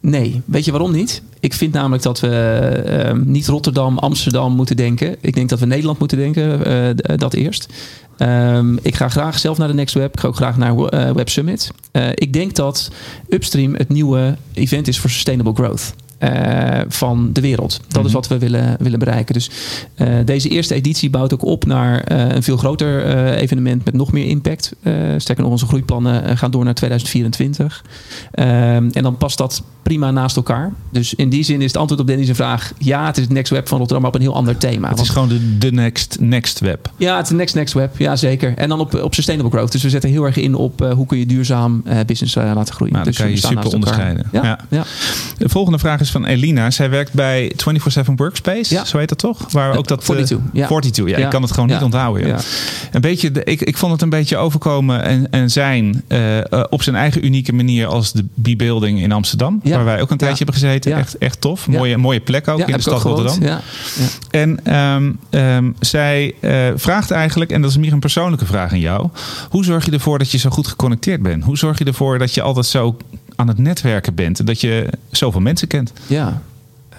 Nee, 0.00 0.42
weet 0.44 0.64
je 0.64 0.70
waarom 0.70 0.92
niet? 0.92 1.22
Ik 1.40 1.54
vind 1.54 1.72
namelijk 1.72 2.02
dat 2.02 2.20
we 2.20 3.12
uh, 3.14 3.22
niet 3.24 3.46
Rotterdam, 3.46 3.98
Amsterdam 3.98 4.52
moeten 4.52 4.76
denken. 4.76 5.16
Ik 5.20 5.34
denk 5.34 5.48
dat 5.48 5.58
we 5.58 5.66
Nederland 5.66 5.98
moeten 5.98 6.18
denken, 6.18 6.68
uh, 6.68 7.16
dat 7.16 7.34
eerst. 7.34 7.72
Um, 8.18 8.78
ik 8.82 8.94
ga 8.94 9.08
graag 9.08 9.38
zelf 9.38 9.58
naar 9.58 9.68
de 9.68 9.74
Next 9.74 9.94
Web. 9.94 10.12
Ik 10.12 10.20
ga 10.20 10.28
ook 10.28 10.36
graag 10.36 10.56
naar 10.56 10.76
uh, 10.76 11.10
Web 11.10 11.28
Summit. 11.28 11.70
ik 12.14 12.32
denk 12.32 12.54
dat 12.54 12.90
Upstream 13.28 13.74
het 13.74 13.88
nieuwe 13.88 14.36
event 14.52 14.88
is 14.88 14.98
voor 14.98 15.10
Sustainable 15.10 15.54
Growth. 15.54 15.94
Uh, 16.20 16.80
van 16.88 17.32
de 17.32 17.40
wereld. 17.40 17.80
Dat 17.88 18.04
is 18.04 18.12
wat 18.12 18.28
we 18.28 18.38
willen, 18.38 18.76
willen 18.78 18.98
bereiken. 18.98 19.34
Dus 19.34 19.50
uh, 19.96 20.08
deze 20.24 20.48
eerste 20.48 20.74
editie 20.74 21.10
bouwt 21.10 21.34
ook 21.34 21.44
op 21.44 21.66
naar 21.66 22.12
uh, 22.12 22.28
een 22.28 22.42
veel 22.42 22.56
groter 22.56 23.04
evenement 23.34 23.84
met 23.84 23.94
nog 23.94 24.12
meer 24.12 24.26
impact. 24.26 24.74
sterker 25.16 25.42
nog, 25.42 25.52
onze 25.52 25.66
groeiplannen 25.66 26.38
gaan 26.38 26.50
door 26.50 26.64
naar 26.64 26.74
2024. 26.74 27.84
en 28.32 28.90
dan 28.92 29.16
past 29.16 29.38
dat 29.38 29.62
prima 29.82 30.10
naast 30.10 30.36
elkaar. 30.36 30.72
Dus 30.90 31.14
in 31.14 31.28
die 31.28 31.42
zin 31.42 31.60
is 31.60 31.66
het 31.66 31.76
antwoord 31.76 32.00
op 32.00 32.06
Dennis' 32.06 32.30
vraag... 32.30 32.72
ja, 32.78 33.06
het 33.06 33.16
is 33.16 33.22
het 33.24 33.32
Next 33.32 33.50
Web 33.50 33.68
van 33.68 33.78
Rotterdam, 33.78 34.02
maar 34.02 34.14
op 34.14 34.20
een 34.20 34.26
heel 34.26 34.36
ander 34.36 34.56
thema. 34.56 34.88
Het 34.88 35.00
is 35.00 35.08
gewoon 35.08 35.28
de, 35.28 35.58
de 35.58 35.72
next, 35.72 36.16
next 36.20 36.60
Web. 36.60 36.90
Ja, 36.96 37.16
het 37.16 37.22
is 37.22 37.30
de 37.30 37.36
Next 37.36 37.54
Next 37.54 37.74
Web. 37.74 37.98
Ja, 37.98 38.16
zeker. 38.16 38.54
En 38.56 38.68
dan 38.68 38.80
op, 38.80 38.94
op 38.94 39.14
Sustainable 39.14 39.52
Growth. 39.52 39.72
Dus 39.72 39.82
we 39.82 39.90
zetten 39.90 40.10
heel 40.10 40.24
erg 40.24 40.36
in 40.36 40.54
op 40.54 40.92
hoe 40.94 41.06
kun 41.06 41.18
je 41.18 41.26
duurzaam 41.26 41.82
business 42.06 42.34
laten 42.34 42.74
groeien. 42.74 42.92
Nou, 42.92 43.04
dus 43.04 43.16
dan 43.16 43.26
kan 43.26 43.34
je 43.34 43.40
super 43.40 43.72
onderscheiden. 43.72 44.28
Ja, 44.32 44.44
ja. 44.44 44.58
ja. 44.68 44.84
De 45.38 45.48
volgende 45.48 45.78
vraag 45.78 46.00
is 46.00 46.09
van 46.10 46.26
Elina. 46.26 46.70
Zij 46.70 46.90
werkt 46.90 47.12
bij 47.12 47.52
24-7 48.08 48.14
Workspace, 48.16 48.74
ja. 48.74 48.84
zo 48.84 48.98
heet 48.98 49.08
dat 49.08 49.18
toch? 49.18 49.52
Waar 49.52 49.76
ook 49.76 49.88
dat, 49.88 50.04
42. 50.04 50.36
Uh, 50.36 50.44
ja. 50.52 50.66
42, 50.66 51.04
ja, 51.04 51.18
ja. 51.18 51.24
Ik 51.24 51.30
kan 51.30 51.42
het 51.42 51.52
gewoon 51.52 51.68
niet 51.68 51.82
onthouden. 51.82 52.26
Ja. 52.26 52.38
Een 52.92 53.00
beetje, 53.00 53.30
de, 53.30 53.44
ik, 53.44 53.60
ik 53.60 53.76
vond 53.76 53.92
het 53.92 54.02
een 54.02 54.08
beetje 54.08 54.36
overkomen 54.36 55.02
en, 55.02 55.30
en 55.30 55.50
zijn 55.50 56.02
uh, 56.08 56.36
uh, 56.36 56.42
op 56.70 56.82
zijn 56.82 56.96
eigen 56.96 57.24
unieke 57.24 57.52
manier 57.52 57.86
als 57.86 58.12
de 58.12 58.24
B-Building 58.42 59.00
in 59.00 59.12
Amsterdam. 59.12 59.60
Waar 59.64 59.84
wij 59.84 60.00
ook 60.00 60.10
een 60.10 60.16
tijdje 60.16 60.44
hebben 60.44 60.54
gezeten. 60.54 60.92
Echt, 60.92 61.18
echt 61.18 61.40
tof. 61.40 61.68
Mooie, 61.68 61.96
mooie 61.96 62.20
plek 62.20 62.48
ook 62.48 62.60
in 62.60 62.72
de 62.72 62.80
stad 62.80 63.02
Rotterdam. 63.02 63.42
Ja. 63.42 63.60
En 64.30 64.74
um, 64.76 65.18
um, 65.30 65.76
zij 65.80 66.34
vraagt 66.76 67.10
eigenlijk, 67.10 67.50
en 67.50 67.62
dat 67.62 67.70
is 67.70 67.76
meer 67.76 67.92
een 67.92 68.00
persoonlijke 68.00 68.46
vraag 68.46 68.72
aan 68.72 68.80
jou. 68.80 69.08
Hoe 69.50 69.64
zorg 69.64 69.84
je 69.84 69.90
ervoor 69.90 70.18
dat 70.18 70.30
je 70.30 70.38
zo 70.38 70.50
goed 70.50 70.66
geconnecteerd 70.66 71.22
bent? 71.22 71.44
Hoe 71.44 71.58
zorg 71.58 71.78
je 71.78 71.84
ervoor 71.84 72.18
dat 72.18 72.34
je 72.34 72.42
altijd 72.42 72.66
zo 72.66 72.96
aan 73.40 73.48
het 73.48 73.58
netwerken 73.58 74.14
bent? 74.14 74.38
En 74.38 74.44
dat 74.44 74.60
je 74.60 74.88
zoveel 75.10 75.40
mensen 75.40 75.68
kent? 75.68 75.92
Ja, 76.06 76.42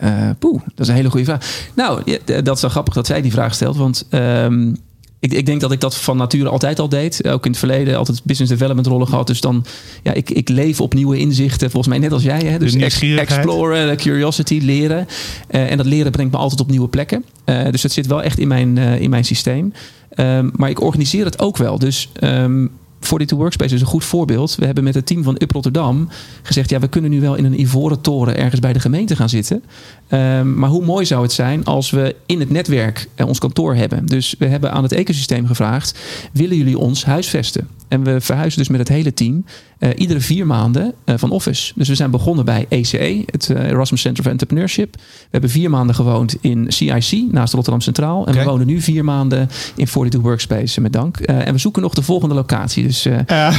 uh, 0.04 0.30
poeh, 0.40 0.62
dat 0.62 0.80
is 0.80 0.88
een 0.88 0.96
hele 0.96 1.10
goede 1.10 1.26
vraag. 1.26 1.70
Nou, 1.76 2.18
dat 2.26 2.56
is 2.56 2.62
wel 2.62 2.70
grappig 2.70 2.94
dat 2.94 3.08
zij 3.08 3.22
die 3.22 3.32
vraag 3.32 3.54
stelt. 3.54 3.78
Want 3.78 4.08
um, 4.10 4.78
ik, 5.20 5.34
ik, 5.34 5.46
denk 5.46 5.62
dat 5.62 5.72
ik 5.72 5.80
dat 5.80 5.98
van 5.98 6.18
nature 6.18 6.50
altijd 6.50 6.80
al 6.80 6.90
deed. 6.90 7.28
Ook 7.28 7.46
in 7.46 7.52
het 7.52 7.60
verleden 7.60 7.98
altijd 7.98 8.24
business 8.24 8.52
development 8.52 8.88
rollen 8.88 9.08
gehad. 9.08 9.28
Dus 9.28 9.42
dan, 9.42 9.66
ja, 10.04 10.14
ik, 10.14 10.30
ik 10.30 10.50
leef 10.50 10.82
op 10.82 10.94
nieuwe 10.94 11.18
inzichten. 11.18 11.72
Volgens 11.72 11.94
mij 11.94 12.02
net 12.04 12.12
als 12.12 12.24
jij. 12.24 12.42
Hè? 12.42 12.60
Dus 12.60 12.76
ex 12.76 13.02
exploren, 13.02 13.98
curiosity, 13.98 14.60
leren. 14.62 15.08
Uh, 15.52 15.72
en 15.72 15.78
dat 15.78 15.86
leren 15.86 16.12
brengt 16.12 16.32
me 16.32 16.38
altijd 16.38 16.62
op 16.62 16.70
nieuwe 16.70 16.88
plekken. 16.88 17.26
Uh, 17.46 17.72
dus 17.72 17.84
het 17.84 17.92
zit 17.92 18.08
wel 18.08 18.24
echt 18.24 18.40
in 18.40 18.48
mijn, 18.48 18.78
in 18.78 19.10
mijn 19.10 19.26
systeem. 19.26 19.74
Um, 20.16 20.52
maar 20.56 20.70
ik 20.70 20.82
organiseer 20.82 21.26
het 21.26 21.40
ook 21.40 21.58
wel. 21.58 21.80
Dus... 21.80 22.10
Um, 22.24 22.72
42 23.02 23.38
Workspace 23.38 23.76
is 23.76 23.82
een 23.82 23.88
goed 23.88 24.04
voorbeeld. 24.04 24.56
We 24.56 24.66
hebben 24.66 24.84
met 24.84 24.94
het 24.94 25.06
team 25.06 25.24
van 25.24 25.36
Up 25.40 25.52
Rotterdam 25.52 26.10
gezegd: 26.42 26.70
ja, 26.70 26.80
we 26.80 26.88
kunnen 26.88 27.12
nu 27.12 27.22
wel 27.22 27.36
in 27.36 27.46
een 27.46 27.60
ivoren 27.60 28.02
toren 28.02 28.38
ergens 28.38 28.60
bij 28.60 28.74
de 28.74 28.80
gemeente 28.80 29.16
gaan 29.16 29.30
zitten. 29.30 29.64
Um, 30.10 30.56
maar 30.56 30.70
hoe 30.70 30.86
mooi 30.86 31.06
zou 31.06 31.22
het 31.22 31.32
zijn 31.32 31.66
als 31.66 31.90
we 31.90 32.16
in 32.26 32.40
het 32.40 32.50
netwerk 32.50 33.08
uh, 33.16 33.28
ons 33.28 33.40
kantoor 33.40 33.76
hebben? 33.76 34.06
Dus 34.06 34.36
we 34.40 34.46
hebben 34.46 34.72
aan 34.72 34.84
het 34.84 34.92
ecosysteem 34.92 35.48
gevraagd: 35.48 36.00
willen 36.32 36.58
jullie 36.58 36.78
ons 36.78 37.06
huisvesten? 37.06 37.68
En 37.92 38.04
we 38.04 38.22
verhuizen 38.22 38.60
dus 38.60 38.70
met 38.70 38.80
het 38.80 38.88
hele 38.88 39.14
team 39.14 39.46
uh, 39.80 39.90
iedere 39.96 40.20
vier 40.20 40.46
maanden 40.46 40.94
uh, 41.06 41.16
van 41.18 41.32
office. 41.32 41.74
Dus 41.76 41.88
we 41.88 41.96
zijn 41.96 42.12
begonnen 42.12 42.46
bij 42.46 42.66
ECE, 42.70 43.24
het 43.26 43.50
uh, 43.52 43.70
Erasmus 43.70 44.02
Center 44.02 44.26
of 44.26 44.32
Entrepreneurship. 44.32 44.96
We 44.96 45.28
hebben 45.32 45.50
vier 45.50 45.70
maanden 45.70 45.96
gewoond 45.96 46.36
in 46.42 46.66
CIC 46.68 47.32
naast 47.32 47.54
Rotterdam 47.54 47.82
Centraal. 47.82 48.26
En 48.26 48.32
okay. 48.32 48.44
we 48.44 48.50
wonen 48.50 48.68
nu 48.68 48.82
vier 48.82 49.04
maanden 49.04 49.50
in 49.76 49.86
42 49.86 50.22
Workspace 50.22 50.82
met 50.82 50.94
dank. 50.94 51.20
en 51.20 51.54
we 51.54 51.60
zoeken 51.60 51.82
nog 51.82 51.94
de 51.94 52.02
volgende 52.02 52.36
locatie. 52.36 52.84
Dus 52.84 53.08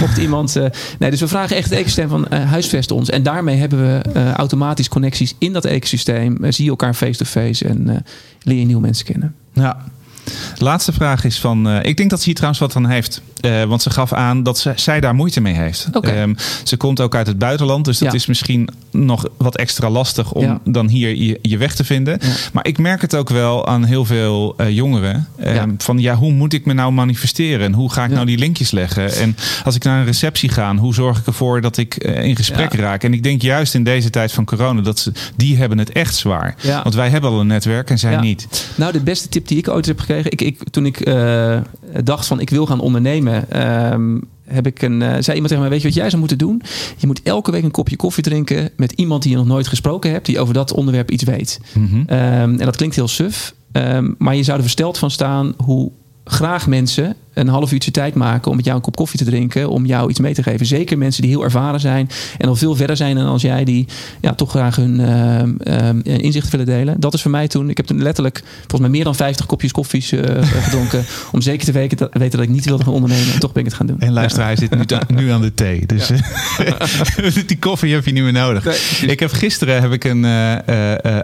mocht 0.00 0.18
iemand. 0.18 0.54
nee, 0.98 1.10
dus 1.10 1.20
we 1.20 1.28
vragen 1.28 1.56
echt 1.56 1.70
het 1.70 1.78
ecosysteem 1.78 2.08
van 2.08 2.26
huisvesten 2.32 2.96
ons. 2.96 3.10
En 3.10 3.22
daarmee 3.22 3.56
hebben 3.56 3.78
we 3.78 4.32
automatisch 4.32 4.88
connecties 4.88 5.34
in 5.38 5.52
dat 5.52 5.64
ecosysteem. 5.64 6.36
zie 6.48 6.64
je 6.64 6.70
elkaar 6.70 6.94
face-to-face 6.94 7.64
en 7.68 8.04
leer 8.42 8.58
je 8.58 8.64
nieuwe 8.64 8.82
mensen 8.82 9.04
kennen. 9.04 9.34
Ja. 9.52 9.84
Laatste 10.58 10.92
vraag 10.92 11.24
is 11.24 11.40
van. 11.40 11.68
Uh, 11.68 11.82
ik 11.82 11.96
denk 11.96 12.10
dat 12.10 12.18
ze 12.18 12.24
hier 12.24 12.34
trouwens 12.34 12.60
wat 12.60 12.76
aan 12.76 12.86
heeft. 12.86 13.22
Uh, 13.40 13.64
want 13.64 13.82
ze 13.82 13.90
gaf 13.90 14.12
aan 14.12 14.42
dat 14.42 14.58
ze, 14.58 14.72
zij 14.76 15.00
daar 15.00 15.14
moeite 15.14 15.40
mee 15.40 15.54
heeft. 15.54 15.88
Okay. 15.92 16.22
Um, 16.22 16.36
ze 16.62 16.76
komt 16.76 17.00
ook 17.00 17.14
uit 17.14 17.26
het 17.26 17.38
buitenland. 17.38 17.84
Dus 17.84 17.98
dat 17.98 18.08
ja. 18.08 18.14
is 18.14 18.26
misschien 18.26 18.68
nog 18.90 19.28
wat 19.36 19.56
extra 19.56 19.90
lastig 19.90 20.32
om 20.32 20.44
ja. 20.44 20.60
dan 20.64 20.88
hier 20.88 21.16
je, 21.16 21.38
je, 21.42 21.56
weg 21.56 21.74
te 21.74 21.84
vinden. 21.84 22.18
Ja. 22.20 22.28
Maar 22.52 22.66
ik 22.66 22.78
merk 22.78 23.00
het 23.00 23.14
ook 23.14 23.28
wel 23.28 23.66
aan 23.66 23.84
heel 23.84 24.04
veel 24.04 24.54
uh, 24.60 24.70
jongeren. 24.70 25.28
Um, 25.46 25.74
van 25.78 25.98
ja, 25.98 26.14
hoe 26.14 26.32
moet 26.32 26.52
ik 26.52 26.64
me 26.64 26.72
nou 26.72 26.92
manifesteren? 26.92 27.66
En 27.66 27.72
hoe 27.72 27.92
ga 27.92 28.04
ik 28.04 28.10
nou 28.10 28.26
die 28.26 28.38
linkjes 28.38 28.70
leggen? 28.70 29.14
En 29.14 29.36
als 29.64 29.74
ik 29.74 29.84
naar 29.84 29.98
een 29.98 30.04
receptie 30.04 30.48
ga, 30.48 30.76
hoe 30.76 30.94
zorg 30.94 31.18
ik 31.18 31.26
ervoor 31.26 31.60
dat 31.60 31.76
ik 31.76 31.94
in 31.96 32.36
gesprek 32.36 32.74
raak? 32.74 33.04
En 33.04 33.14
ik 33.14 33.22
denk 33.22 33.42
juist 33.42 33.74
in 33.74 33.84
deze 33.84 34.10
tijd 34.10 34.32
van 34.32 34.44
corona 34.44 34.80
dat 34.80 34.98
ze 34.98 35.12
die 35.36 35.56
hebben 35.56 35.78
het 35.78 35.92
echt 35.92 36.14
zwaar. 36.14 36.54
Want 36.82 36.94
wij 36.94 37.08
hebben 37.08 37.30
al 37.30 37.40
een 37.40 37.46
netwerk 37.46 37.90
en 37.90 37.98
zij 37.98 38.16
niet. 38.16 38.70
Nou, 38.74 38.92
de 38.92 39.00
beste 39.00 39.28
tip 39.28 39.48
die 39.48 39.58
ik 39.58 39.68
ooit 39.68 39.86
heb 39.86 39.98
gekregen. 39.98 40.11
Ik, 40.16 40.40
ik, 40.42 40.70
toen 40.70 40.86
ik 40.86 41.08
uh, 41.08 41.58
dacht 42.04 42.26
van 42.26 42.40
ik 42.40 42.50
wil 42.50 42.66
gaan 42.66 42.80
ondernemen, 42.80 43.62
um, 43.92 44.22
heb 44.44 44.66
ik 44.66 44.82
een, 44.82 45.00
uh, 45.00 45.08
zei 45.08 45.32
iemand 45.32 45.48
tegen 45.48 45.60
mij: 45.60 45.68
Weet 45.68 45.80
je 45.80 45.88
wat 45.88 45.96
jij 45.96 46.08
zou 46.08 46.18
moeten 46.18 46.38
doen? 46.38 46.62
Je 46.96 47.06
moet 47.06 47.22
elke 47.22 47.50
week 47.50 47.62
een 47.62 47.70
kopje 47.70 47.96
koffie 47.96 48.22
drinken 48.22 48.70
met 48.76 48.92
iemand 48.92 49.22
die 49.22 49.30
je 49.30 49.36
nog 49.36 49.46
nooit 49.46 49.68
gesproken 49.68 50.10
hebt, 50.10 50.26
die 50.26 50.40
over 50.40 50.54
dat 50.54 50.72
onderwerp 50.72 51.10
iets 51.10 51.24
weet. 51.24 51.60
Mm 51.74 51.86
-hmm. 51.86 52.00
um, 52.00 52.58
en 52.58 52.64
dat 52.64 52.76
klinkt 52.76 52.96
heel 52.96 53.08
suf. 53.08 53.54
Ehm, 53.72 54.10
maar 54.18 54.36
je 54.36 54.42
zou 54.42 54.56
er 54.56 54.62
versteld 54.62 54.98
van 54.98 55.10
staan 55.10 55.54
hoe 55.56 55.90
graag 56.24 56.66
mensen 56.66 57.16
een 57.34 57.48
half 57.48 57.72
uurtje 57.72 57.90
tijd 57.90 58.14
maken 58.14 58.50
om 58.50 58.56
met 58.56 58.64
jou 58.64 58.76
een 58.76 58.82
kop 58.82 58.96
koffie 58.96 59.18
te 59.18 59.24
drinken, 59.24 59.68
om 59.68 59.86
jou 59.86 60.10
iets 60.10 60.20
mee 60.20 60.34
te 60.34 60.42
geven. 60.42 60.66
Zeker 60.66 60.98
mensen 60.98 61.22
die 61.22 61.30
heel 61.30 61.42
ervaren 61.42 61.80
zijn 61.80 62.08
en 62.38 62.48
al 62.48 62.56
veel 62.56 62.74
verder 62.74 62.96
zijn 62.96 63.16
dan 63.16 63.26
als 63.26 63.42
jij, 63.42 63.64
die 63.64 63.86
ja, 64.20 64.34
toch 64.34 64.50
graag 64.50 64.76
hun 64.76 65.00
uh, 65.64 66.18
inzicht 66.18 66.50
willen 66.50 66.66
delen. 66.66 67.00
Dat 67.00 67.14
is 67.14 67.22
voor 67.22 67.30
mij 67.30 67.48
toen. 67.48 67.70
Ik 67.70 67.76
heb 67.76 67.86
toen 67.86 68.02
letterlijk 68.02 68.42
volgens 68.58 68.80
mij 68.80 68.90
meer 68.90 69.04
dan 69.04 69.14
50 69.14 69.46
kopjes 69.46 69.72
koffies 69.72 70.08
gedronken. 70.64 71.04
om 71.32 71.40
zeker 71.40 71.64
te 71.64 71.72
weten, 71.72 72.08
weten 72.12 72.38
dat 72.38 72.48
ik 72.48 72.54
niet 72.54 72.64
wilde 72.64 72.84
gaan 72.84 72.92
ondernemen. 72.92 73.32
En 73.32 73.40
toch 73.40 73.52
ben 73.52 73.62
ik 73.62 73.68
het 73.68 73.76
gaan 73.76 73.86
doen. 73.86 74.00
En 74.00 74.12
luister, 74.12 74.42
hij 74.42 74.56
zit 74.56 74.70
nu, 74.70 74.84
nu, 75.22 75.30
aan 75.30 75.40
de 75.40 75.54
thee. 75.54 75.86
Dus 75.86 76.10
die 77.46 77.58
koffie 77.58 77.94
heb 77.94 78.04
je 78.04 78.12
niet 78.12 78.22
meer 78.22 78.32
nodig. 78.32 78.66
ik 79.02 79.20
heb 79.20 79.32
gisteren 79.32 79.80
heb 79.82 79.92
ik 79.92 80.04
een 80.04 80.24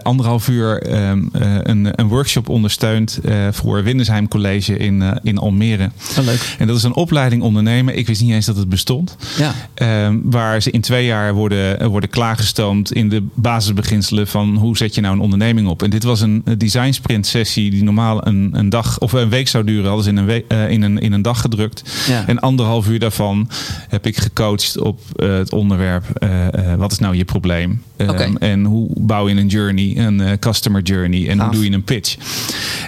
anderhalf 0.01 0.47
uur 0.47 0.93
um, 1.09 1.29
een, 1.31 1.99
een, 1.99 2.07
workshop 2.07 2.49
ondersteund 2.49 3.19
voor 3.51 3.83
Windesheim 3.83 4.27
College 4.27 4.77
in, 4.77 5.19
in 5.23 5.37
Almere. 5.37 5.89
Oh, 6.17 6.25
leuk. 6.25 6.55
En 6.57 6.67
dat 6.67 6.77
is 6.77 6.83
een 6.83 6.95
opleiding 6.95 7.41
ondernemen. 7.41 7.97
Ik 7.97 8.07
wist 8.07 8.21
niet 8.21 8.31
eens 8.31 8.45
dat 8.45 8.55
het 8.55 8.69
bestond. 8.69 9.15
Ja. 9.37 10.05
Um, 10.05 10.21
waar 10.23 10.61
ze 10.61 10.71
in 10.71 10.81
twee 10.81 11.05
jaar 11.05 11.33
worden, 11.33 11.89
worden 11.89 12.09
klaargestoomd 12.09 12.93
in 12.93 13.09
de 13.09 13.23
basisbeginselen 13.33 14.27
van 14.27 14.55
hoe 14.55 14.77
zet 14.77 14.95
je 14.95 15.01
nou 15.01 15.15
een 15.15 15.21
onderneming 15.21 15.67
op. 15.67 15.83
En 15.83 15.89
dit 15.89 16.03
was 16.03 16.21
een 16.21 16.43
design 16.57 16.91
sprint 16.91 17.27
sessie 17.27 17.71
die 17.71 17.83
normaal 17.83 18.27
een, 18.27 18.49
een 18.53 18.69
dag 18.69 18.99
of 18.99 19.11
een 19.11 19.29
week 19.29 19.47
zou 19.47 19.63
duren. 19.63 19.85
Hadden 19.85 20.03
ze 20.03 20.09
in 20.09 20.17
een, 20.17 20.25
week, 20.25 20.45
uh, 20.47 20.69
in 20.69 20.81
een, 20.81 20.99
in 20.99 21.13
een 21.13 21.21
dag 21.21 21.41
gedrukt. 21.41 21.83
Ja. 22.07 22.27
En 22.27 22.39
anderhalf 22.39 22.87
uur 22.87 22.99
daarvan 22.99 23.49
heb 23.89 24.05
ik 24.05 24.17
gecoacht 24.17 24.77
op 24.79 24.99
uh, 25.15 25.37
het 25.37 25.51
onderwerp. 25.51 26.05
Uh, 26.23 26.73
wat 26.77 26.91
is 26.91 26.99
nou 26.99 27.15
je 27.15 27.25
probleem? 27.25 27.81
Um, 27.97 28.09
okay. 28.09 28.33
En 28.39 28.63
hoe 28.63 28.89
bouw 28.95 29.29
je 29.29 29.35
een 29.35 29.47
journey, 29.47 29.97
een 29.97 30.39
customer 30.39 30.81
journey? 30.81 31.29
En 31.29 31.37
Gaaf. 31.37 31.45
hoe 31.45 31.55
doe 31.55 31.69
je 31.69 31.75
een 31.75 31.83
pitch? 31.83 32.15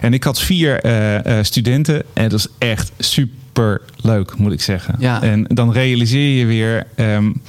En 0.02 0.13
ik 0.13 0.24
had 0.24 0.39
vier 0.41 0.82
studenten 1.41 2.04
en 2.13 2.30
dat 2.30 2.39
is 2.39 2.47
echt 2.58 2.91
super 3.01 3.81
leuk, 4.01 4.37
moet 4.37 4.51
ik 4.51 4.61
zeggen. 4.61 4.95
Ja. 4.99 5.21
En 5.21 5.45
dan 5.47 5.71
realiseer 5.71 6.39
je 6.39 6.45
weer 6.45 6.83
um, 6.95 7.41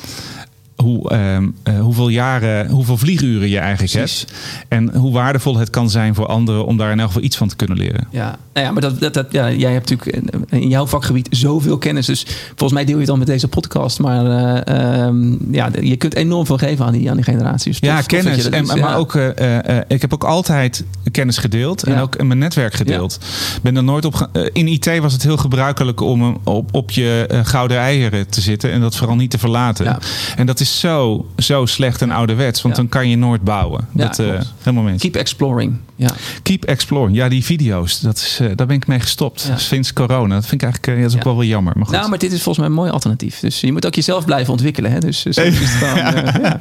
hoe, 0.83 1.15
um, 1.15 1.55
uh, 1.69 1.81
hoeveel 1.81 2.09
jaren, 2.09 2.69
hoeveel 2.69 2.97
vlieguren 2.97 3.49
je 3.49 3.59
eigenlijk 3.59 3.93
Precies. 3.93 4.21
hebt. 4.21 4.33
En 4.69 4.95
hoe 4.97 5.13
waardevol 5.13 5.57
het 5.57 5.71
kan 5.71 5.91
zijn 5.91 6.15
voor 6.15 6.27
anderen 6.27 6.67
om 6.67 6.77
daar 6.77 6.91
in 6.91 6.99
elk 6.99 7.07
geval 7.07 7.23
iets 7.23 7.37
van 7.37 7.49
te 7.49 7.57
kunnen 7.57 7.77
leren. 7.77 8.07
Ja, 8.11 8.39
nou 8.53 8.67
ja 8.67 8.73
maar 8.73 8.83
dat, 8.83 9.01
dat, 9.01 9.15
dat, 9.15 9.27
ja, 9.31 9.51
jij 9.51 9.73
hebt 9.73 9.91
natuurlijk 9.91 10.33
in 10.51 10.69
jouw 10.69 10.87
vakgebied 10.87 11.29
zoveel 11.31 11.79
kennis. 11.79 12.07
Dus 12.07 12.27
volgens 12.49 12.73
mij 12.73 12.85
deel 12.85 12.95
je 12.95 13.01
het 13.01 13.11
al 13.11 13.17
met 13.17 13.27
deze 13.27 13.49
podcast. 13.49 13.99
Maar 13.99 14.27
uh, 14.69 15.07
um, 15.07 15.39
ja, 15.51 15.71
je 15.81 15.97
kunt 15.97 16.15
enorm 16.15 16.47
veel 16.47 16.59
geven 16.59 16.85
aan 16.85 16.93
die, 16.93 17.11
aan 17.11 17.17
die 17.17 17.25
generaties. 17.25 17.79
Ja, 17.79 17.97
tof, 17.97 18.07
kennis. 18.07 18.49
en, 18.49 18.65
doet. 18.65 18.77
maar 18.77 18.91
ja. 18.91 18.95
ook, 18.95 19.15
uh, 19.15 19.57
ik 19.89 20.01
heb 20.01 20.15
ook 20.15 20.25
altijd 20.25 20.85
kennis 21.11 21.39
gedeeld. 21.39 21.83
En 21.83 21.93
Ja. 21.93 22.01
ook 22.01 22.17
in 22.17 22.27
mijn 22.27 22.39
netwerk 22.39 22.75
gedeeld. 22.75 23.19
Ben 23.63 23.77
er 23.77 23.85
nooit 23.85 24.05
op 24.05 24.29
eh, 24.33 24.43
in 24.53 24.69
IT 24.69 24.99
was 24.99 25.13
het 25.13 25.23
heel 25.23 25.37
gebruikelijk 25.37 26.01
om 26.01 26.23
eh, 26.23 26.55
op, 26.55 26.75
op 26.75 26.91
je 26.91 27.27
eh, 27.29 27.41
gouden 27.43 27.77
eieren 27.77 28.29
te 28.29 28.41
zitten. 28.41 28.73
En 28.73 28.81
dat 28.81 28.97
vooral 28.97 29.17
niet 29.17 29.31
te 29.31 29.39
verlaten. 29.39 29.85
Ja. 29.85 29.99
En 30.37 30.47
dat 30.47 30.61
is 30.61 30.72
zo, 30.79 31.27
zo 31.37 31.67
slecht 31.67 32.03
en 32.03 32.11
ouderwets. 32.11 32.63
Want 32.63 32.77
dan 32.77 32.89
kan 32.89 33.09
je 33.09 33.17
nooit 33.17 33.43
bouwen. 33.43 33.89
Dat, 33.93 34.19
eh, 34.19 34.41
helemaal 34.59 34.85
mee. 34.85 34.97
Keep 34.99 35.17
exploring. 35.17 35.77
Ja. 36.03 36.15
Keep 36.43 36.65
exploring. 36.65 37.17
Ja, 37.17 37.29
die 37.29 37.45
video's. 37.45 38.01
Dat 38.01 38.17
is, 38.17 38.39
eh, 38.41 38.47
daar 38.55 38.67
ben 38.67 38.77
ik 38.77 38.87
mee 38.87 39.01
gestopt. 39.01 39.45
Ja. 39.49 39.57
Sinds 39.57 39.93
corona. 39.93 40.35
Dat 40.35 40.47
vind 40.47 40.63
ik 40.63 40.69
eigenlijk 40.69 41.03
dat 41.03 41.11
is 41.11 41.17
ook 41.17 41.25
wel 41.25 41.39
weer 41.39 41.49
jammer. 41.49 41.73
Maar 41.77 41.87
goed. 41.87 41.95
Nou, 41.95 42.09
maar 42.09 42.19
dit 42.19 42.33
is 42.33 42.43
volgens 42.43 42.59
mij 42.59 42.67
een 42.67 42.81
mooi 42.81 42.91
alternatief. 42.91 43.41
Dus 43.41 43.61
je 43.61 43.73
moet 43.73 43.87
ook 43.87 43.95
jezelf 43.95 44.25
blijven 44.25 44.53
ontwikkelen. 44.53 44.91
Hè? 44.93 44.99
Dus, 44.99 45.27
eh, 45.27 45.61
ja. 45.81 46.59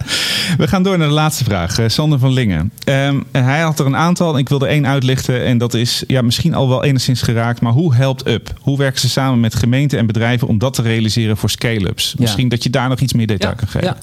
We 0.57 0.67
gaan 0.67 0.83
door 0.83 0.97
naar 0.97 1.07
de 1.07 1.13
laatste 1.13 1.43
vraag. 1.43 1.79
Sander 1.87 2.19
van 2.19 2.33
Lingen. 2.33 2.71
Ehm, 2.83 3.19
hij 3.31 3.59
had 3.59 3.79
er 3.79 3.85
een 3.85 3.95
aantal. 3.95 4.33
en 4.33 4.39
Ik 4.39 4.49
wilde 4.49 4.65
één 4.67 4.87
uitlichten. 4.87 5.45
En 5.45 5.57
dat 5.57 5.73
is 5.73 6.03
ja, 6.07 6.21
misschien 6.21 6.53
al 6.53 6.69
wel 6.69 6.83
enigszins 6.83 7.21
geraakt. 7.21 7.61
Maar 7.61 7.73
hoe 7.73 7.95
helpt 7.95 8.27
UP? 8.27 8.53
Hoe 8.59 8.77
werken 8.77 8.99
ze 8.99 9.09
samen 9.09 9.39
met 9.39 9.55
gemeenten 9.55 9.99
en 9.99 10.05
bedrijven 10.05 10.47
om 10.47 10.57
dat 10.57 10.73
te 10.73 10.81
realiseren 10.81 11.37
voor 11.37 11.49
scale-ups? 11.49 12.15
Misschien 12.17 12.49
dat 12.49 12.63
je 12.63 12.69
daar 12.69 12.89
nog 12.89 12.99
iets 12.99 13.13
meer 13.13 13.27
detail 13.27 13.55
kan 13.55 13.67
geven. 13.67 13.97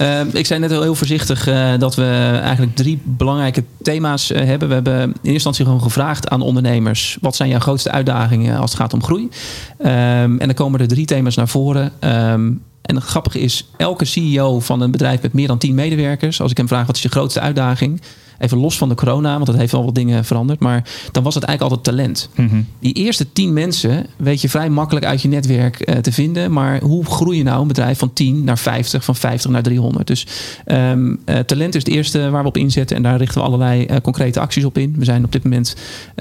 Uh, 0.00 0.20
ik 0.32 0.46
zei 0.46 0.60
net 0.60 0.72
al 0.72 0.82
heel 0.82 0.94
voorzichtig 0.94 1.48
uh, 1.48 1.78
dat 1.78 1.94
we 1.94 2.38
eigenlijk 2.42 2.76
drie 2.76 3.00
belangrijke 3.04 3.64
thema's 3.82 4.30
uh, 4.30 4.38
hebben. 4.38 4.68
We 4.68 4.74
hebben 4.74 5.02
in 5.02 5.08
eerste 5.08 5.30
instantie 5.30 5.64
gewoon 5.64 5.82
gevraagd 5.82 6.28
aan 6.28 6.40
ondernemers: 6.40 7.18
wat 7.20 7.36
zijn 7.36 7.48
jouw 7.48 7.58
grootste 7.58 7.90
uitdagingen 7.90 8.58
als 8.58 8.70
het 8.70 8.80
gaat 8.80 8.92
om 8.92 9.02
groei? 9.02 9.22
Um, 9.22 9.88
en 9.88 10.38
dan 10.38 10.54
komen 10.54 10.80
er 10.80 10.88
drie 10.88 11.06
thema's 11.06 11.36
naar 11.36 11.48
voren. 11.48 11.92
Um, 12.00 12.62
en 12.82 12.94
het 12.94 13.04
grappige 13.04 13.40
is, 13.40 13.68
elke 13.76 14.04
CEO 14.04 14.60
van 14.60 14.80
een 14.80 14.90
bedrijf 14.90 15.22
met 15.22 15.32
meer 15.32 15.46
dan 15.46 15.58
10 15.58 15.74
medewerkers, 15.74 16.40
als 16.40 16.50
ik 16.50 16.56
hem 16.56 16.68
vraag 16.68 16.86
wat 16.86 16.96
is 16.96 17.02
je 17.02 17.08
grootste 17.08 17.40
uitdaging, 17.40 18.00
even 18.38 18.58
los 18.58 18.78
van 18.78 18.88
de 18.88 18.94
corona, 18.94 19.32
want 19.32 19.46
dat 19.46 19.56
heeft 19.56 19.72
wel 19.72 19.84
wat 19.84 19.94
dingen 19.94 20.24
veranderd, 20.24 20.60
maar 20.60 20.84
dan 21.12 21.22
was 21.22 21.34
het 21.34 21.44
eigenlijk 21.44 21.76
altijd 21.76 21.96
talent. 21.96 22.28
Mm-hmm. 22.34 22.66
Die 22.78 22.92
eerste 22.92 23.32
10 23.32 23.52
mensen 23.52 24.06
weet 24.16 24.40
je 24.40 24.48
vrij 24.48 24.70
makkelijk 24.70 25.06
uit 25.06 25.22
je 25.22 25.28
netwerk 25.28 25.88
uh, 25.88 25.96
te 25.96 26.12
vinden, 26.12 26.52
maar 26.52 26.80
hoe 26.80 27.04
groei 27.04 27.36
je 27.36 27.42
nou 27.42 27.60
een 27.60 27.68
bedrijf 27.68 27.98
van 27.98 28.12
10 28.12 28.44
naar 28.44 28.58
50, 28.58 29.04
van 29.04 29.14
50 29.14 29.50
naar 29.50 29.62
300? 29.62 30.06
Dus 30.06 30.26
um, 30.66 31.20
uh, 31.26 31.38
talent 31.38 31.74
is 31.74 31.84
het 31.84 31.92
eerste 31.92 32.30
waar 32.30 32.42
we 32.42 32.48
op 32.48 32.56
inzetten 32.56 32.96
en 32.96 33.02
daar 33.02 33.16
richten 33.16 33.40
we 33.40 33.46
allerlei 33.46 33.86
uh, 33.90 33.96
concrete 34.02 34.40
acties 34.40 34.64
op 34.64 34.78
in. 34.78 34.94
We 34.98 35.04
zijn 35.04 35.24
op 35.24 35.32
dit 35.32 35.44
moment 35.44 35.76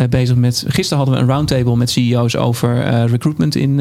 bezig 0.09 0.35
met, 0.35 0.63
gisteren 0.67 0.97
hadden 0.97 1.15
we 1.15 1.21
een 1.21 1.35
roundtable 1.35 1.75
met 1.75 1.89
CEO's 1.89 2.35
over 2.35 3.05
recruitment 3.05 3.55
in, 3.55 3.79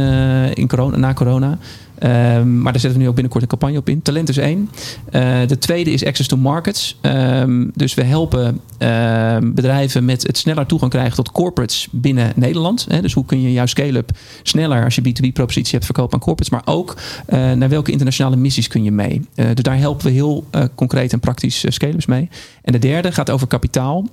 in 0.54 0.68
corona, 0.68 0.96
na 0.96 1.12
corona. 1.12 1.58
Um, 2.04 2.60
maar 2.60 2.72
daar 2.72 2.80
zetten 2.80 2.92
we 2.92 2.98
nu 2.98 3.08
ook 3.08 3.14
binnenkort 3.14 3.42
een 3.42 3.48
campagne 3.48 3.78
op 3.78 3.88
in. 3.88 4.02
Talent 4.02 4.28
is 4.28 4.36
één. 4.36 4.70
Uh, 5.10 5.38
de 5.46 5.58
tweede 5.58 5.90
is 5.90 6.04
access 6.04 6.28
to 6.28 6.36
markets. 6.36 6.98
Um, 7.02 7.70
dus 7.74 7.94
we 7.94 8.02
helpen 8.02 8.60
uh, 8.78 9.36
bedrijven 9.42 10.04
met 10.04 10.22
het 10.22 10.38
sneller 10.38 10.66
toegang 10.66 10.90
krijgen 10.90 11.14
tot 11.14 11.32
corporates 11.32 11.88
binnen 11.90 12.32
Nederland. 12.36 12.86
Hè? 12.88 13.00
Dus 13.02 13.12
hoe 13.12 13.24
kun 13.24 13.42
je 13.42 13.52
jouw 13.52 13.66
scale-up 13.66 14.10
sneller 14.42 14.84
als 14.84 14.94
je 14.94 15.02
B2B-propositie 15.02 15.72
hebt 15.72 15.84
verkopen 15.84 16.12
aan 16.12 16.20
corporates. 16.20 16.50
Maar 16.50 16.74
ook 16.74 16.96
uh, 17.28 17.52
naar 17.52 17.68
welke 17.68 17.90
internationale 17.90 18.36
missies 18.36 18.68
kun 18.68 18.84
je 18.84 18.92
mee. 18.92 19.28
dus 19.34 19.54
daar 19.54 19.78
helpen 19.78 20.06
we 20.06 20.12
heel 20.12 20.44
concreet 20.74 21.12
en 21.12 21.20
praktisch 21.20 21.64
scale-ups 21.68 22.06
mee. 22.06 22.28
En 22.62 22.72
de 22.72 22.78
derde 22.78 23.12
gaat 23.12 23.30
over 23.30 23.46
kapitaal. 23.46 24.06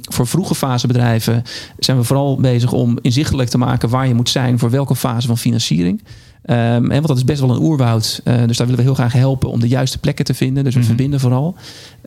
Voor 0.00 0.26
vroege 0.26 0.54
fase 0.54 0.86
bedrijven 0.86 1.42
zijn 1.78 1.96
we 1.96 2.04
vooral 2.04 2.36
bezig 2.40 2.72
om 2.72 2.98
inzichtelijk 3.02 3.48
te 3.48 3.58
maken 3.58 3.88
waar 3.88 4.08
je 4.08 4.14
moet 4.14 4.28
zijn 4.28 4.58
voor 4.58 4.70
welke 4.70 4.96
fase 4.96 5.26
van 5.26 5.38
financiering. 5.38 6.02
Um, 6.50 6.88
want 6.88 7.06
dat 7.06 7.16
is 7.16 7.24
best 7.24 7.40
wel 7.40 7.50
een 7.50 7.62
oerwoud. 7.62 8.20
Uh, 8.24 8.34
dus 8.46 8.56
daar 8.56 8.66
willen 8.66 8.76
we 8.76 8.82
heel 8.82 8.94
graag 8.94 9.12
helpen 9.12 9.50
om 9.50 9.60
de 9.60 9.68
juiste 9.68 9.98
plekken 9.98 10.24
te 10.24 10.34
vinden. 10.34 10.64
Dus 10.64 10.74
we 10.74 10.80
mm-hmm. 10.80 10.96
verbinden 10.96 11.20
vooral. 11.20 11.56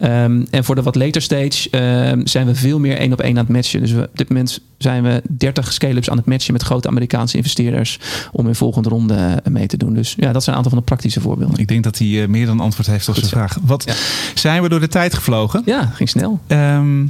Um, 0.04 0.48
en 0.50 0.64
voor 0.64 0.76
de 0.76 0.82
wat 0.82 0.96
later 0.96 1.22
stage 1.22 1.78
um, 2.12 2.28
zijn 2.28 2.46
we 2.46 2.56
veel 2.56 2.80
meer 2.80 2.98
één 2.98 3.14
op 3.14 3.22
één 3.22 3.38
aan 3.38 3.44
het 3.44 3.54
matchen. 3.54 3.82
Dus 3.82 3.92
we, 3.92 4.02
op 4.02 4.18
dit 4.18 4.30
moment 4.30 4.60
zijn 4.78 5.04
we 5.04 5.22
30 5.30 5.74
scale-ups 5.74 6.10
aan 6.10 6.18
het 6.18 6.26
matchen 6.26 6.54
met 6.54 6.62
grote 6.62 6.88
Amerikaanse 6.88 7.38
investeerders. 7.38 8.00
Om 8.32 8.48
in 8.48 8.56
volgende 8.56 8.90
ronde 8.90 9.44
mee 9.50 9.68
te 9.68 9.78
doen. 9.78 9.94
Dus 9.94 10.16
ja, 10.18 10.32
dat 10.32 10.44
zijn 10.44 10.56
een 10.56 10.64
aantal 10.64 10.72
van 10.72 10.80
de 10.80 10.86
praktische 10.86 11.22
voorbeelden. 11.22 11.60
Ik 11.60 11.68
denk 11.68 11.84
dat 11.84 11.98
hij 11.98 12.08
uh, 12.08 12.28
meer 12.28 12.46
dan 12.46 12.60
antwoord 12.60 12.88
heeft 12.88 13.10
op 13.10 13.16
zijn 13.16 13.28
vraag. 13.28 13.58
Wat 13.62 13.84
ja. 13.86 13.94
zijn 14.36 14.62
we 14.62 14.70
door 14.70 14.80
de 14.80 14.88
tijd 14.88 15.14
gevlogen? 15.14 15.62
Ja, 15.66 15.86
ging 15.86 16.10
snel. 16.10 16.40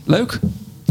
Leuk. 0.05 0.39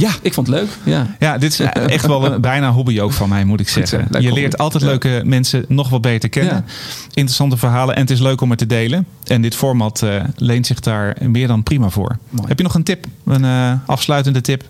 Ja, 0.01 0.11
ik 0.23 0.35
vond 0.35 0.47
het 0.47 0.57
leuk. 0.57 0.69
Ja, 0.85 1.17
ja 1.19 1.39
dit 1.39 1.53
is 1.53 1.61
echt 1.97 2.07
wel 2.07 2.25
een 2.25 2.41
bijna 2.41 2.71
hobby 2.73 3.01
ook 3.01 3.13
van 3.13 3.29
mij, 3.29 3.45
moet 3.45 3.61
ik 3.61 3.69
zeggen. 3.69 4.09
Goed, 4.13 4.23
je 4.23 4.33
leert 4.33 4.59
altijd 4.59 4.83
leuke 4.83 5.23
mensen 5.25 5.65
nog 5.69 5.89
wel 5.89 6.01
beter 6.01 6.29
kennen. 6.29 6.55
Ja. 6.55 6.65
Interessante 7.07 7.57
verhalen 7.57 7.95
en 7.95 8.01
het 8.01 8.11
is 8.11 8.21
leuk 8.21 8.41
om 8.41 8.51
het 8.51 8.59
te 8.59 8.67
delen. 8.67 9.07
En 9.25 9.43
dit 9.43 9.55
format 9.55 10.03
uh, 10.05 10.25
leent 10.37 10.67
zich 10.67 10.81
daar 10.81 11.17
meer 11.21 11.47
dan 11.47 11.63
prima 11.63 11.89
voor. 11.89 12.19
Mooi. 12.31 12.49
Heb 12.49 12.59
je 12.59 12.65
nog 12.65 12.75
een 12.75 12.83
tip? 12.83 13.07
Een 13.25 13.45
uh, 13.45 13.73
afsluitende 13.87 14.41
tip? 14.41 14.65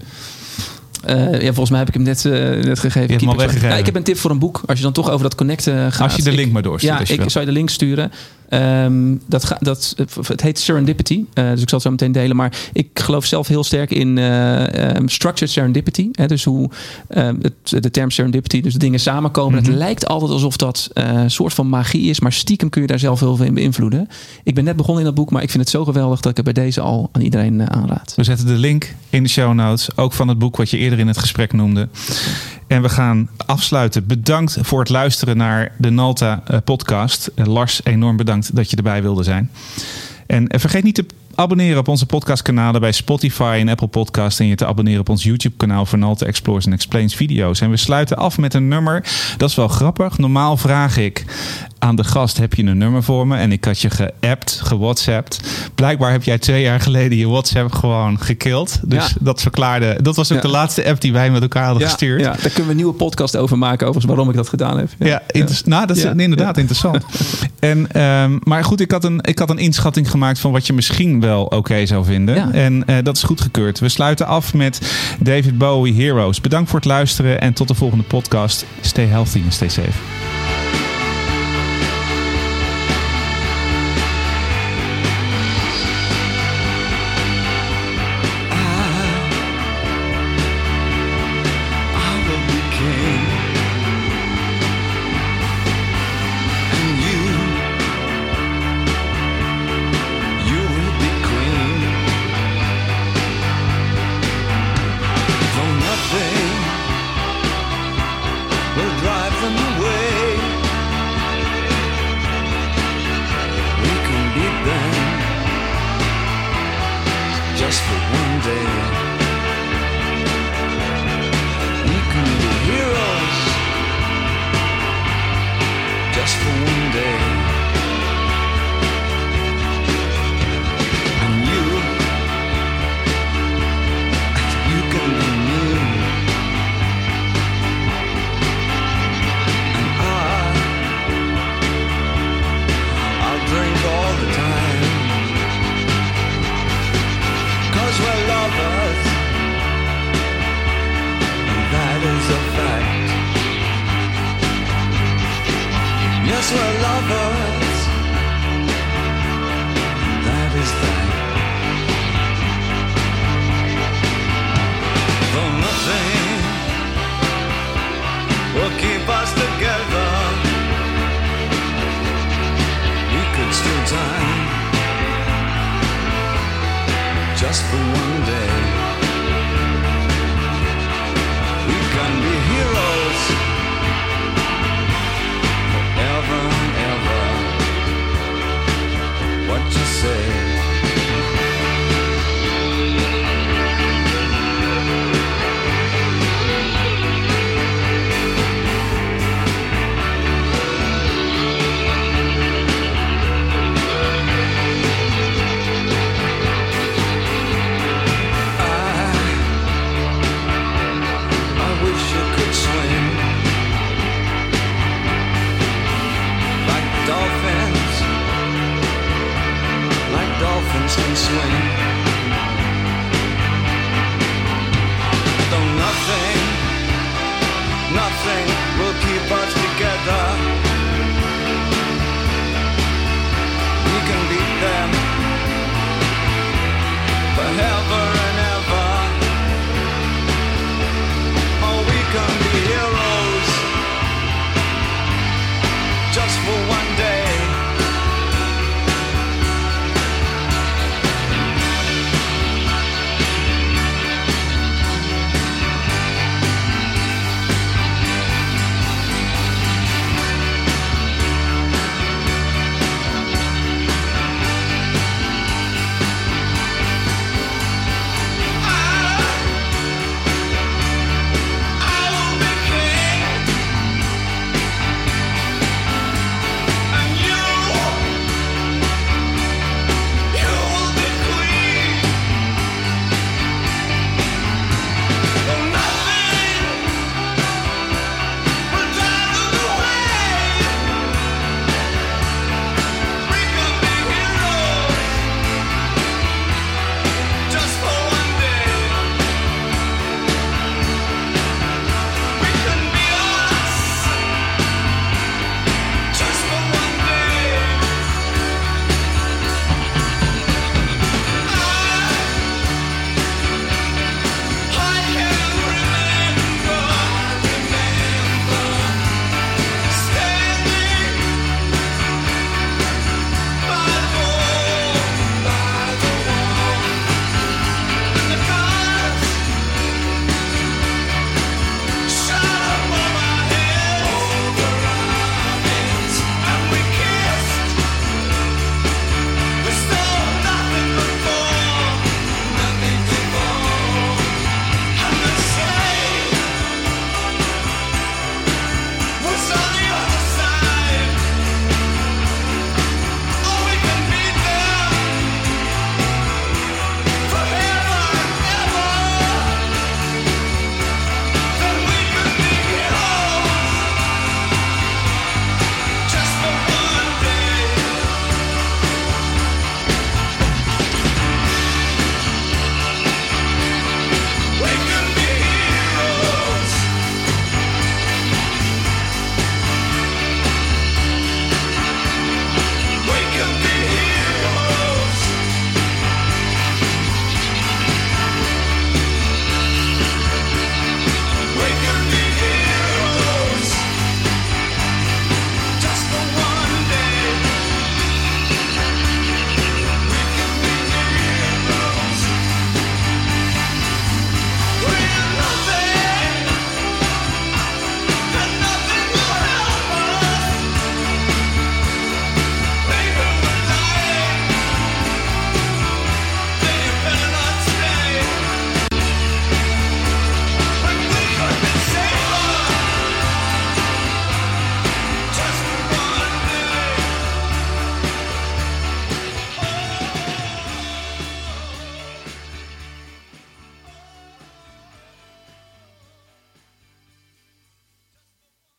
Uh, 1.09 1.40
ja, 1.40 1.47
volgens 1.47 1.71
mij 1.71 1.79
heb 1.79 1.88
ik 1.88 1.95
hem 1.95 2.03
net, 2.03 2.25
uh, 2.25 2.33
net 2.64 2.79
gegeven. 2.79 3.03
Je 3.03 3.07
hebt 3.07 3.21
hem 3.21 3.31
al 3.31 3.37
weggegeven. 3.37 3.69
Ja, 3.69 3.77
ik 3.77 3.87
heb 3.87 3.95
een 3.95 4.03
tip 4.03 4.19
voor 4.19 4.31
een 4.31 4.38
boek. 4.38 4.62
Als 4.66 4.79
je 4.79 4.85
dan 4.85 4.93
toch 4.93 5.11
over 5.11 5.23
dat 5.23 5.35
connecten 5.35 5.93
gaat. 5.93 6.01
Als 6.01 6.16
je 6.16 6.23
de 6.23 6.33
link 6.33 6.53
maar 6.53 6.62
doorstuurt. 6.62 7.09
Ja, 7.09 7.14
ik 7.14 7.31
zou 7.31 7.45
je 7.45 7.51
de 7.51 7.57
link 7.57 7.71
sturen. 7.71 8.12
Um, 8.53 9.23
dat 9.27 9.57
dat, 9.61 9.95
het 10.27 10.41
heet 10.41 10.59
Serendipity. 10.59 11.25
Uh, 11.35 11.51
dus 11.51 11.63
ik 11.63 11.69
zal 11.69 11.79
het 11.79 11.83
zo 11.83 11.91
meteen 11.91 12.13
delen. 12.13 12.37
Maar 12.37 12.53
ik 12.73 12.89
geloof 12.95 13.25
zelf 13.25 13.49
heel 13.49 13.65
sterk 13.65 13.91
in 13.91 14.19
um, 14.19 15.09
structured 15.09 15.51
serendipity. 15.51 16.09
Hè, 16.13 16.27
dus 16.27 16.45
hoe 16.45 16.71
het, 17.09 17.83
de 17.83 17.91
term 17.91 18.11
serendipity, 18.11 18.61
dus 18.61 18.73
de 18.73 18.79
dingen 18.79 19.01
samenkomen. 19.01 19.59
Het 19.59 19.67
lijkt 19.67 20.07
altijd 20.07 20.31
alsof 20.31 20.57
dat 20.57 20.91
een 20.93 21.31
soort 21.31 21.55
van 21.55 21.69
magie 21.69 22.11
is. 22.11 22.21
Maar 22.21 22.33
stiekem 22.33 22.69
kun 22.69 22.81
je 22.81 22.87
daar 22.87 22.99
zelf 22.99 23.21
heel 23.21 23.37
veel 23.37 23.47
in 23.47 23.55
beïnvloeden. 23.55 24.09
Ik 24.45 24.55
ben 24.55 24.65
net 24.65 24.77
begonnen 24.77 25.01
in 25.01 25.07
dat 25.07 25.15
boek. 25.17 25.31
Maar 25.31 25.43
ik 25.43 25.51
vind 25.51 25.63
het 25.63 25.73
zo 25.73 25.85
geweldig 25.85 26.21
dat 26.21 26.31
ik 26.31 26.45
het 26.45 26.55
bij 26.55 26.65
deze 26.65 26.81
al 26.81 27.09
aan 27.13 27.23
iedereen 27.23 27.71
aanraad. 27.71 28.13
We 28.17 28.25
zetten 28.25 28.47
de 28.47 28.53
link 28.53 28.95
in 29.11 29.23
de 29.23 29.29
show 29.29 29.55
notes. 29.55 29.97
Ook 29.97 30.13
van 30.13 30.29
het 30.29 30.39
boek 30.39 30.57
wat 30.57 30.71
je 30.71 30.77
eerder 30.77 30.99
in 30.99 31.07
het 31.07 31.19
gesprek 31.19 31.53
noemde. 31.53 31.89
En 32.67 32.83
we 32.83 32.89
gaan 32.89 33.29
afsluiten. 33.47 34.07
Bedankt 34.07 34.59
voor 34.61 34.79
het 34.81 34.89
luisteren 34.89 35.37
naar 35.37 35.73
de 35.79 35.91
Nalta 35.91 36.43
podcast. 36.65 37.31
Lars, 37.35 37.81
enorm 37.85 38.17
bedankt 38.17 38.39
dat 38.46 38.70
je 38.70 38.76
erbij 38.76 39.03
wilde 39.03 39.22
zijn. 39.22 39.50
En 40.26 40.61
vergeet 40.61 40.85
niet 40.85 40.94
te 40.94 41.07
abonneren 41.35 41.79
op 41.79 41.88
onze 41.88 42.07
podcastkanalen 42.07 42.81
bij 42.81 42.92
Spotify 42.92 43.57
en 43.61 43.68
Apple 43.68 43.86
Podcast. 43.86 44.41
En 44.41 44.47
je 44.47 44.55
te 44.55 44.66
abonneren 44.66 45.01
op 45.01 45.09
ons 45.09 45.22
YouTube 45.22 45.57
kanaal 45.57 45.86
voor 45.86 45.99
Nalta 45.99 46.26
Explores 46.26 46.66
en 46.66 46.72
Explains 46.72 47.14
video's. 47.14 47.61
En 47.61 47.70
we 47.70 47.76
sluiten 47.76 48.16
af 48.16 48.38
met 48.38 48.55
een 48.55 48.68
nummer. 48.68 49.05
Dat 49.36 49.49
is 49.51 49.55
wel 49.55 49.68
grappig. 49.68 50.18
Normaal 50.18 50.57
vraag 50.57 50.97
ik 50.97 51.24
aan 51.83 51.97
de 51.97 52.05
gast 52.05 52.39
heb 52.39 52.55
je 52.55 52.62
een 52.64 52.78
nummer 52.78 53.03
voor 53.03 53.26
me. 53.26 53.37
En 53.37 53.53
ik 53.53 53.64
had 53.64 53.81
je 53.81 53.91
geappt, 53.91 54.61
gewhatsappt. 54.64 55.41
Blijkbaar 55.74 56.12
heb 56.12 56.22
jij 56.22 56.39
twee 56.39 56.62
jaar 56.62 56.81
geleden 56.81 57.18
je 57.18 57.28
WhatsApp 57.28 57.72
gewoon 57.72 58.20
gekild. 58.20 58.81
Dus 58.85 59.07
Ja. 59.09 59.14
dat 59.20 59.41
verklaarde. 59.43 59.99
Dat 60.03 60.16
was 60.16 60.31
ook 60.33 60.37
Ja. 60.37 60.43
de 60.43 60.49
laatste 60.51 60.87
app 60.89 61.01
die 61.01 61.12
wij 61.12 61.31
met 61.31 61.43
elkaar 61.43 61.64
hadden 61.64 61.83
Ja, 61.83 61.89
gestuurd. 61.89 62.20
ja, 62.20 62.26
daar 62.31 62.39
kunnen 62.41 62.64
we 62.64 62.70
een 62.70 62.76
nieuwe 62.76 62.93
podcast 62.93 63.37
over 63.37 63.59
maken, 63.59 63.87
overigens, 63.87 64.05
waarom 64.14 64.28
ik 64.31 64.37
dat 64.37 64.49
gedaan 64.49 64.78
heb. 64.78 64.89
Ja, 64.99 65.22
nou, 65.64 65.87
dat 65.87 65.97
is 65.97 66.05
inderdaad 66.05 66.57
interessant. 66.59 67.05
En, 67.61 67.93
ehm, 67.93 68.39
maar 68.43 68.64
goed, 68.64 68.81
ik 68.81 68.91
had, 68.91 69.05
een, 69.05 69.18
ik 69.22 69.39
had 69.39 69.51
een 69.51 69.59
inschatting 69.59 70.11
gemaakt 70.11 70.39
van 70.39 70.53
wat 70.53 70.66
je 70.66 70.72
misschien 70.72 71.20
wel 71.20 71.45
oké 71.45 71.87
zou 71.87 72.05
vinden. 72.05 72.53
En 72.53 72.87
eh, 72.87 72.97
dat 73.03 73.16
is 73.16 73.22
goedgekeurd. 73.22 73.78
We 73.78 73.89
sluiten 73.89 74.26
af 74.26 74.55
met 74.55 74.81
David 75.18 75.59
Bowie 75.59 75.95
Heroes. 76.03 76.41
Bedankt 76.41 76.70
voor 76.70 76.78
het 76.78 76.89
luisteren 76.89 77.41
en 77.41 77.53
tot 77.53 77.68
de 77.68 77.74
volgende 77.74 78.05
podcast. 78.05 78.64
Stay 78.81 79.07
healthy 79.07 79.43
en 79.47 79.53
stay 79.53 79.68
safe. 79.68 80.20